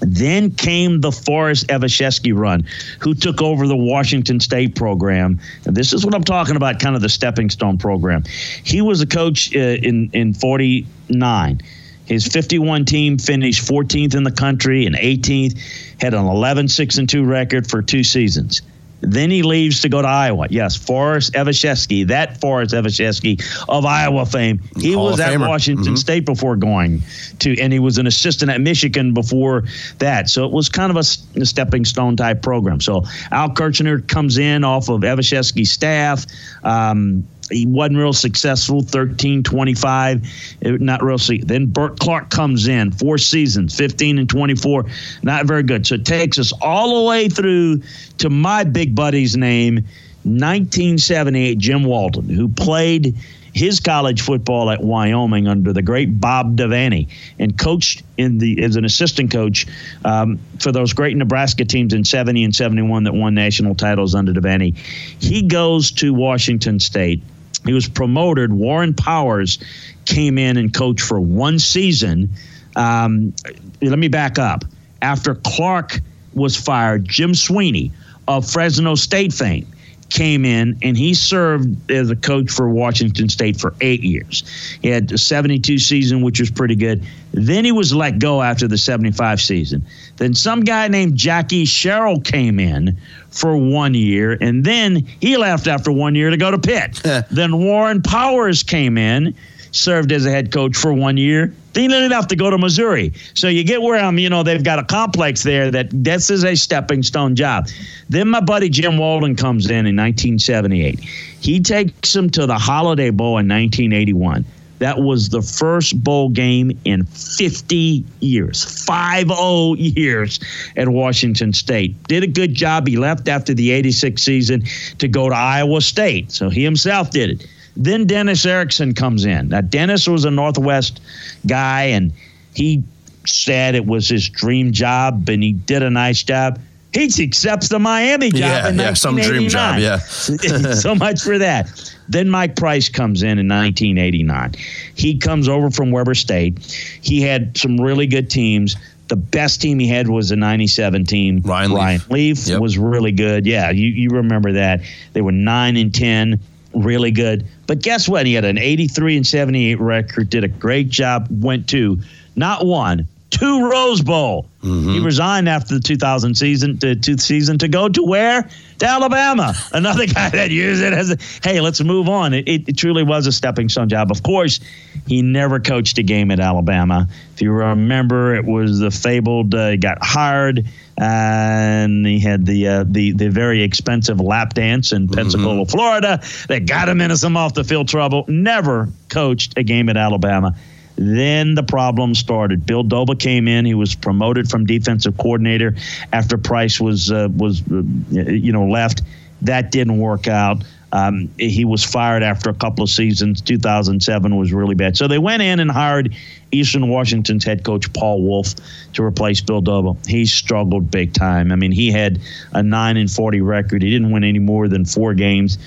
Then 0.00 0.50
came 0.50 1.00
the 1.00 1.12
Forest 1.12 1.68
Evashevski 1.68 2.36
run, 2.36 2.66
who 3.00 3.14
took 3.14 3.40
over 3.40 3.66
the 3.66 3.76
Washington 3.76 4.40
State 4.40 4.74
program. 4.74 5.40
And 5.64 5.74
this 5.74 5.92
is 5.92 6.04
what 6.04 6.14
I'm 6.14 6.24
talking 6.24 6.56
about, 6.56 6.80
kind 6.80 6.96
of 6.96 7.02
the 7.02 7.08
stepping 7.08 7.48
stone 7.48 7.78
program. 7.78 8.24
He 8.62 8.82
was 8.82 9.00
a 9.00 9.06
coach 9.06 9.54
uh, 9.56 9.58
in 9.58 10.10
in 10.12 10.34
49. 10.34 11.62
His 12.04 12.26
51 12.26 12.84
team 12.84 13.18
finished 13.18 13.66
14th 13.66 14.14
in 14.14 14.22
the 14.22 14.30
country 14.30 14.86
and 14.86 14.94
18th, 14.94 15.58
had 16.00 16.14
an 16.14 16.24
11 16.24 16.68
6 16.68 16.98
and 16.98 17.08
2 17.08 17.24
record 17.24 17.68
for 17.68 17.82
two 17.82 18.04
seasons. 18.04 18.62
Then 19.02 19.30
he 19.30 19.42
leaves 19.42 19.82
to 19.82 19.88
go 19.88 20.00
to 20.02 20.08
Iowa. 20.08 20.46
Yes, 20.50 20.74
Forest 20.74 21.34
Evashevski, 21.34 22.06
that 22.08 22.40
Forest 22.40 22.74
Evashevski 22.74 23.42
of 23.68 23.84
Iowa 23.84 24.24
fame. 24.26 24.60
He 24.80 24.94
Hall 24.94 25.06
was 25.10 25.20
at 25.20 25.32
Famer. 25.32 25.48
Washington 25.48 25.94
Mhm. 25.94 25.98
State 25.98 26.24
before 26.24 26.56
going 26.56 27.02
to, 27.40 27.58
and 27.60 27.72
he 27.72 27.78
was 27.78 27.98
an 27.98 28.06
assistant 28.06 28.50
at 28.50 28.60
Michigan 28.60 29.12
before 29.12 29.64
that. 29.98 30.30
So 30.30 30.44
it 30.46 30.52
was 30.52 30.68
kind 30.68 30.90
of 30.90 30.96
a 30.96 31.04
stepping 31.44 31.84
stone 31.84 32.16
type 32.16 32.42
program. 32.42 32.80
So 32.80 33.04
Al 33.32 33.50
Kircher 33.50 34.00
comes 34.00 34.38
in 34.38 34.64
off 34.64 34.88
of 34.88 35.02
Evashevski's 35.02 35.70
staff. 35.70 36.24
Um, 36.64 37.24
he 37.50 37.66
wasn't 37.66 37.98
real 37.98 38.12
successful, 38.12 38.82
13 38.82 39.42
25, 39.42 40.22
eh, 40.62 40.76
not 40.80 41.02
real. 41.02 41.16
Then 41.42 41.66
Bert 41.66 41.98
Clark 41.98 42.30
comes 42.30 42.68
in, 42.68 42.92
four 42.92 43.18
seasons, 43.18 43.76
15 43.76 44.18
and 44.18 44.28
24, 44.28 44.86
not 45.22 45.46
very 45.46 45.62
good. 45.62 45.86
So 45.86 45.96
it 45.96 46.04
takes 46.04 46.38
us 46.38 46.52
all 46.60 47.02
the 47.02 47.08
way 47.08 47.28
through 47.28 47.82
to 48.18 48.30
my 48.30 48.64
big 48.64 48.94
buddy's 48.94 49.36
name, 49.36 49.76
1978, 50.24 51.58
Jim 51.58 51.84
Walden, 51.84 52.28
who 52.28 52.48
played 52.48 53.14
his 53.56 53.80
college 53.80 54.20
football 54.20 54.70
at 54.70 54.82
Wyoming 54.82 55.48
under 55.48 55.72
the 55.72 55.80
great 55.80 56.20
Bob 56.20 56.58
Devaney 56.58 57.08
and 57.38 57.56
coached 57.56 58.02
in 58.18 58.36
the 58.36 58.62
as 58.62 58.76
an 58.76 58.84
assistant 58.84 59.30
coach 59.30 59.66
um, 60.04 60.38
for 60.60 60.72
those 60.72 60.92
great 60.92 61.16
Nebraska 61.16 61.64
teams 61.64 61.94
in 61.94 62.04
70 62.04 62.44
and 62.44 62.54
71 62.54 63.04
that 63.04 63.14
won 63.14 63.34
national 63.34 63.74
titles 63.74 64.14
under 64.14 64.34
Devaney. 64.34 64.76
He 64.76 65.40
goes 65.40 65.90
to 65.92 66.12
Washington 66.12 66.80
State. 66.80 67.22
He 67.66 67.72
was 67.72 67.88
promoted. 67.88 68.52
Warren 68.52 68.94
Powers 68.94 69.58
came 70.04 70.38
in 70.38 70.56
and 70.56 70.72
coached 70.72 71.02
for 71.02 71.20
one 71.20 71.58
season. 71.58 72.30
Um, 72.74 73.34
let 73.82 73.98
me 73.98 74.08
back 74.08 74.38
up. 74.38 74.64
After 75.02 75.34
Clark 75.34 76.00
was 76.34 76.56
fired, 76.56 77.08
Jim 77.08 77.34
Sweeney 77.34 77.92
of 78.28 78.48
Fresno 78.48 78.94
State 78.94 79.32
fame 79.32 79.66
came 80.10 80.44
in 80.44 80.78
and 80.82 80.96
he 80.96 81.14
served 81.14 81.90
as 81.90 82.10
a 82.10 82.16
coach 82.16 82.50
for 82.50 82.68
Washington 82.68 83.28
State 83.28 83.58
for 83.58 83.74
eight 83.80 84.02
years. 84.02 84.44
He 84.80 84.88
had 84.88 85.10
a 85.12 85.18
72 85.18 85.78
season, 85.78 86.22
which 86.22 86.38
was 86.40 86.50
pretty 86.50 86.76
good. 86.76 87.04
Then 87.32 87.64
he 87.64 87.72
was 87.72 87.92
let 87.92 88.18
go 88.18 88.42
after 88.42 88.68
the 88.68 88.78
75 88.78 89.40
season. 89.40 89.84
Then 90.16 90.34
some 90.34 90.60
guy 90.60 90.88
named 90.88 91.16
Jackie 91.16 91.64
Sherrill 91.64 92.20
came 92.20 92.58
in 92.58 92.96
for 93.30 93.56
one 93.56 93.94
year, 93.94 94.36
and 94.40 94.64
then 94.64 95.06
he 95.20 95.36
left 95.36 95.66
after 95.66 95.92
one 95.92 96.14
year 96.14 96.30
to 96.30 96.36
go 96.36 96.50
to 96.50 96.58
Pitt. 96.58 97.02
then 97.30 97.58
Warren 97.58 98.02
Powers 98.02 98.62
came 98.62 98.96
in, 98.96 99.34
served 99.72 100.12
as 100.12 100.24
a 100.24 100.30
head 100.30 100.52
coach 100.52 100.76
for 100.76 100.92
one 100.92 101.16
year. 101.16 101.52
Then 101.72 101.82
he 101.82 101.88
didn't 101.88 102.28
to 102.28 102.36
go 102.36 102.48
to 102.48 102.56
Missouri. 102.56 103.12
So 103.34 103.48
you 103.48 103.62
get 103.62 103.82
where 103.82 104.02
I'm, 104.02 104.18
you 104.18 104.30
know, 104.30 104.42
they've 104.42 104.64
got 104.64 104.78
a 104.78 104.84
complex 104.84 105.42
there 105.42 105.70
that 105.70 105.88
this 105.92 106.30
is 106.30 106.42
a 106.42 106.54
stepping 106.54 107.02
stone 107.02 107.36
job. 107.36 107.68
Then 108.08 108.28
my 108.28 108.40
buddy 108.40 108.70
Jim 108.70 108.96
Walden 108.96 109.36
comes 109.36 109.66
in 109.66 109.86
in 109.86 109.94
1978. 109.94 111.00
He 111.00 111.60
takes 111.60 112.14
them 112.14 112.30
to 112.30 112.46
the 112.46 112.56
Holiday 112.56 113.10
Bowl 113.10 113.36
in 113.38 113.46
1981. 113.46 114.46
That 114.78 114.98
was 114.98 115.30
the 115.30 115.42
first 115.42 116.02
bowl 116.02 116.28
game 116.28 116.78
in 116.84 117.04
50 117.04 118.04
years, 118.20 118.64
50 118.86 119.32
years 119.78 120.40
at 120.76 120.88
Washington 120.88 121.52
State. 121.52 122.00
Did 122.04 122.22
a 122.22 122.26
good 122.26 122.54
job. 122.54 122.86
He 122.86 122.96
left 122.96 123.28
after 123.28 123.54
the 123.54 123.70
86 123.70 124.22
season 124.22 124.64
to 124.98 125.08
go 125.08 125.28
to 125.28 125.34
Iowa 125.34 125.80
State. 125.80 126.30
So 126.30 126.50
he 126.50 126.62
himself 126.62 127.10
did 127.10 127.30
it. 127.30 127.46
Then 127.76 128.06
Dennis 128.06 128.44
Erickson 128.46 128.94
comes 128.94 129.24
in. 129.24 129.48
Now, 129.50 129.60
Dennis 129.60 130.08
was 130.08 130.24
a 130.24 130.30
Northwest 130.30 131.00
guy, 131.46 131.84
and 131.84 132.12
he 132.54 132.82
said 133.26 133.74
it 133.74 133.86
was 133.86 134.08
his 134.08 134.28
dream 134.28 134.72
job, 134.72 135.28
and 135.28 135.42
he 135.42 135.52
did 135.52 135.82
a 135.82 135.90
nice 135.90 136.22
job. 136.22 136.58
He 136.92 137.04
accepts 137.22 137.68
the 137.68 137.78
Miami 137.78 138.30
job 138.30 138.40
Yeah, 138.40 138.70
yeah, 138.70 138.94
some 138.94 139.16
dream 139.16 139.50
job, 139.50 139.78
yeah. 139.78 139.98
so 140.74 140.94
much 140.94 141.20
for 141.20 141.36
that. 141.36 141.95
Then 142.08 142.28
Mike 142.30 142.56
Price 142.56 142.88
comes 142.88 143.22
in 143.22 143.38
in 143.38 143.48
1989. 143.48 144.54
He 144.94 145.18
comes 145.18 145.48
over 145.48 145.70
from 145.70 145.90
Weber 145.90 146.14
State. 146.14 146.58
He 147.02 147.20
had 147.22 147.56
some 147.56 147.80
really 147.80 148.06
good 148.06 148.30
teams. 148.30 148.76
The 149.08 149.16
best 149.16 149.60
team 149.60 149.78
he 149.78 149.86
had 149.88 150.08
was 150.08 150.30
the 150.30 150.36
97 150.36 151.04
team. 151.04 151.40
Ryan 151.44 151.70
Leaf. 151.70 151.78
Ryan 151.78 152.00
Leaf 152.10 152.46
Yep. 152.48 152.60
was 152.60 152.76
really 152.78 153.12
good. 153.12 153.46
Yeah, 153.46 153.70
you, 153.70 153.88
you 153.88 154.08
remember 154.10 154.52
that. 154.52 154.80
They 155.12 155.20
were 155.22 155.32
9 155.32 155.76
and 155.76 155.94
10, 155.94 156.40
really 156.74 157.10
good. 157.12 157.46
But 157.66 157.82
guess 157.82 158.08
what? 158.08 158.26
He 158.26 158.34
had 158.34 158.44
an 158.44 158.58
83 158.58 159.16
and 159.16 159.26
78 159.26 159.80
record, 159.80 160.28
did 160.30 160.44
a 160.44 160.48
great 160.48 160.88
job, 160.88 161.28
went 161.30 161.68
to 161.70 162.00
not 162.34 162.66
one, 162.66 163.06
two 163.38 163.68
Rose 163.70 164.00
Bowl. 164.02 164.46
He 164.62 164.98
resigned 164.98 165.48
after 165.48 165.74
the 165.74 165.80
2000 165.80 166.34
season 166.34 166.78
to, 166.78 166.96
to 166.96 167.18
season 167.18 167.58
to 167.58 167.68
go 167.68 167.88
to 167.88 168.02
where? 168.02 168.48
To 168.78 168.86
Alabama. 168.86 169.54
Another 169.72 170.06
guy 170.06 170.30
that 170.30 170.50
used 170.50 170.82
it 170.82 170.92
as 170.92 171.10
a 171.10 171.18
hey, 171.42 171.60
let's 171.60 171.80
move 171.82 172.08
on. 172.08 172.34
It, 172.34 172.48
it, 172.48 172.68
it 172.70 172.76
truly 172.76 173.04
was 173.04 173.28
a 173.28 173.32
stepping 173.32 173.68
stone 173.68 173.88
job. 173.88 174.10
Of 174.10 174.24
course, 174.24 174.58
he 175.06 175.22
never 175.22 175.60
coached 175.60 175.98
a 175.98 176.02
game 176.02 176.32
at 176.32 176.40
Alabama. 176.40 177.08
If 177.34 177.42
you 177.42 177.52
remember, 177.52 178.34
it 178.34 178.44
was 178.44 178.80
the 178.80 178.90
fabled 178.90 179.54
uh, 179.54 179.70
he 179.70 179.76
got 179.76 179.98
hired 180.02 180.66
and 180.98 182.06
he 182.06 182.18
had 182.18 182.46
the 182.46 182.66
uh, 182.66 182.84
the 182.88 183.12
the 183.12 183.28
very 183.28 183.62
expensive 183.62 184.20
lap 184.20 184.54
dance 184.54 184.92
in 184.92 185.08
Pensacola, 185.08 185.64
Florida 185.66 186.20
that 186.48 186.66
got 186.66 186.88
him 186.88 187.00
into 187.00 187.16
some 187.16 187.36
off 187.36 187.54
the 187.54 187.64
field 187.64 187.88
trouble. 187.88 188.24
Never 188.26 188.88
coached 189.08 189.56
a 189.56 189.62
game 189.62 189.88
at 189.88 189.96
Alabama. 189.96 190.56
Then 190.96 191.54
the 191.54 191.62
problem 191.62 192.14
started. 192.14 192.64
Bill 192.64 192.82
Doba 192.82 193.18
came 193.18 193.48
in. 193.48 193.64
He 193.64 193.74
was 193.74 193.94
promoted 193.94 194.48
from 194.50 194.64
defensive 194.64 195.16
coordinator 195.16 195.76
after 196.12 196.38
Price 196.38 196.80
was 196.80 197.12
uh, 197.12 197.28
was 197.34 197.62
uh, 197.70 197.82
you 198.12 198.52
know 198.52 198.66
left. 198.66 199.02
That 199.42 199.70
didn't 199.70 199.98
work 199.98 200.26
out. 200.26 200.64
Um, 200.92 201.28
he 201.38 201.64
was 201.66 201.84
fired 201.84 202.22
after 202.22 202.48
a 202.48 202.54
couple 202.54 202.82
of 202.84 202.88
seasons. 202.88 203.42
2007 203.42 204.36
was 204.36 204.52
really 204.52 204.74
bad. 204.74 204.96
So 204.96 205.08
they 205.08 205.18
went 205.18 205.42
in 205.42 205.60
and 205.60 205.70
hired 205.70 206.14
Eastern 206.52 206.88
Washington's 206.88 207.44
head 207.44 207.64
coach 207.64 207.92
Paul 207.92 208.22
Wulff 208.22 208.54
to 208.94 209.02
replace 209.02 209.42
Bill 209.42 209.60
Doba. 209.60 210.06
He 210.06 210.24
struggled 210.24 210.90
big 210.90 211.12
time. 211.12 211.52
I 211.52 211.56
mean, 211.56 211.72
he 211.72 211.90
had 211.90 212.20
a 212.52 212.62
nine 212.62 212.96
and 212.96 213.10
40 213.10 213.42
record. 213.42 213.82
He 213.82 213.90
didn't 213.90 214.10
win 214.10 214.24
any 214.24 214.38
more 214.38 214.68
than 214.68 214.86
four 214.86 215.12
games. 215.12 215.58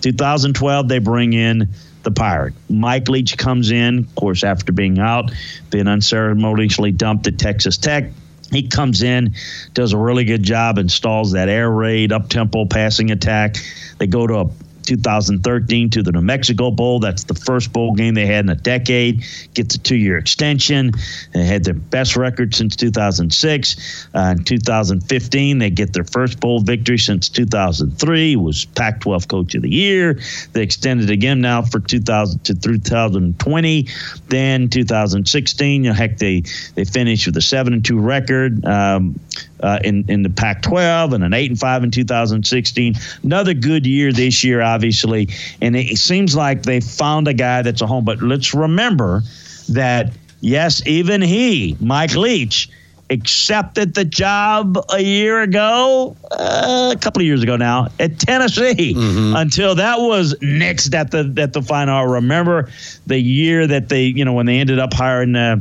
2012, 0.00 0.88
they 0.88 0.98
bring 0.98 1.32
in 1.32 1.68
the 2.02 2.10
Pirate. 2.10 2.54
Mike 2.68 3.08
Leach 3.08 3.36
comes 3.36 3.70
in, 3.70 3.98
of 3.98 4.14
course, 4.14 4.44
after 4.44 4.72
being 4.72 4.98
out, 4.98 5.32
being 5.70 5.88
unceremoniously 5.88 6.92
dumped 6.92 7.26
at 7.26 7.38
Texas 7.38 7.76
Tech. 7.76 8.10
He 8.50 8.68
comes 8.68 9.02
in, 9.02 9.34
does 9.72 9.92
a 9.92 9.96
really 9.96 10.24
good 10.24 10.42
job, 10.42 10.78
installs 10.78 11.32
that 11.32 11.48
air 11.48 11.70
raid, 11.70 12.12
up 12.12 12.28
tempo 12.28 12.66
passing 12.66 13.10
attack. 13.10 13.56
They 13.98 14.06
go 14.06 14.26
to 14.26 14.34
a 14.40 14.50
2013 14.82 15.90
to 15.90 16.02
the 16.02 16.12
New 16.12 16.20
Mexico 16.20 16.70
Bowl. 16.70 17.00
That's 17.00 17.24
the 17.24 17.34
first 17.34 17.72
bowl 17.72 17.94
game 17.94 18.14
they 18.14 18.26
had 18.26 18.44
in 18.44 18.50
a 18.50 18.54
decade. 18.54 19.24
Gets 19.54 19.74
a 19.74 19.78
two 19.78 19.96
year 19.96 20.18
extension. 20.18 20.92
They 21.32 21.44
had 21.44 21.64
their 21.64 21.74
best 21.74 22.16
record 22.16 22.54
since 22.54 22.76
2006. 22.76 24.08
Uh, 24.14 24.34
in 24.36 24.44
2015, 24.44 25.58
they 25.58 25.70
get 25.70 25.92
their 25.92 26.04
first 26.04 26.40
bowl 26.40 26.60
victory 26.60 26.98
since 26.98 27.28
2003. 27.28 28.36
Was 28.36 28.64
Pac 28.64 29.00
12 29.00 29.28
Coach 29.28 29.54
of 29.54 29.62
the 29.62 29.70
Year. 29.70 30.20
They 30.52 30.62
extended 30.62 31.10
again 31.10 31.40
now 31.40 31.62
for 31.62 31.80
2000 31.80 32.44
to 32.44 32.54
2020. 32.54 33.88
Then 34.28 34.68
2016, 34.68 35.84
you 35.84 35.90
know, 35.90 35.94
heck, 35.94 36.18
they, 36.18 36.42
they 36.74 36.84
finished 36.84 37.26
with 37.26 37.36
a 37.36 37.42
7 37.42 37.72
and 37.72 37.84
2 37.84 37.98
record. 37.98 38.64
Um, 38.64 39.18
uh, 39.62 39.78
in 39.84 40.04
in 40.08 40.22
the 40.22 40.30
Pac-12 40.30 41.14
and 41.14 41.24
an 41.24 41.32
eight 41.34 41.50
and 41.50 41.58
five 41.58 41.82
in 41.82 41.90
2016. 41.90 42.94
Another 43.22 43.54
good 43.54 43.86
year 43.86 44.12
this 44.12 44.44
year 44.44 44.60
obviously, 44.60 45.28
and 45.60 45.76
it 45.76 45.98
seems 45.98 46.34
like 46.34 46.62
they 46.62 46.80
found 46.80 47.28
a 47.28 47.34
guy 47.34 47.62
that's 47.62 47.80
a 47.80 47.86
home. 47.86 48.04
But 48.04 48.22
let's 48.22 48.54
remember 48.54 49.22
that 49.70 50.12
yes, 50.40 50.86
even 50.86 51.22
he, 51.22 51.76
Mike 51.80 52.14
Leach, 52.14 52.68
accepted 53.12 53.94
the 53.94 54.04
job 54.04 54.78
a 54.90 55.00
year 55.00 55.42
ago, 55.42 56.16
uh, 56.30 56.94
a 56.94 56.98
couple 56.98 57.20
of 57.20 57.26
years 57.26 57.42
ago 57.42 57.56
now 57.56 57.88
at 58.00 58.18
Tennessee. 58.18 58.94
Mm-hmm. 58.94 59.36
Until 59.36 59.74
that 59.76 60.00
was 60.00 60.34
next 60.40 60.94
at 60.94 61.10
the 61.10 61.32
at 61.38 61.52
the 61.52 61.62
final. 61.62 62.06
Remember 62.06 62.70
the 63.06 63.18
year 63.18 63.66
that 63.66 63.88
they, 63.88 64.04
you 64.04 64.24
know, 64.24 64.32
when 64.32 64.46
they 64.46 64.58
ended 64.58 64.78
up 64.78 64.92
hiring. 64.92 65.36
Uh, 65.36 65.60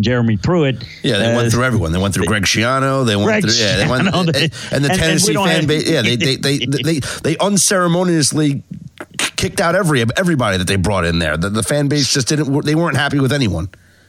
Jeremy 0.00 0.36
Pruitt. 0.36 0.84
Yeah, 1.02 1.18
they 1.18 1.32
uh, 1.32 1.36
went 1.36 1.52
through 1.52 1.64
everyone. 1.64 1.92
They 1.92 1.98
went 2.00 2.14
through 2.14 2.26
Greg 2.26 2.44
Schiano. 2.44 3.06
They 3.06 3.16
went 3.16 3.28
Greg 3.28 3.42
through 3.42 3.54
yeah, 3.54 3.76
they 3.76 3.88
went, 3.88 4.08
and, 4.08 4.16
and 4.16 4.84
the 4.84 4.90
and, 4.90 4.98
Tennessee 4.98 5.34
and 5.34 5.44
fan 5.44 5.66
base. 5.66 5.88
Yeah, 5.88 6.02
they 6.02 6.16
they, 6.16 6.36
they 6.36 6.58
they, 6.58 6.82
they 6.82 7.00
they 7.22 7.36
unceremoniously 7.38 8.62
kicked 9.16 9.60
out 9.60 9.74
every 9.74 10.04
everybody 10.16 10.58
that 10.58 10.66
they 10.66 10.76
brought 10.76 11.04
in 11.04 11.18
there. 11.18 11.36
The, 11.36 11.50
the 11.50 11.62
fan 11.62 11.88
base 11.88 12.12
just 12.12 12.28
didn't. 12.28 12.64
They 12.64 12.74
weren't 12.74 12.96
happy 12.96 13.20
with 13.20 13.32
anyone. 13.32 13.68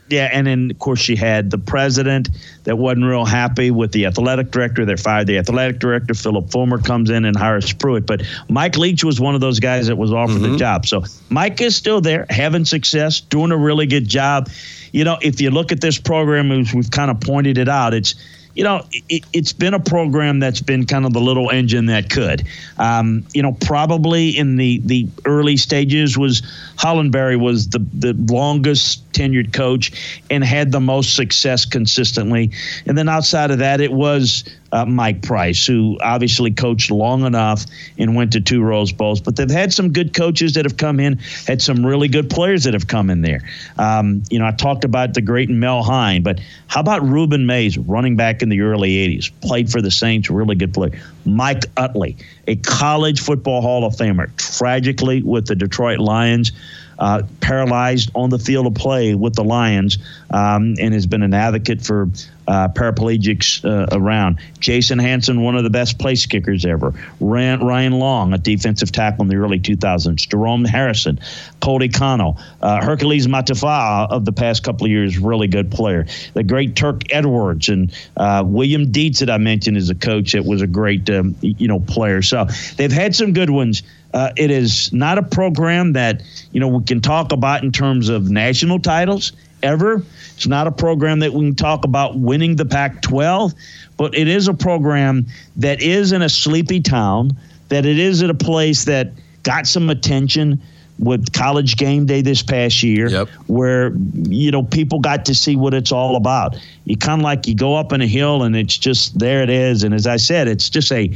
Yeah, 0.09 0.29
and 0.31 0.45
then 0.45 0.69
of 0.69 0.79
course 0.79 0.99
she 0.99 1.15
had 1.15 1.49
the 1.49 1.57
president 1.57 2.29
that 2.65 2.77
wasn't 2.77 3.05
real 3.05 3.25
happy 3.25 3.71
with 3.71 3.93
the 3.93 4.05
athletic 4.05 4.51
director. 4.51 4.85
They 4.85 4.97
fired 4.97 5.27
the 5.27 5.37
athletic 5.37 5.79
director. 5.79 6.13
Phillip 6.13 6.51
Fulmer 6.51 6.77
comes 6.77 7.09
in 7.09 7.25
and 7.25 7.35
hires 7.35 7.71
Pruitt. 7.73 8.05
But 8.05 8.21
Mike 8.49 8.77
Leach 8.77 9.03
was 9.03 9.19
one 9.19 9.33
of 9.33 9.41
those 9.41 9.59
guys 9.59 9.87
that 9.87 9.95
was 9.95 10.11
offered 10.11 10.41
mm-hmm. 10.41 10.51
the 10.53 10.57
job. 10.57 10.85
So 10.85 11.03
Mike 11.29 11.61
is 11.61 11.75
still 11.75 12.01
there, 12.01 12.25
having 12.29 12.65
success, 12.65 13.21
doing 13.21 13.51
a 13.51 13.57
really 13.57 13.87
good 13.87 14.07
job. 14.07 14.49
You 14.93 15.03
know, 15.03 15.17
if 15.21 15.41
you 15.41 15.51
look 15.51 15.73
at 15.73 15.81
this 15.81 15.99
program, 15.99 16.51
as 16.51 16.73
we've 16.73 16.89
kind 16.89 17.11
of 17.11 17.19
pointed 17.19 17.57
it 17.57 17.67
out, 17.67 17.93
it's 17.93 18.15
you 18.55 18.63
know, 18.63 18.85
it, 18.91 19.25
has 19.33 19.51
been 19.51 19.73
a 19.73 19.79
program 19.79 20.39
that's 20.39 20.61
been 20.61 20.85
kind 20.85 21.05
of 21.05 21.13
the 21.13 21.19
little 21.19 21.49
engine 21.49 21.87
that 21.87 22.09
could. 22.09 22.47
Um, 22.77 23.25
you 23.33 23.41
know, 23.41 23.53
probably 23.53 24.29
in 24.29 24.57
the, 24.57 24.79
the 24.85 25.07
early 25.25 25.57
stages 25.57 26.17
was 26.17 26.41
Hollingbery 26.77 27.39
was 27.39 27.69
the, 27.69 27.79
the 27.93 28.13
longest 28.13 29.11
tenured 29.11 29.53
coach 29.53 30.21
and 30.29 30.43
had 30.43 30.71
the 30.71 30.79
most 30.79 31.15
success 31.15 31.65
consistently. 31.65 32.51
And 32.85 32.95
then 32.95 33.09
outside 33.09 33.49
of 33.49 33.57
that, 33.57 33.81
it 33.81 33.91
was 33.91 34.43
uh, 34.73 34.85
Mike 34.85 35.21
Price, 35.21 35.65
who 35.65 35.97
obviously 36.01 36.51
coached 36.51 36.91
long 36.91 37.25
enough 37.25 37.65
and 37.97 38.15
went 38.15 38.33
to 38.33 38.41
two 38.41 38.61
Rose 38.61 38.91
Bowls. 38.91 39.21
But 39.21 39.35
they've 39.35 39.49
had 39.49 39.71
some 39.71 39.93
good 39.93 40.13
coaches 40.13 40.53
that 40.53 40.65
have 40.65 40.77
come 40.77 40.99
in, 40.99 41.19
had 41.47 41.61
some 41.61 41.85
really 41.85 42.07
good 42.07 42.29
players 42.29 42.63
that 42.63 42.73
have 42.73 42.87
come 42.87 43.09
in 43.09 43.21
there. 43.21 43.41
Um, 43.77 44.23
you 44.29 44.39
know, 44.39 44.47
I 44.47 44.51
talked 44.51 44.83
about 44.83 45.13
the 45.13 45.21
great 45.21 45.49
Mel 45.49 45.83
Hein, 45.83 46.23
but 46.23 46.39
how 46.67 46.81
about 46.81 47.03
Rueben 47.03 47.45
Mayes, 47.45 47.77
running 47.77 48.15
back 48.15 48.41
in 48.41 48.49
the 48.49 48.61
early 48.61 48.89
80s, 48.89 49.31
played 49.41 49.71
for 49.71 49.81
the 49.81 49.91
Saints, 49.91 50.29
really 50.29 50.55
good 50.55 50.73
player. 50.73 50.99
Mike 51.25 51.65
Utley, 51.77 52.17
a 52.47 52.55
college 52.57 53.21
football 53.21 53.61
Hall 53.61 53.85
of 53.85 53.95
Famer, 53.95 54.35
tragically 54.57 55.21
with 55.21 55.45
the 55.45 55.55
Detroit 55.55 55.99
Lions 55.99 56.51
uh, 56.99 57.23
paralyzed 57.41 58.11
on 58.15 58.29
the 58.29 58.39
field 58.39 58.67
of 58.67 58.75
play 58.75 59.15
with 59.15 59.35
the 59.35 59.43
Lions 59.43 59.97
um, 60.29 60.75
and 60.79 60.93
has 60.93 61.05
been 61.05 61.23
an 61.23 61.33
advocate 61.33 61.81
for 61.81 62.07
uh, 62.47 62.67
paraplegics 62.69 63.63
uh, 63.63 63.87
around. 63.95 64.39
Jason 64.59 64.99
Hanson, 64.99 65.41
one 65.41 65.55
of 65.55 65.63
the 65.63 65.69
best 65.69 65.99
place 65.99 66.25
kickers 66.25 66.65
ever. 66.65 66.93
Rien 67.19 67.59
Long, 67.93 68.33
a 68.33 68.37
defensive 68.37 68.91
tackle 68.91 69.23
in 69.23 69.29
the 69.29 69.35
early 69.35 69.59
2000s. 69.59 70.27
Jerome 70.29 70.65
Harrison, 70.65 71.19
Cody 71.61 71.89
Kano, 71.89 72.37
uh, 72.61 72.83
Hercules 72.83 73.27
Mata'afa 73.27 74.09
of 74.09 74.25
the 74.25 74.31
past 74.31 74.63
couple 74.63 74.85
of 74.85 74.91
years, 74.91 75.17
really 75.17 75.47
good 75.47 75.71
player. 75.71 76.05
The 76.33 76.43
great 76.43 76.75
Turk 76.75 77.01
Edwards 77.11 77.69
and 77.69 77.93
uh, 78.17 78.43
William 78.45 78.91
Dietz 78.91 79.19
that 79.19 79.29
I 79.29 79.37
mentioned 79.37 79.77
is 79.77 79.89
a 79.89 79.95
coach 79.95 80.33
that 80.33 80.45
was 80.45 80.61
a 80.61 80.67
great 80.67 81.09
um, 81.09 81.35
you 81.41 81.67
know 81.67 81.79
player. 81.79 82.21
So 82.21 82.47
they've 82.77 82.91
had 82.91 83.15
some 83.15 83.33
good 83.33 83.49
ones. 83.49 83.83
Uh, 84.13 84.31
it 84.37 84.51
is 84.51 84.93
not 84.93 85.17
a 85.17 85.23
program 85.23 85.93
that 85.93 86.21
you 86.51 86.59
know 86.59 86.67
we 86.67 86.83
can 86.83 87.01
talk 87.01 87.31
about 87.31 87.63
in 87.63 87.71
terms 87.71 88.09
of 88.09 88.29
national 88.29 88.79
titles 88.79 89.31
ever. 89.63 90.03
It's 90.35 90.47
not 90.47 90.67
a 90.67 90.71
program 90.71 91.19
that 91.19 91.33
we 91.33 91.39
can 91.39 91.55
talk 91.55 91.85
about 91.85 92.17
winning 92.17 92.55
the 92.55 92.65
Pac-12, 92.65 93.53
but 93.97 94.15
it 94.15 94.27
is 94.27 94.47
a 94.47 94.53
program 94.53 95.25
that 95.57 95.81
is 95.81 96.11
in 96.11 96.21
a 96.21 96.29
sleepy 96.29 96.81
town. 96.81 97.31
That 97.69 97.85
it 97.85 97.97
is 97.97 98.21
at 98.21 98.29
a 98.29 98.35
place 98.35 98.85
that 98.85 99.11
got 99.41 99.65
some 99.65 99.89
attention 99.89 100.61
with 100.99 101.33
college 101.33 101.75
game 101.77 102.05
day 102.05 102.21
this 102.21 102.43
past 102.43 102.83
year 102.83 103.09
yep. 103.09 103.27
where 103.47 103.93
you 104.27 104.51
know 104.51 104.61
people 104.61 104.99
got 104.99 105.25
to 105.25 105.33
see 105.33 105.55
what 105.55 105.73
it's 105.73 105.91
all 105.91 106.15
about 106.15 106.55
you 106.85 106.95
kind 106.95 107.19
of 107.19 107.23
like 107.23 107.47
you 107.47 107.55
go 107.55 107.75
up 107.75 107.91
in 107.91 107.99
a 107.99 108.05
hill 108.05 108.43
and 108.43 108.55
it's 108.55 108.77
just 108.77 109.17
there 109.17 109.41
it 109.41 109.49
is 109.49 109.83
and 109.83 109.95
as 109.95 110.05
i 110.05 110.15
said 110.15 110.47
it's 110.47 110.69
just 110.69 110.91
a 110.91 111.11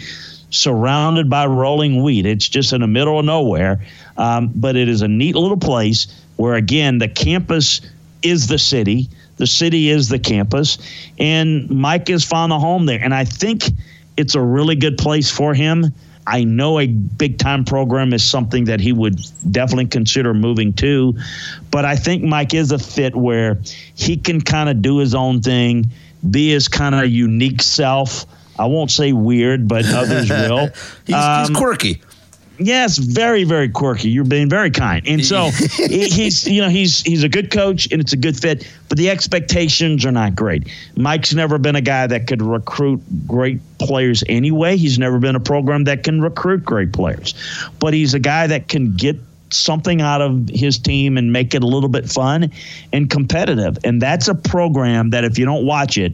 surrounded 0.50 1.30
by 1.30 1.46
rolling 1.46 2.02
wheat. 2.04 2.26
It's 2.26 2.48
just 2.48 2.74
in 2.74 2.82
the 2.82 2.88
middle 2.88 3.20
of 3.20 3.26
nowhere, 3.26 3.82
um, 4.18 4.52
but 4.56 4.76
it 4.76 4.88
is 4.88 5.02
a 5.02 5.08
neat 5.08 5.36
little 5.36 5.58
place 5.58 6.08
where, 6.38 6.56
again, 6.56 7.00
the 7.00 7.08
campus 7.08 7.82
is 8.22 8.48
the 8.48 8.58
city. 8.58 9.10
The 9.38 9.48
city 9.48 9.90
is 9.90 10.10
the 10.10 10.20
campus, 10.20 10.78
and 11.20 11.70
Mike 11.70 12.08
has 12.08 12.24
found 12.24 12.52
a 12.52 12.60
home 12.60 12.86
there. 12.86 13.00
And 13.02 13.14
I 13.14 13.24
think 13.24 13.64
it's 14.18 14.34
a 14.34 14.42
really 14.42 14.76
good 14.76 14.98
place 14.98 15.30
for 15.30 15.54
him. 15.54 15.94
I 16.26 16.44
know 16.44 16.80
a 16.80 16.88
big 16.88 17.38
time 17.38 17.64
program 17.64 18.12
is 18.14 18.24
something 18.24 18.66
that 18.66 18.82
he 18.82 18.92
would 18.92 19.22
definitely 19.50 19.86
consider 19.86 20.34
moving 20.34 20.74
to, 20.74 21.18
but 21.72 21.86
I 21.86 21.96
think 21.96 22.24
Mike 22.24 22.54
is 22.54 22.72
a 22.72 22.80
fit 22.80 23.16
where 23.16 23.60
he 23.96 24.18
can 24.18 24.42
kind 24.42 24.70
of 24.70 24.82
do 24.82 24.98
his 24.98 25.16
own 25.16 25.42
thing, 25.42 25.92
be 26.30 26.50
his 26.50 26.68
kind 26.68 26.96
of 26.96 27.08
unique 27.10 27.62
self 27.62 28.26
I 28.60 28.66
won't 28.66 28.92
say 28.92 29.14
weird, 29.14 29.68
but 29.68 29.86
others 29.86 30.30
will. 30.30 30.70
he's, 31.06 31.16
um, 31.16 31.48
he's, 31.48 31.58
quirky. 31.58 32.02
Yes, 32.60 32.98
very, 32.98 33.44
very 33.44 33.70
quirky. 33.70 34.10
You're 34.10 34.24
being 34.24 34.50
very 34.50 34.72
kind, 34.72 35.08
and 35.08 35.24
so 35.24 35.50
he's, 35.76 36.48
you 36.48 36.62
know, 36.62 36.70
he's 36.70 37.02
he's 37.02 37.24
a 37.24 37.30
good 37.30 37.52
coach, 37.52 37.88
and 37.92 38.02
it's 38.02 38.14
a 38.14 38.18
good 38.18 38.38
fit. 38.38 38.68
But 38.90 38.98
the 38.98 39.10
expectations 39.10 40.06
are 40.06 40.12
not 40.12 40.36
great. 40.36 40.68
Mike's 40.96 41.34
never 41.34 41.58
been 41.58 41.76
a 41.76 41.82
guy 41.82 42.08
that 42.08 42.28
could 42.28 42.42
recruit 42.42 43.02
great 43.28 43.60
players 43.78 44.24
anyway. 44.28 44.78
He's 44.78 44.98
never 44.98 45.20
been 45.20 45.36
a 45.36 45.40
program 45.40 45.84
that 45.84 46.04
can 46.04 46.22
recruit 46.22 46.64
great 46.64 46.94
players, 46.94 47.36
but 47.80 47.94
he's 47.94 48.14
a 48.14 48.20
guy 48.20 48.48
that 48.48 48.68
can 48.70 48.96
get 48.96 49.18
something 49.50 50.02
out 50.02 50.22
of 50.22 50.50
his 50.50 50.78
team 50.78 51.18
and 51.18 51.32
make 51.32 51.54
it 51.54 51.64
a 51.64 51.68
little 51.68 51.90
bit 51.90 52.10
fun 52.10 52.52
and 52.92 53.10
competitive. 53.10 53.78
And 53.84 54.02
that's 54.02 54.28
a 54.28 54.36
program 54.36 55.12
that 55.12 55.24
if 55.24 55.38
you 55.38 55.46
don't 55.46 55.66
watch 55.66 55.98
it, 55.98 56.14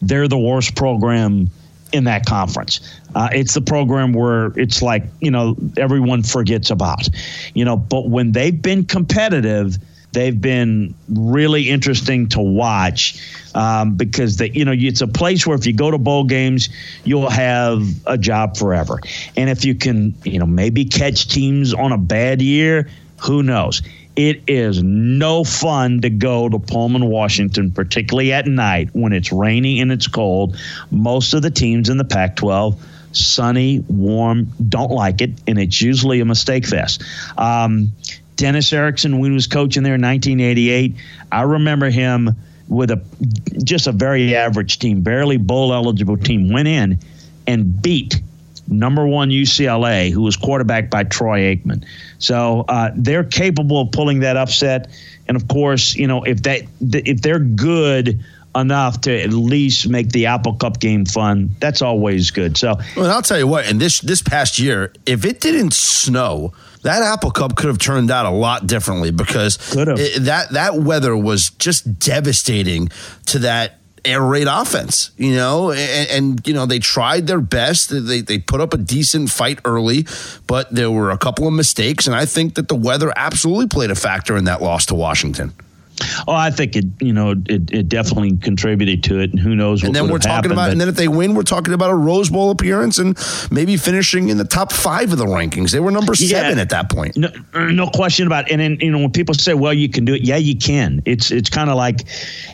they're 0.00 0.28
the 0.28 0.38
worst 0.38 0.74
program 0.74 1.50
in 1.92 2.04
that 2.04 2.26
conference. 2.26 2.80
Uh, 3.14 3.28
it's 3.32 3.54
the 3.54 3.60
program 3.60 4.12
where 4.12 4.46
it's 4.58 4.82
like, 4.82 5.04
you 5.20 5.30
know, 5.30 5.56
everyone 5.76 6.22
forgets 6.22 6.70
about, 6.70 7.08
you 7.54 7.64
know, 7.64 7.76
but 7.76 8.08
when 8.08 8.32
they've 8.32 8.60
been 8.60 8.84
competitive, 8.84 9.76
they've 10.12 10.40
been 10.40 10.94
really 11.08 11.68
interesting 11.68 12.28
to 12.28 12.40
watch 12.40 13.20
um, 13.54 13.96
because 13.96 14.36
they, 14.36 14.50
you 14.50 14.64
know 14.64 14.74
it's 14.74 15.00
a 15.00 15.08
place 15.08 15.46
where 15.46 15.56
if 15.56 15.66
you 15.66 15.72
go 15.72 15.90
to 15.90 15.98
bowl 15.98 16.24
games 16.24 16.68
you'll 17.04 17.30
have 17.30 17.82
a 18.06 18.16
job 18.16 18.56
forever 18.56 19.00
and 19.36 19.50
if 19.50 19.64
you 19.64 19.74
can 19.74 20.14
you 20.24 20.38
know 20.38 20.46
maybe 20.46 20.84
catch 20.84 21.28
teams 21.28 21.74
on 21.74 21.92
a 21.92 21.98
bad 21.98 22.40
year 22.40 22.88
who 23.22 23.42
knows 23.42 23.82
it 24.16 24.42
is 24.46 24.82
no 24.82 25.44
fun 25.44 26.00
to 26.02 26.10
go 26.10 26.48
to 26.48 26.58
Pullman, 26.58 27.06
Washington, 27.06 27.70
particularly 27.70 28.32
at 28.32 28.46
night 28.46 28.90
when 28.92 29.12
it's 29.12 29.32
rainy 29.32 29.80
and 29.80 29.90
it's 29.90 30.06
cold. 30.06 30.56
Most 30.90 31.32
of 31.34 31.42
the 31.42 31.50
teams 31.50 31.88
in 31.88 31.96
the 31.96 32.04
Pac 32.04 32.36
12, 32.36 32.84
sunny, 33.12 33.84
warm, 33.88 34.52
don't 34.68 34.90
like 34.90 35.20
it, 35.20 35.30
and 35.46 35.58
it's 35.58 35.80
usually 35.80 36.20
a 36.20 36.24
mistake 36.24 36.66
fest. 36.66 37.02
Um, 37.38 37.92
Dennis 38.36 38.72
Erickson, 38.72 39.18
when 39.18 39.30
he 39.30 39.34
was 39.34 39.46
coaching 39.46 39.82
there 39.82 39.94
in 39.94 40.02
1988, 40.02 40.94
I 41.30 41.42
remember 41.42 41.90
him 41.90 42.30
with 42.68 42.90
a 42.90 43.02
just 43.64 43.86
a 43.86 43.92
very 43.92 44.34
average 44.34 44.78
team, 44.78 45.02
barely 45.02 45.36
bowl 45.36 45.72
eligible 45.72 46.16
team, 46.16 46.50
went 46.50 46.68
in 46.68 46.98
and 47.46 47.82
beat 47.82 48.20
number 48.68 49.06
one 49.06 49.30
UCLA, 49.30 50.10
who 50.10 50.22
was 50.22 50.36
quarterbacked 50.36 50.90
by 50.90 51.04
Troy 51.04 51.54
Aikman. 51.54 51.84
So 52.18 52.64
uh, 52.68 52.90
they're 52.94 53.24
capable 53.24 53.80
of 53.80 53.92
pulling 53.92 54.20
that 54.20 54.36
upset. 54.36 54.90
And 55.28 55.36
of 55.36 55.48
course, 55.48 55.94
you 55.94 56.06
know 56.06 56.24
if 56.24 56.42
that 56.42 56.62
if 56.80 57.22
they're 57.22 57.38
good 57.38 58.22
enough 58.54 59.00
to 59.02 59.22
at 59.22 59.30
least 59.30 59.88
make 59.88 60.10
the 60.10 60.26
Apple 60.26 60.54
Cup 60.54 60.78
game 60.78 61.06
fun, 61.06 61.50
that's 61.58 61.80
always 61.80 62.30
good. 62.30 62.56
So, 62.56 62.76
well, 62.96 63.10
I'll 63.10 63.22
tell 63.22 63.38
you 63.38 63.46
what. 63.46 63.66
And 63.66 63.80
this 63.80 64.00
this 64.00 64.22
past 64.22 64.58
year, 64.58 64.92
if 65.06 65.24
it 65.24 65.40
didn't 65.40 65.72
snow, 65.72 66.52
that 66.82 67.02
Apple 67.02 67.30
Cup 67.30 67.56
could 67.56 67.68
have 67.68 67.78
turned 67.78 68.10
out 68.10 68.26
a 68.26 68.30
lot 68.30 68.66
differently 68.66 69.10
because 69.10 69.58
it, 69.76 70.24
that 70.24 70.50
that 70.50 70.74
weather 70.76 71.16
was 71.16 71.50
just 71.50 71.98
devastating 71.98 72.88
to 73.26 73.40
that 73.40 73.78
air 74.04 74.22
raid 74.22 74.46
offense, 74.48 75.10
you 75.16 75.34
know, 75.34 75.70
and, 75.70 76.10
and, 76.10 76.46
you 76.46 76.54
know 76.54 76.66
they 76.66 76.78
tried 76.78 77.26
their 77.26 77.40
best. 77.40 77.90
They 77.90 78.20
they 78.20 78.38
put 78.38 78.60
up 78.60 78.74
a 78.74 78.76
decent 78.76 79.30
fight 79.30 79.60
early, 79.64 80.06
but 80.46 80.74
there 80.74 80.90
were 80.90 81.10
a 81.10 81.18
couple 81.18 81.46
of 81.46 81.54
mistakes, 81.54 82.06
and 82.06 82.16
I 82.16 82.26
think 82.26 82.54
that 82.54 82.68
the 82.68 82.74
weather 82.74 83.12
absolutely 83.14 83.68
played 83.68 83.90
a 83.90 83.94
factor 83.94 84.36
in 84.36 84.44
that 84.44 84.62
loss 84.62 84.86
to 84.86 84.94
Washington. 84.94 85.52
Oh, 86.26 86.32
I 86.32 86.50
think 86.50 86.76
it. 86.76 86.84
You 87.00 87.12
know, 87.12 87.30
it, 87.30 87.70
it 87.70 87.88
definitely 87.88 88.36
contributed 88.36 89.04
to 89.04 89.20
it, 89.20 89.30
and 89.30 89.38
who 89.38 89.54
knows? 89.54 89.82
What. 89.82 89.88
And 89.88 89.94
then 89.96 90.08
we're 90.08 90.18
talking 90.18 90.32
happened, 90.32 90.52
about, 90.52 90.70
and 90.70 90.80
then 90.80 90.88
if 90.88 90.96
they 90.96 91.08
win, 91.08 91.34
we're 91.34 91.42
talking 91.42 91.74
about 91.74 91.90
a 91.90 91.94
Rose 91.94 92.30
Bowl 92.30 92.50
appearance 92.50 92.98
and 92.98 93.16
maybe 93.50 93.76
finishing 93.76 94.28
in 94.28 94.36
the 94.38 94.44
top 94.44 94.72
five 94.72 95.12
of 95.12 95.18
the 95.18 95.26
rankings. 95.26 95.70
They 95.70 95.80
were 95.80 95.90
number 95.90 96.14
Yeah. 96.18 96.42
seven 96.42 96.58
at 96.58 96.70
that 96.70 96.90
point. 96.90 97.16
No, 97.16 97.28
no 97.54 97.86
question 97.88 98.26
about 98.26 98.46
it. 98.48 98.52
And 98.52 98.60
then, 98.60 98.78
you 98.80 98.90
know, 98.90 98.98
when 98.98 99.10
people 99.12 99.34
say, 99.34 99.54
well, 99.54 99.74
you 99.74 99.88
can 99.88 100.04
do 100.04 100.14
it, 100.14 100.22
yeah, 100.22 100.36
you 100.36 100.56
can. 100.56 101.02
It's 101.04 101.30
it's 101.30 101.50
kind 101.50 101.70
of 101.70 101.76
like, 101.76 102.00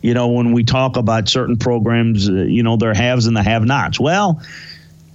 you 0.03 0.15
know, 0.15 0.29
when 0.29 0.53
we 0.53 0.65
talk 0.65 0.97
about 0.97 1.29
certain 1.29 1.57
programs, 1.57 2.29
uh, 2.29 2.33
you 2.33 2.63
know, 2.63 2.77
their 2.77 2.95
haves 2.95 3.27
and 3.27 3.37
the 3.37 3.43
have 3.43 3.65
nots. 3.65 3.99
Well, 3.99 4.43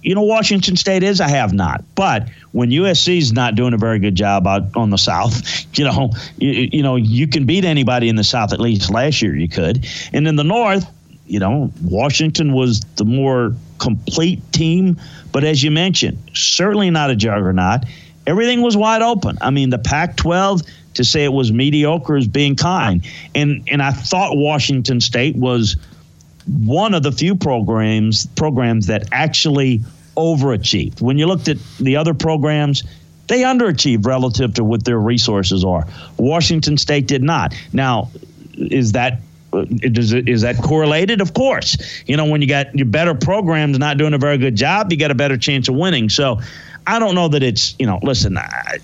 you 0.04 0.14
know, 0.14 0.22
Washington 0.22 0.76
State 0.76 1.02
is 1.02 1.18
a 1.18 1.26
have 1.26 1.52
not. 1.52 1.82
But 1.94 2.28
when 2.52 2.70
USC 2.70 3.18
is 3.18 3.32
not 3.32 3.54
doing 3.54 3.72
a 3.72 3.78
very 3.78 3.98
good 3.98 4.14
job 4.14 4.46
out 4.46 4.76
on 4.76 4.90
the 4.90 4.98
South, 4.98 5.42
you 5.76 5.84
know, 5.84 6.12
you, 6.38 6.68
you 6.72 6.82
know, 6.82 6.96
you 6.96 7.26
can 7.26 7.46
beat 7.46 7.64
anybody 7.64 8.08
in 8.08 8.16
the 8.16 8.24
South. 8.24 8.52
At 8.52 8.60
least 8.60 8.90
last 8.90 9.22
year 9.22 9.34
you 9.34 9.48
could. 9.48 9.86
And 10.12 10.28
in 10.28 10.36
the 10.36 10.44
North, 10.44 10.86
you 11.26 11.40
know, 11.40 11.72
Washington 11.82 12.52
was 12.52 12.80
the 12.96 13.04
more 13.04 13.54
complete 13.78 14.40
team. 14.52 15.00
But 15.32 15.42
as 15.42 15.62
you 15.62 15.70
mentioned, 15.70 16.18
certainly 16.34 16.90
not 16.90 17.10
a 17.10 17.16
juggernaut. 17.16 17.80
Everything 18.26 18.62
was 18.62 18.76
wide 18.76 19.02
open. 19.02 19.38
I 19.40 19.50
mean, 19.50 19.70
the 19.70 19.78
Pac 19.78 20.16
12 20.16 20.62
to 20.94 21.04
say 21.04 21.24
it 21.24 21.32
was 21.32 21.50
mediocre 21.50 22.16
is 22.16 22.28
being 22.28 22.56
kind. 22.56 23.04
And 23.34 23.66
and 23.70 23.82
I 23.82 23.90
thought 23.90 24.36
Washington 24.36 25.00
State 25.00 25.34
was 25.34 25.76
one 26.46 26.94
of 26.94 27.02
the 27.02 27.12
few 27.12 27.34
programs 27.34 28.26
programs 28.26 28.86
that 28.86 29.08
actually 29.12 29.82
overachieved. 30.16 31.00
When 31.00 31.18
you 31.18 31.26
looked 31.26 31.48
at 31.48 31.58
the 31.80 31.96
other 31.96 32.14
programs, 32.14 32.84
they 33.26 33.40
underachieved 33.42 34.06
relative 34.06 34.54
to 34.54 34.64
what 34.64 34.84
their 34.84 34.98
resources 34.98 35.64
are. 35.64 35.86
Washington 36.18 36.76
State 36.76 37.06
did 37.06 37.22
not. 37.22 37.54
Now, 37.72 38.10
is 38.54 38.92
that 38.92 39.20
is, 39.52 40.12
is 40.12 40.42
that 40.42 40.56
correlated? 40.58 41.20
Of 41.20 41.32
course. 41.32 41.76
You 42.06 42.16
know, 42.16 42.26
when 42.26 42.42
you 42.42 42.48
got 42.48 42.74
your 42.74 42.86
better 42.86 43.14
programs 43.14 43.78
not 43.78 43.98
doing 43.98 44.12
a 44.12 44.18
very 44.18 44.36
good 44.36 44.56
job, 44.56 44.90
you 44.90 44.98
got 44.98 45.12
a 45.12 45.14
better 45.14 45.36
chance 45.36 45.68
of 45.68 45.76
winning. 45.76 46.08
So, 46.08 46.40
I 46.86 46.98
don't 46.98 47.14
know 47.14 47.28
that 47.28 47.42
it's 47.42 47.74
you 47.78 47.86
know. 47.86 47.98
Listen, 48.02 48.36
I, 48.36 48.78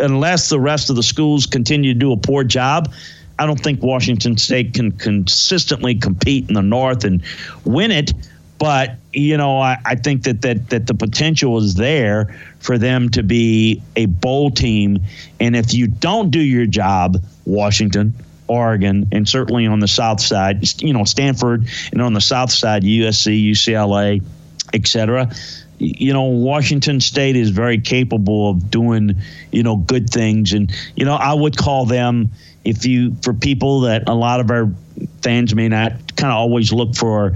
unless 0.00 0.48
the 0.48 0.58
rest 0.58 0.90
of 0.90 0.96
the 0.96 1.02
schools 1.02 1.46
continue 1.46 1.92
to 1.92 1.98
do 1.98 2.12
a 2.12 2.16
poor 2.16 2.42
job, 2.42 2.92
I 3.38 3.46
don't 3.46 3.60
think 3.60 3.82
Washington 3.82 4.36
State 4.36 4.74
can 4.74 4.92
consistently 4.92 5.94
compete 5.94 6.48
in 6.48 6.54
the 6.54 6.62
North 6.62 7.04
and 7.04 7.22
win 7.64 7.90
it. 7.90 8.12
But 8.58 8.96
you 9.12 9.36
know, 9.36 9.58
I, 9.58 9.78
I 9.84 9.94
think 9.96 10.22
that, 10.22 10.42
that 10.42 10.70
that 10.70 10.86
the 10.86 10.94
potential 10.94 11.58
is 11.58 11.74
there 11.74 12.34
for 12.60 12.78
them 12.78 13.08
to 13.10 13.22
be 13.22 13.82
a 13.96 14.06
bowl 14.06 14.50
team. 14.50 14.98
And 15.40 15.56
if 15.56 15.74
you 15.74 15.86
don't 15.86 16.30
do 16.30 16.40
your 16.40 16.66
job, 16.66 17.18
Washington, 17.44 18.14
Oregon, 18.46 19.08
and 19.12 19.28
certainly 19.28 19.66
on 19.66 19.80
the 19.80 19.88
South 19.88 20.20
side, 20.20 20.66
you 20.82 20.92
know, 20.92 21.04
Stanford, 21.04 21.66
and 21.92 22.00
on 22.00 22.12
the 22.14 22.20
South 22.20 22.52
side, 22.52 22.82
USC, 22.82 23.50
UCLA, 23.50 24.22
et 24.72 24.86
cetera. 24.86 25.30
You 25.78 26.12
know, 26.12 26.24
Washington 26.24 27.00
State 27.00 27.36
is 27.36 27.50
very 27.50 27.80
capable 27.80 28.50
of 28.50 28.70
doing, 28.70 29.20
you 29.50 29.62
know, 29.62 29.76
good 29.76 30.08
things. 30.08 30.52
And, 30.52 30.72
you 30.94 31.04
know, 31.04 31.14
I 31.14 31.34
would 31.34 31.56
call 31.56 31.84
them, 31.84 32.30
if 32.64 32.86
you, 32.86 33.14
for 33.22 33.32
people 33.34 33.80
that 33.80 34.08
a 34.08 34.14
lot 34.14 34.40
of 34.40 34.50
our 34.50 34.68
fans 35.22 35.54
may 35.54 35.68
not 35.68 35.92
kind 36.16 36.32
of 36.32 36.38
always 36.38 36.72
look 36.72 36.94
for 36.94 37.34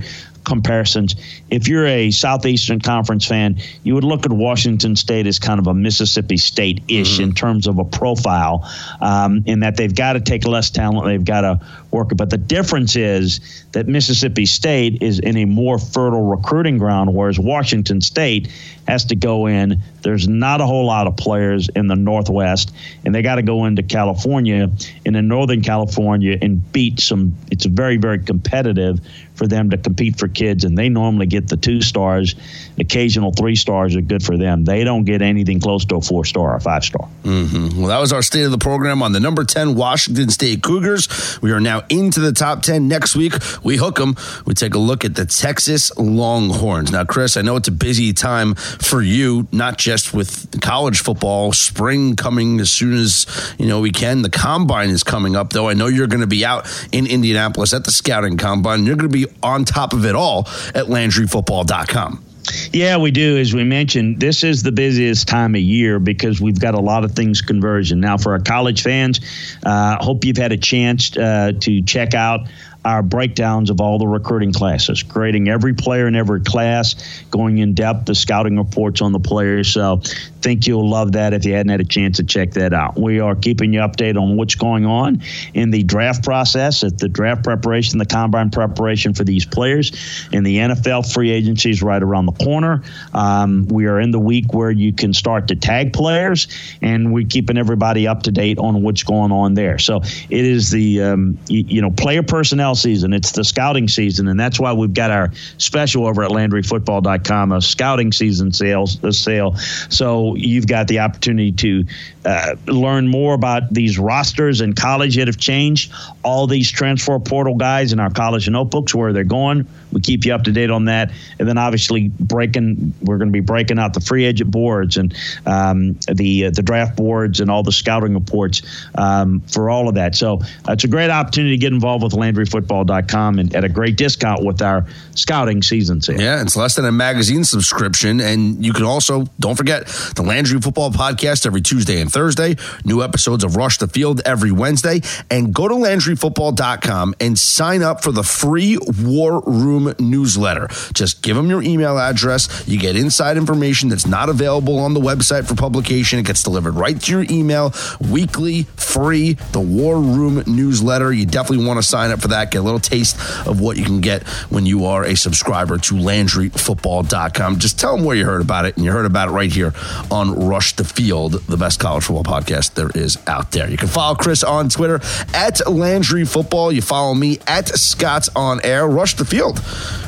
comparisons. 0.49 1.15
If 1.51 1.69
you're 1.69 1.87
a 1.87 2.11
Southeastern 2.11 2.81
Conference 2.81 3.27
fan, 3.27 3.59
you 3.85 3.95
would 3.95 4.05
look 4.05 4.25
at 4.25 4.33
Washington 4.33 4.97
State 4.97 5.27
as 5.27 5.39
kind 5.39 5.61
of 5.61 5.67
a 5.67 5.75
Mississippi 5.75 6.39
State 6.39 6.83
ish 6.89 7.21
in 7.21 7.33
terms 7.35 7.67
of 7.67 7.79
a 7.79 7.85
profile, 7.85 8.69
um, 9.01 9.43
in 9.47 9.61
that 9.61 9.77
they've 9.77 9.95
got 9.95 10.15
to 10.15 10.21
take 10.21 10.47
less 10.47 10.71
talent, 10.71 11.07
they've 11.07 11.25
got 11.25 11.43
to 11.43 11.61
work 11.91 12.11
it. 12.11 12.17
But 12.17 12.31
the 12.31 12.39
difference 12.39 12.97
is 12.97 13.65
that 13.73 13.87
Mississippi 13.87 14.47
State 14.47 15.03
is 15.03 15.19
in 15.19 15.37
a 15.37 15.45
more 15.45 15.79
fertile 15.79 16.23
recruiting 16.23 16.79
ground, 16.79 17.15
whereas 17.15 17.39
Washington 17.39 18.01
State 18.01 18.49
has 18.89 19.05
to 19.05 19.17
go 19.17 19.47
in. 19.47 19.83
There's 20.03 20.27
not 20.27 20.61
a 20.61 20.67
whole 20.67 20.87
lot 20.87 21.07
of 21.07 21.17
players 21.17 21.69
in 21.77 21.89
the 21.89 21.95
Northwest, 21.95 22.75
and 23.05 23.15
they 23.15 23.21
got 23.21 23.37
to 23.37 23.43
go 23.43 23.67
into 23.67 23.83
California 23.83 24.71
and 25.05 25.17
in 25.17 25.29
Northern 25.29 25.63
California 25.63 26.39
and 26.41 26.73
beat 26.73 27.01
some. 27.01 27.35
It's 27.51 27.67
very, 27.67 27.99
very 27.99 28.19
competitive 28.19 29.01
for 29.39 29.47
them 29.47 29.71
to 29.71 29.79
compete 29.79 30.19
for 30.19 30.29
kids, 30.29 30.65
and 30.65 30.77
they 30.77 30.89
normally 30.89 31.27
get 31.27 31.49
the 31.49 31.57
two 31.57 31.81
stars. 31.81 32.35
Occasional 32.79 33.33
three 33.33 33.57
stars 33.57 33.97
are 33.97 34.01
good 34.01 34.23
for 34.23 34.37
them. 34.37 34.65
They 34.65 34.85
don't 34.85 35.05
get 35.05 35.23
anything 35.23 35.61
close 35.61 35.85
to 35.87 35.97
a 35.97 36.01
four 36.01 36.25
star 36.25 36.55
or 36.55 36.61
five 36.61 36.85
star. 36.85 37.09
Mm-hmm. 37.23 37.79
Well, 37.79 37.89
that 37.89 38.01
was 38.01 38.13
our 38.13 38.23
state 38.23 38.45
of 38.45 38.51
the 38.51 38.59
program 38.59 39.03
on 39.03 39.13
the 39.13 39.21
number 39.21 39.45
10 39.45 39.75
Washington 39.75 40.31
State 40.31 40.63
Cougars. 40.63 41.09
We 41.41 41.53
are 41.53 41.61
now 41.61 41.83
into 41.89 42.21
the 42.21 42.33
top 42.33 42.63
10. 42.63 42.89
Next 42.89 43.15
week, 43.15 43.35
we 43.63 43.77
hook 43.77 43.97
them. 43.97 44.17
We 44.45 44.55
take 44.55 44.75
a 44.75 44.79
look 44.79 45.05
at 45.05 45.15
the 45.15 45.25
Texas 45.25 45.97
Longhorns. 45.97 46.91
Now, 46.91 47.05
Chris, 47.05 47.37
I 47.37 47.43
know 47.43 47.57
it's 47.57 47.69
a 47.69 47.73
busy 47.73 48.13
time 48.13 48.55
for 48.55 49.03
you, 49.03 49.47
not 49.53 49.79
just 49.79 50.13
with 50.13 50.61
college 50.61 51.01
football, 51.01 51.53
spring 51.53 52.17
coming 52.17 52.61
as 52.61 52.71
soon 52.71 52.95
as, 52.95 53.27
you 53.59 53.67
know, 53.67 53.81
we 53.81 53.93
can. 53.93 54.23
The 54.23 54.31
combine 54.31 54.91
is 54.91 55.05
coming 55.05 55.37
up, 55.37 55.53
though. 55.53 55.69
I 55.69 55.75
know 55.75 55.87
you're 55.87 56.07
going 56.07 56.21
to 56.21 56.27
be 56.27 56.45
out 56.45 56.67
in 56.93 57.07
Indianapolis 57.07 57.73
at 57.73 57.85
the 57.85 57.93
scouting 57.93 58.37
combine. 58.37 58.87
You're 58.87 58.97
going 58.97 59.11
to 59.11 59.27
be 59.27 59.28
on 59.43 59.65
top 59.65 59.93
of 59.93 60.05
it 60.05 60.15
all 60.15 60.41
at 60.75 60.87
LandryFootball.com. 60.87 62.25
Yeah, 62.73 62.97
we 62.97 63.11
do. 63.11 63.37
As 63.37 63.55
we 63.55 63.65
mentioned, 63.65 64.21
this 64.21 64.43
is 64.43 64.63
the 64.63 64.73
busiest 64.73 65.29
time 65.29 65.55
of 65.55 65.61
year 65.61 65.99
because 65.99 66.41
we've 66.41 66.59
got 66.59 66.75
a 66.75 66.81
lot 66.81 67.05
of 67.05 67.13
things 67.13 67.41
conversion. 67.41 68.01
Now, 68.01 68.17
for 68.17 68.33
our 68.33 68.39
college 68.39 68.83
fans, 68.83 69.21
uh, 69.65 70.03
hope 70.03 70.25
you've 70.25 70.37
had 70.37 70.53
a 70.53 70.57
chance 70.57 71.17
uh, 71.17 71.53
to 71.61 71.83
check 71.83 72.15
out 72.15 72.49
our 72.85 73.03
breakdowns 73.03 73.71
of 73.71 73.81
all 73.81 73.99
the 73.99 74.07
recruiting 74.07 74.53
classes, 74.53 75.03
grading 75.03 75.49
every 75.49 75.75
player 75.75 76.07
in 76.07 76.15
every 76.15 76.41
class, 76.41 76.95
going 77.31 77.59
in 77.59 77.75
depth, 77.75 78.07
the 78.07 78.15
scouting 78.15 78.57
reports 78.57 79.03
on 79.03 79.13
the 79.13 79.21
players. 79.21 79.69
So, 79.69 80.01
think 80.41 80.67
you'll 80.67 80.89
love 80.89 81.13
that 81.13 81.33
if 81.33 81.45
you 81.45 81.53
hadn't 81.55 81.71
had 81.71 81.81
a 81.81 81.85
chance 81.85 82.17
to 82.19 82.25
check 82.25 82.53
that 82.53 82.73
out. 82.73 82.99
We 82.99 83.21
are 83.21 83.35
keeping 83.35 83.73
you 83.73 83.81
updated 83.81 84.21
on 84.21 84.37
what's 84.37 84.55
going 84.55 84.87
on 84.87 85.23
in 85.55 85.71
the 85.71 85.83
draft 85.83 86.25
process, 86.25 86.83
at 86.85 86.99
the 86.99 87.09
draft 87.09 87.45
preparation, 87.45 87.99
the 87.99 88.07
combine 88.07 88.51
preparation 88.51 89.15
for 89.15 89.25
these 89.25 89.45
players, 89.45 89.93
and 90.33 90.47
the 90.47 90.59
NFL 90.59 91.13
free 91.13 91.31
agency 91.31 91.71
is 91.71 91.83
right 91.83 92.03
around 92.03 92.27
the 92.27 92.33
corner. 92.33 92.83
Um, 93.15 93.67
we 93.69 93.87
are 93.87 94.01
in 94.01 94.11
the 94.11 94.19
week 94.19 94.53
where 94.55 94.71
you 94.71 94.93
can 94.93 95.13
start 95.13 95.49
to 95.49 95.57
tag 95.57 95.93
players, 95.93 96.49
and 96.83 97.13
we're 97.13 97.27
keeping 97.27 97.59
everybody 97.59 98.07
up 98.07 98.23
to 98.25 98.31
date 98.31 98.59
on 98.59 98.83
what's 98.83 99.03
going 99.03 99.33
on 99.33 99.55
there. 99.55 99.79
So 99.79 100.03
it 100.31 100.45
is 100.45 100.71
the 100.71 101.03
um, 101.03 101.39
you, 101.49 101.65
you 101.67 101.83
know 101.83 101.91
player 101.91 102.23
personnel 102.23 102.75
season. 102.75 103.13
It's 103.13 103.33
the 103.33 103.45
scouting 103.45 103.89
season, 103.89 104.29
and 104.29 104.39
that's 104.39 104.61
why 104.61 104.73
we've 104.73 104.95
got 104.95 105.11
our 105.11 105.33
special 105.59 106.07
over 106.07 106.23
at 106.23 106.31
LandryFootball.com, 106.31 107.53
a 107.53 107.61
scouting 107.61 108.13
season 108.13 108.53
sales 108.53 109.03
a 109.03 109.13
sale. 109.13 109.57
So 109.89 110.28
you've 110.37 110.67
got 110.67 110.89
the 110.89 111.01
opportunity 111.01 111.53
to 111.53 111.85
uh, 112.25 112.55
learn 112.67 113.09
more 113.09 113.35
about 113.35 113.73
these 113.73 113.99
rosters 113.99 114.61
in 114.61 114.75
college 114.75 115.17
that 115.17 115.27
have 115.29 115.39
changed. 115.39 115.93
All 116.23 116.47
these 116.47 116.71
transfer 116.71 117.19
portal 117.19 117.55
guys 117.55 117.93
in 117.93 118.01
our 118.01 118.11
college 118.11 118.49
notebooks, 118.49 118.95
where 118.95 119.13
they're 119.13 119.25
going. 119.25 119.67
We 119.93 120.01
keep 120.01 120.25
you 120.25 120.35
up 120.35 120.45
to 120.45 120.53
date 120.53 120.71
on 120.71 120.87
that, 120.87 121.11
and 121.39 121.49
then 121.49 121.59
obviously 121.59 122.09
breaking. 122.09 122.95
We're 123.03 123.19
going 123.19 123.29
to 123.29 123.33
be 123.33 123.41
breaking 123.41 123.79
out 123.79 123.95
the 123.95 124.01
free 124.01 124.25
agent 124.25 124.51
boards 124.51 124.97
and 124.97 125.15
um, 125.47 125.95
the 126.13 126.47
uh, 126.47 126.51
the 126.51 126.63
draft 126.63 126.97
boards 126.97 127.41
and 127.41 127.51
all 127.51 127.63
the 127.63 127.73
scouting 127.73 128.15
reports 128.15 128.63
um, 128.95 129.41
for 129.41 129.71
all 129.71 129.89
of 129.89 129.95
that. 129.95 130.15
So 130.15 130.41
it's 130.69 130.85
a 130.85 130.89
great 130.89 131.11
opportunity 131.11 131.57
to 131.57 131.61
get 131.61 131.73
involved 131.73 132.05
with 132.05 132.13
LandryFootball.com 132.13 133.39
and 133.39 133.55
at 133.55 133.65
a 133.65 133.69
great 133.69 133.97
discount 133.97 134.45
with 134.45 134.63
our 134.63 134.87
scouting 135.15 135.63
season 135.63 136.01
sale. 136.01 136.21
Yeah, 136.21 136.43
it's 136.43 136.57
less 136.57 136.75
than 136.75 136.85
a 136.85 136.93
magazine 136.93 137.45
subscription. 137.45 138.21
And 138.21 138.65
you 138.65 138.73
can 138.73 138.85
also, 138.85 139.27
don't 139.39 139.57
forget, 139.57 139.87
the 140.15 140.23
Landry 140.23 140.61
Football 140.61 140.91
Podcast 140.91 141.47
every 141.47 141.61
Tuesday 141.61 142.01
and 142.01 142.11
Thursday. 142.13 142.57
New 142.85 143.03
episodes 143.03 143.45
of 143.45 143.57
Rush 143.57 143.79
the 143.79 143.89
Field 143.89 144.21
every 144.25 144.53
Wednesday. 144.53 145.01
And 145.31 145.55
go 145.55 145.69
to 145.69 145.75
LandryFootball.com 145.75 147.15
and 147.21 147.39
sign 147.39 147.83
up 147.83 148.03
for 148.03 148.13
the 148.13 148.23
free 148.23 148.79
War 149.03 149.43
Room 149.47 149.78
newsletter. 149.99 150.69
Just 150.93 151.23
give 151.23 151.37
them 151.37 151.49
your 151.49 151.63
email 151.63 151.99
address. 151.99 152.67
You 152.69 152.79
get 152.79 152.97
inside 152.97 153.37
information 153.37 153.89
that's 153.89 154.07
not 154.07 154.29
available 154.29 154.79
on 154.79 154.95
the 154.95 155.01
website 155.01 155.47
for 155.47 155.55
publication. 155.55 156.19
It 156.19 156.27
gets 156.27 156.43
delivered 156.43 156.75
right 156.75 157.01
to 157.01 157.13
your 157.13 157.27
email, 157.31 157.73
weekly, 158.01 158.65
free. 158.77 159.35
The 159.53 159.61
War 159.61 160.01
Room 160.01 160.43
newsletter. 160.47 161.13
You 161.13 161.27
definitely 161.27 161.67
want 161.67 161.79
to 161.79 161.83
sign 161.83 162.11
up 162.11 162.21
for 162.21 162.29
that. 162.29 162.51
Get 162.51 162.59
a 162.59 162.63
little 162.63 162.81
taste 162.81 163.17
of 163.47 163.61
what 163.61 163.77
you 163.77 163.85
can 163.85 164.01
get 164.01 164.27
when 164.51 164.67
you 164.67 164.87
are 164.87 165.05
a 165.05 165.17
subscriber 165.17 165.79
to 165.79 165.95
LandryFootball.com. 165.95 167.59
Just 167.59 167.79
tell 167.79 167.97
them 167.97 168.05
where 168.05 168.17
you 168.17 168.25
heard 168.25 168.41
about 168.41 168.65
it, 168.65 168.77
and 168.77 168.85
you 168.85 168.93
heard 168.93 169.07
about 169.07 169.29
it 169.29 169.33
right 169.33 169.53
here 169.53 169.73
on 170.11 170.49
Rush 170.49 170.75
the 170.77 170.85
Field, 170.85 171.35
the 171.47 171.57
best 171.57 171.81
college 171.81 172.05
football 172.05 172.25
podcast 172.25 172.75
there 172.75 172.91
is 172.95 173.19
out 173.27 173.53
there. 173.53 173.69
You 173.69 173.77
can 173.77 173.89
follow 173.89 174.15
Chris 174.15 174.43
on 174.43 174.69
Twitter 174.69 175.01
at 175.35 175.67
Landry 175.71 176.25
Football. 176.25 176.73
You 176.73 176.83
follow 176.83 177.15
me 177.15 177.39
at 177.47 177.69
Scott's 177.69 178.29
On 178.35 178.61
Air. 178.65 178.87
Rush 178.89 179.15
the 179.15 179.25
Field 179.25 179.59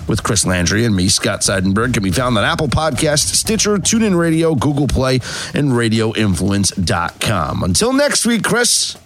with 0.08 0.22
Chris 0.22 0.44
Landry 0.44 0.84
and 0.84 0.94
me, 0.94 1.08
Scott 1.08 1.40
Seidenberg, 1.40 1.94
can 1.94 2.02
be 2.02 2.10
found 2.10 2.36
on 2.36 2.44
Apple 2.44 2.68
Podcast, 2.68 3.34
Stitcher, 3.34 3.76
TuneIn 3.78 4.18
Radio, 4.18 4.54
Google 4.54 4.86
Play, 4.86 5.16
and 5.54 5.70
RadioInfluence.com. 5.72 7.62
Until 7.62 7.92
next 7.92 8.26
week, 8.26 8.42
Chris. 8.42 8.96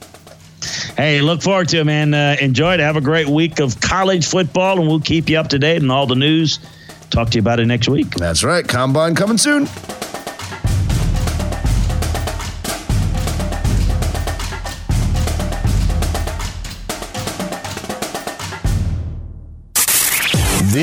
Hey, 0.96 1.20
look 1.20 1.42
forward 1.42 1.68
to 1.70 1.78
it, 1.80 1.84
man. 1.84 2.14
Uh, 2.14 2.36
enjoy 2.40 2.74
it. 2.74 2.80
Have 2.80 2.96
a 2.96 3.00
great 3.02 3.28
week 3.28 3.60
of 3.60 3.80
college 3.80 4.26
football, 4.26 4.78
and 4.78 4.88
we'll 4.88 5.00
keep 5.00 5.28
you 5.28 5.38
up 5.38 5.48
to 5.48 5.58
date 5.58 5.82
on 5.82 5.90
all 5.90 6.06
the 6.06 6.14
news. 6.14 6.58
Talk 7.10 7.30
to 7.30 7.36
you 7.36 7.42
about 7.42 7.60
it 7.60 7.66
next 7.66 7.88
week. 7.88 8.10
That's 8.10 8.42
right. 8.42 8.66
Combine 8.66 9.14
coming 9.14 9.38
soon. 9.38 9.68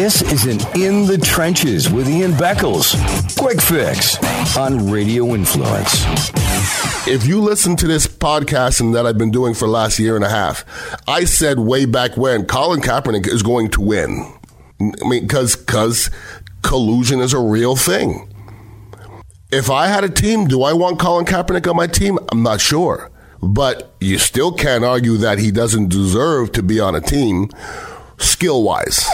This 0.01 0.23
is 0.23 0.45
an 0.47 0.81
In 0.81 1.05
the 1.05 1.19
Trenches 1.19 1.87
with 1.87 2.09
Ian 2.09 2.31
Beckles. 2.31 2.97
Quick 3.37 3.61
fix 3.61 4.17
on 4.57 4.89
Radio 4.89 5.35
Influence. 5.35 6.03
If 7.07 7.27
you 7.27 7.39
listen 7.39 7.75
to 7.75 7.85
this 7.85 8.07
podcast 8.07 8.81
and 8.81 8.95
that 8.95 9.05
I've 9.05 9.19
been 9.19 9.29
doing 9.29 9.53
for 9.53 9.67
the 9.67 9.71
last 9.71 9.99
year 9.99 10.15
and 10.15 10.25
a 10.25 10.29
half, 10.29 10.65
I 11.07 11.25
said 11.25 11.59
way 11.59 11.85
back 11.85 12.17
when 12.17 12.47
Colin 12.47 12.81
Kaepernick 12.81 13.27
is 13.27 13.43
going 13.43 13.69
to 13.69 13.81
win. 13.81 14.33
I 14.79 15.07
mean, 15.07 15.27
because 15.27 15.55
because 15.55 16.09
collusion 16.63 17.19
is 17.19 17.35
a 17.35 17.39
real 17.39 17.75
thing. 17.75 18.27
If 19.51 19.69
I 19.69 19.85
had 19.85 20.03
a 20.03 20.09
team, 20.09 20.47
do 20.47 20.63
I 20.63 20.73
want 20.73 20.97
Colin 20.97 21.27
Kaepernick 21.27 21.69
on 21.69 21.75
my 21.75 21.85
team? 21.85 22.17
I'm 22.31 22.41
not 22.41 22.59
sure. 22.59 23.11
But 23.39 23.93
you 23.99 24.17
still 24.17 24.51
can't 24.51 24.83
argue 24.83 25.17
that 25.17 25.37
he 25.37 25.51
doesn't 25.51 25.89
deserve 25.89 26.53
to 26.53 26.63
be 26.63 26.79
on 26.79 26.95
a 26.95 27.01
team 27.01 27.51
skill 28.17 28.63
wise. 28.63 29.07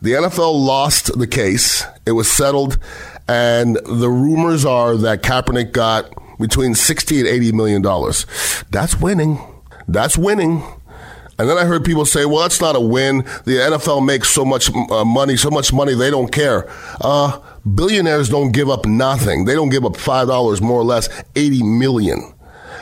The 0.00 0.12
NFL 0.12 0.64
lost 0.64 1.18
the 1.18 1.26
case. 1.26 1.84
It 2.06 2.12
was 2.12 2.30
settled, 2.30 2.78
and 3.26 3.76
the 3.76 4.08
rumors 4.08 4.64
are 4.64 4.96
that 4.96 5.22
Kaepernick 5.22 5.72
got 5.72 6.12
between 6.38 6.74
60 6.74 7.18
and 7.20 7.28
80 7.28 7.52
million 7.52 7.82
dollars. 7.82 8.24
That's 8.70 9.00
winning. 9.00 9.40
That's 9.88 10.16
winning. 10.16 10.62
And 11.38 11.48
then 11.48 11.56
I 11.56 11.64
heard 11.64 11.84
people 11.84 12.04
say, 12.04 12.26
well, 12.26 12.42
that's 12.42 12.60
not 12.60 12.74
a 12.74 12.80
win. 12.80 13.18
The 13.44 13.58
NFL 13.70 14.04
makes 14.04 14.28
so 14.28 14.44
much 14.44 14.70
uh, 14.74 15.04
money, 15.04 15.36
so 15.36 15.50
much 15.50 15.72
money, 15.72 15.94
they 15.94 16.10
don't 16.10 16.32
care. 16.32 16.68
Uh, 17.00 17.38
billionaires 17.74 18.28
don't 18.28 18.50
give 18.50 18.68
up 18.68 18.86
nothing. 18.86 19.44
They 19.44 19.54
don't 19.54 19.68
give 19.68 19.84
up 19.84 19.92
$5 19.92 20.60
more 20.60 20.80
or 20.80 20.84
less, 20.84 21.08
80 21.36 21.62
million. 21.62 22.34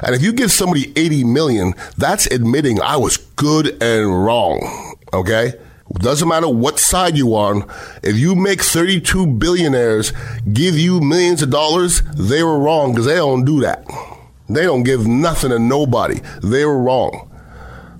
And 0.03 0.14
if 0.14 0.23
you 0.23 0.33
give 0.33 0.51
somebody 0.51 0.93
80 0.97 1.25
million, 1.25 1.75
that's 1.99 2.27
admitting 2.27 2.81
I 2.81 2.97
was 2.97 3.19
good 3.19 3.83
and 3.83 4.25
wrong. 4.25 4.97
Okay? 5.12 5.53
Doesn't 5.95 6.28
matter 6.28 6.49
what 6.49 6.78
side 6.78 7.16
you 7.16 7.34
are 7.34 7.55
on. 7.55 7.70
If 8.03 8.16
you 8.16 8.34
make 8.34 8.61
32 8.61 9.26
billionaires 9.26 10.12
give 10.53 10.76
you 10.78 11.01
millions 11.01 11.43
of 11.43 11.51
dollars, 11.51 12.03
they 12.14 12.43
were 12.43 12.59
wrong 12.59 12.93
because 12.93 13.07
they 13.07 13.16
don't 13.16 13.45
do 13.45 13.61
that. 13.61 13.84
They 14.49 14.62
don't 14.62 14.82
give 14.82 15.07
nothing 15.07 15.51
to 15.51 15.59
nobody. 15.59 16.20
They 16.43 16.64
were 16.64 16.80
wrong. 16.80 17.30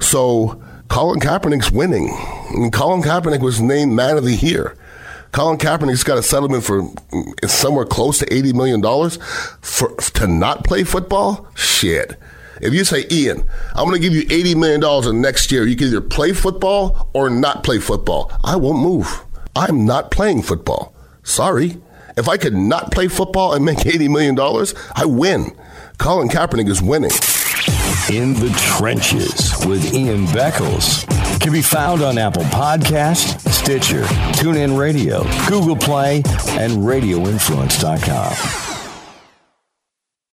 So 0.01 0.63
Colin 0.89 1.21
Kaepernick's 1.21 1.71
winning. 1.71 2.11
I 2.11 2.53
mean, 2.55 2.71
Colin 2.71 3.03
Kaepernick 3.03 3.41
was 3.41 3.61
named 3.61 3.93
Man 3.93 4.17
of 4.17 4.25
the 4.25 4.35
Year. 4.35 4.77
Colin 5.33 5.59
Kaepernick's 5.59 6.05
got 6.05 6.19
a 6.19 6.23
settlement 6.23 6.65
for 6.65 6.83
mm, 6.83 7.49
somewhere 7.49 7.85
close 7.85 8.19
to 8.19 8.27
$80 8.27 8.55
million 8.55 8.83
for 9.61 9.95
to 10.13 10.27
not 10.27 10.65
play 10.65 10.85
football? 10.85 11.47
Shit. 11.55 12.19
If 12.61 12.73
you 12.73 12.85
say, 12.85 13.05
Ian, 13.11 13.45
I'm 13.75 13.89
going 13.89 14.01
to 14.01 14.09
give 14.09 14.15
you 14.15 14.23
$80 14.27 14.57
million 14.57 15.09
in 15.09 15.21
next 15.21 15.53
year, 15.53 15.67
you 15.67 15.77
can 15.77 15.89
either 15.89 16.01
play 16.01 16.33
football 16.33 17.11
or 17.13 17.29
not 17.31 17.65
play 17.65 17.79
football. 17.79 18.31
I 18.45 18.57
won't 18.57 18.79
move. 18.79 19.25
I'm 19.55 19.85
not 19.85 20.11
playing 20.11 20.43
football. 20.43 20.95
Sorry. 21.23 21.79
If 22.17 22.29
I 22.29 22.37
could 22.39 22.55
not 22.55 22.93
play 22.93 23.09
football 23.09 23.53
and 23.55 23.65
make 23.65 23.79
$80 23.85 24.09
million, 24.11 24.39
I 24.95 25.05
win. 25.05 25.57
Colin 25.99 26.29
Kaepernick 26.29 26.69
is 26.69 26.81
winning. 26.83 27.11
In 28.13 28.35
the 28.35 28.51
Trenches 28.79 29.53
with 29.67 29.93
Ian 29.93 30.27
Beckles 30.27 31.05
can 31.41 31.53
be 31.53 31.63
found 31.63 32.03
on 32.03 32.19
Apple 32.19 32.45
Podcast, 32.45 33.41
Stitcher, 33.51 34.03
TuneIn 34.35 34.79
Radio, 34.79 35.25
Google 35.49 35.77
Play, 35.77 36.19
and 36.51 36.73
RadioInfluence.com. 36.75 38.66